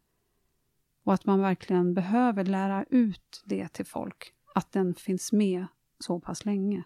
[1.04, 5.66] Och att man verkligen behöver lära ut det till folk, att den finns med
[6.00, 6.84] så pass länge.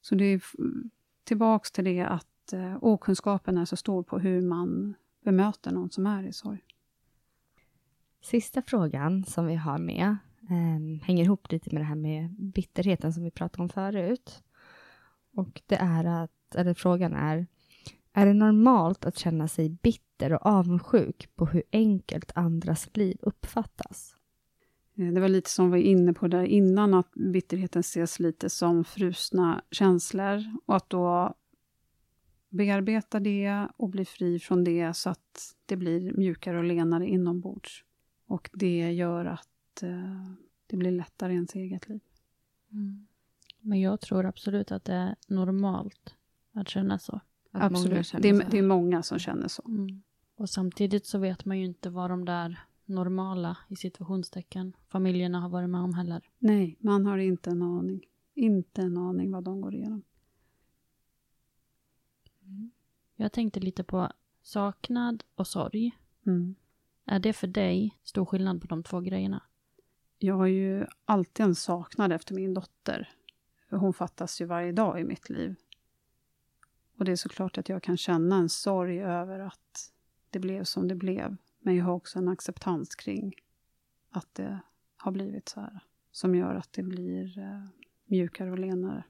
[0.00, 0.40] Så det är
[1.26, 4.94] tillbaks till det att eh, okunskapen är så stor på hur man
[5.24, 6.64] bemöter någon som är i sorg.
[8.22, 10.16] Sista frågan som vi har med
[10.50, 14.42] eh, hänger ihop lite med det här med bitterheten som vi pratade om förut.
[15.34, 17.46] Och det är att, eller frågan är,
[18.12, 24.16] är det normalt att känna sig bitter och avundsjuk på hur enkelt andras liv uppfattas?
[24.96, 28.50] Eh, Det var lite som vi var inne på där innan, att bitterheten ses lite
[28.50, 31.34] som frusna känslor och att då
[32.48, 37.84] bearbeta det och bli fri från det så att det blir mjukare och lenare inombords.
[38.26, 40.30] Och det gör att eh,
[40.66, 42.00] det blir lättare i ens eget liv.
[43.60, 46.14] Men jag tror absolut att det är normalt
[46.52, 47.20] att känna så.
[47.52, 48.12] Att Absolut.
[48.18, 48.48] Det är, så.
[48.50, 49.62] det är många som känner så.
[50.36, 55.48] Och samtidigt så vet man ju inte vad de där normala, i situationstecken, familjerna har
[55.48, 56.28] varit med om heller.
[56.38, 58.06] Nej, man har inte en aning.
[58.34, 60.02] Inte en aning vad de går igenom.
[63.16, 65.98] Jag tänkte lite på saknad och sorg.
[66.26, 66.54] Mm.
[67.04, 69.42] Är det för dig stor skillnad på de två grejerna?
[70.18, 73.08] Jag har ju alltid en saknad efter min dotter.
[73.70, 75.54] Hon fattas ju varje dag i mitt liv.
[76.98, 79.92] Och det är såklart att jag kan känna en sorg över att
[80.30, 81.36] det blev som det blev.
[81.66, 83.34] Men jag har också en acceptans kring
[84.10, 84.60] att det
[84.96, 85.80] har blivit så här.
[86.10, 87.64] Som gör att det blir eh,
[88.04, 89.04] mjukare och lenare.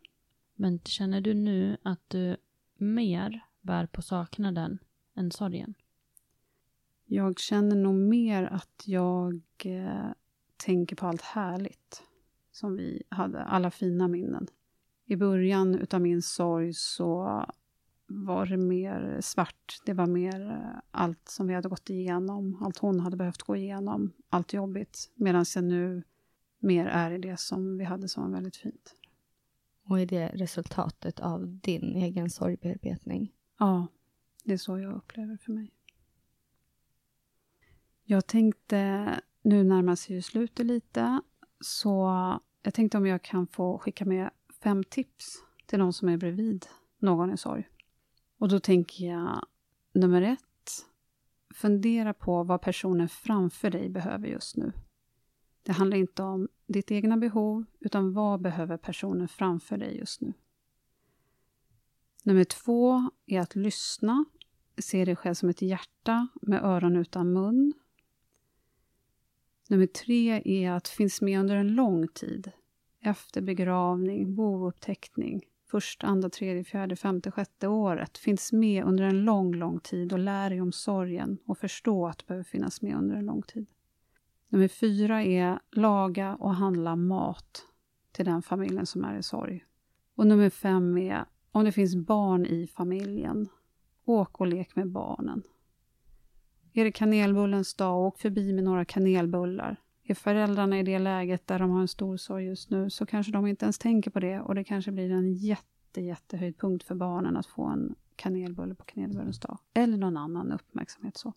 [0.55, 2.37] Men känner du nu att du
[2.77, 4.79] mer bär på saknaden
[5.15, 5.75] än sorgen?
[7.05, 10.11] Jag känner nog mer att jag eh,
[10.57, 12.03] tänker på allt härligt
[12.53, 14.47] som vi hade, alla fina minnen.
[15.05, 17.45] I början utav min sorg så
[18.07, 19.81] var det mer svart.
[19.85, 23.57] Det var mer eh, allt som vi hade gått igenom, allt hon hade behövt gå
[23.57, 25.11] igenom, allt jobbigt.
[25.15, 26.03] Medan jag nu
[26.59, 28.95] mer är i det som vi hade som var väldigt fint.
[29.85, 33.33] Och är det resultatet av din egen sorgbearbetning?
[33.59, 33.87] Ja,
[34.45, 35.73] det är så jag upplever för mig.
[38.05, 39.07] Jag tänkte,
[39.43, 41.21] nu närmar sig ju slutet lite,
[41.61, 42.11] så
[42.63, 44.31] jag tänkte om jag kan få skicka med
[44.63, 45.27] fem tips
[45.67, 46.67] till de som är bredvid
[46.99, 47.69] någon i sorg.
[48.39, 49.47] Och då tänker jag,
[49.93, 50.87] nummer ett,
[51.55, 54.73] fundera på vad personen framför dig behöver just nu.
[55.63, 60.33] Det handlar inte om ditt egna behov, utan vad behöver personen framför dig just nu.
[62.23, 64.25] Nummer två är att lyssna.
[64.79, 67.73] Se dig själv som ett hjärta med öron utan mun.
[69.69, 72.53] Nummer tre är att finnas med under en lång tid.
[73.01, 78.19] Efter begravning, bouppteckning, första, andra, tredje, fjärde, femte, sjätte året.
[78.19, 82.19] Finns med under en lång, lång tid och lär dig om sorgen och förstå att
[82.19, 83.67] det behöver finnas med under en lång tid.
[84.49, 87.67] Nummer fyra är laga och handla mat
[88.13, 89.65] till den familjen som är i sorg.
[90.15, 93.49] Och nummer fem är om det finns barn i familjen,
[94.05, 95.43] åk och lek med barnen.
[96.73, 99.77] Är det kanelbullens dag, åk förbi med några kanelbullar.
[100.09, 103.33] Är föräldrarna i det läget där de har en stor sorg just nu så kanske
[103.33, 106.95] de inte ens tänker på det och det kanske blir en jätte, jättehöjd punkt för
[106.95, 109.59] barnen att få en kanelbulle på kanelbullens dag.
[109.75, 111.33] Eller någon annan uppmärksamhet så.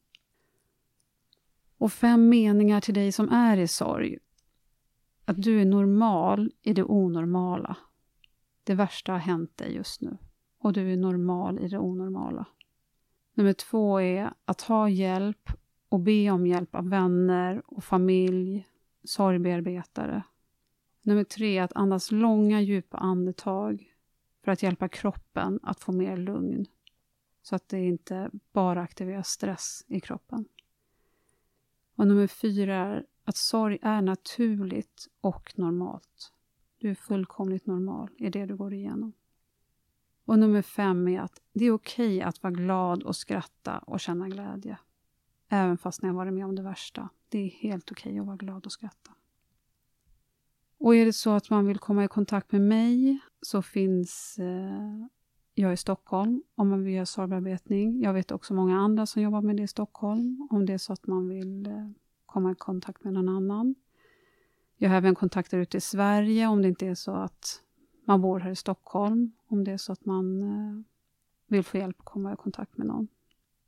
[1.77, 4.17] Och fem meningar till dig som är i sorg.
[5.25, 7.77] Att du är normal i det onormala.
[8.63, 10.17] Det värsta har hänt dig just nu.
[10.57, 12.45] Och du är normal i det onormala.
[13.33, 15.51] Nummer två är att ha hjälp
[15.89, 18.67] och be om hjälp av vänner och familj,
[19.03, 20.23] sorgbearbetare.
[21.01, 23.93] Nummer tre att andas långa djupa andetag
[24.43, 26.65] för att hjälpa kroppen att få mer lugn.
[27.41, 30.45] Så att det inte bara aktiverar stress i kroppen.
[31.95, 36.33] Och nummer fyra är att sorg är naturligt och normalt.
[36.77, 39.13] Du är fullkomligt normal i det du går igenom.
[40.25, 43.99] Och nummer fem är att det är okej okay att vara glad och skratta och
[43.99, 44.77] känna glädje.
[45.49, 47.09] Även fast ni har varit med om det värsta.
[47.29, 49.11] Det är helt okej okay att vara glad och skratta.
[50.77, 55.07] Och är det så att man vill komma i kontakt med mig så finns eh,
[55.53, 58.01] jag i Stockholm om man vill göra sorgbearbetning.
[58.01, 60.93] Jag vet också många andra som jobbar med det i Stockholm om det är så
[60.93, 61.89] att man vill eh,
[62.25, 63.75] komma i kontakt med någon annan.
[64.77, 67.61] Jag har även kontakter ute i Sverige om det inte är så att
[68.05, 69.31] man bor här i Stockholm.
[69.47, 70.81] Om det är så att man eh,
[71.47, 73.07] vill få hjälp att komma i kontakt med någon.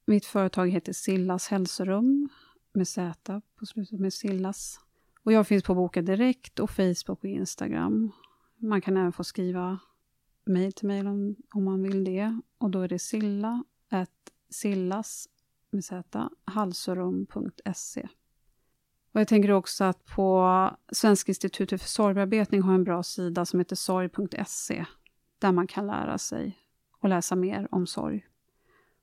[0.05, 2.29] Mitt företag heter Sillas hälsorum
[2.73, 4.79] med Z på slutet med Sillas.
[5.23, 8.11] Och jag finns på Boka Direkt och Facebook och Instagram.
[8.57, 9.79] Man kan även få skriva
[10.45, 12.39] mejl till mig om, om man vill det.
[12.57, 13.63] Och då är det silla,
[14.49, 15.27] sillas
[15.69, 18.07] med Z, halsorum.se.
[19.13, 23.59] Och jag tänker också att på Svenska institutet för sorgbearbetning har en bra sida som
[23.59, 24.85] heter sorg.se
[25.39, 26.57] där man kan lära sig
[26.99, 28.27] och läsa mer om sorg.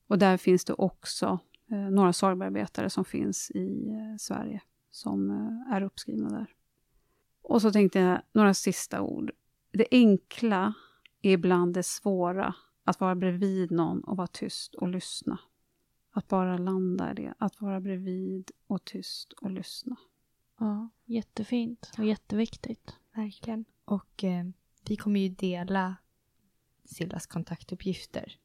[0.09, 1.39] Och där finns det också
[1.71, 6.55] eh, några sorgbearbetare som finns i eh, Sverige som eh, är uppskrivna där.
[7.43, 9.33] Och så tänkte jag några sista ord.
[9.73, 10.75] Det enkla
[11.23, 12.55] är ibland det svåra,
[12.85, 15.39] att vara bredvid någon och vara tyst och lyssna.
[16.11, 19.97] Att bara landa i det, att vara bredvid och tyst och lyssna.
[20.59, 22.97] Ja, jättefint och jätteviktigt.
[23.15, 23.65] Verkligen.
[23.85, 24.45] Och eh,
[24.89, 25.97] vi kommer ju dela
[26.85, 28.39] Sillas kontaktuppgifter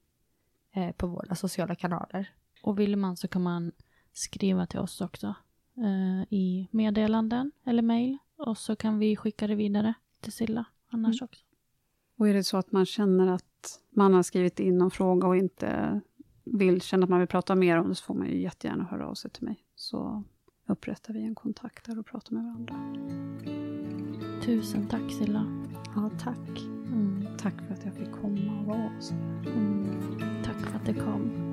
[0.74, 2.34] eh, på våra sociala kanaler.
[2.64, 3.72] Och vill man så kan man
[4.14, 5.36] skriva till oss också
[5.78, 11.22] eh, i meddelanden eller mejl och så kan vi skicka det vidare till Silla annars
[11.22, 11.26] mm.
[11.26, 11.46] också.
[12.18, 15.38] Och är det så att man känner att man har skrivit in någon fråga och
[15.38, 16.02] inte
[16.44, 19.08] vill känna att man vill prata mer om det så får man ju jättegärna höra
[19.08, 19.64] av sig till mig.
[19.76, 20.24] Så
[20.66, 22.76] upprättar vi en kontakt där och pratar med varandra.
[24.46, 25.46] Tusen tack Silla.
[25.96, 26.60] Ja, tack.
[26.88, 27.28] Mm.
[27.38, 29.12] Tack för att jag fick komma och vara hos.
[29.12, 30.44] Mm.
[30.44, 31.53] Tack för att du kom.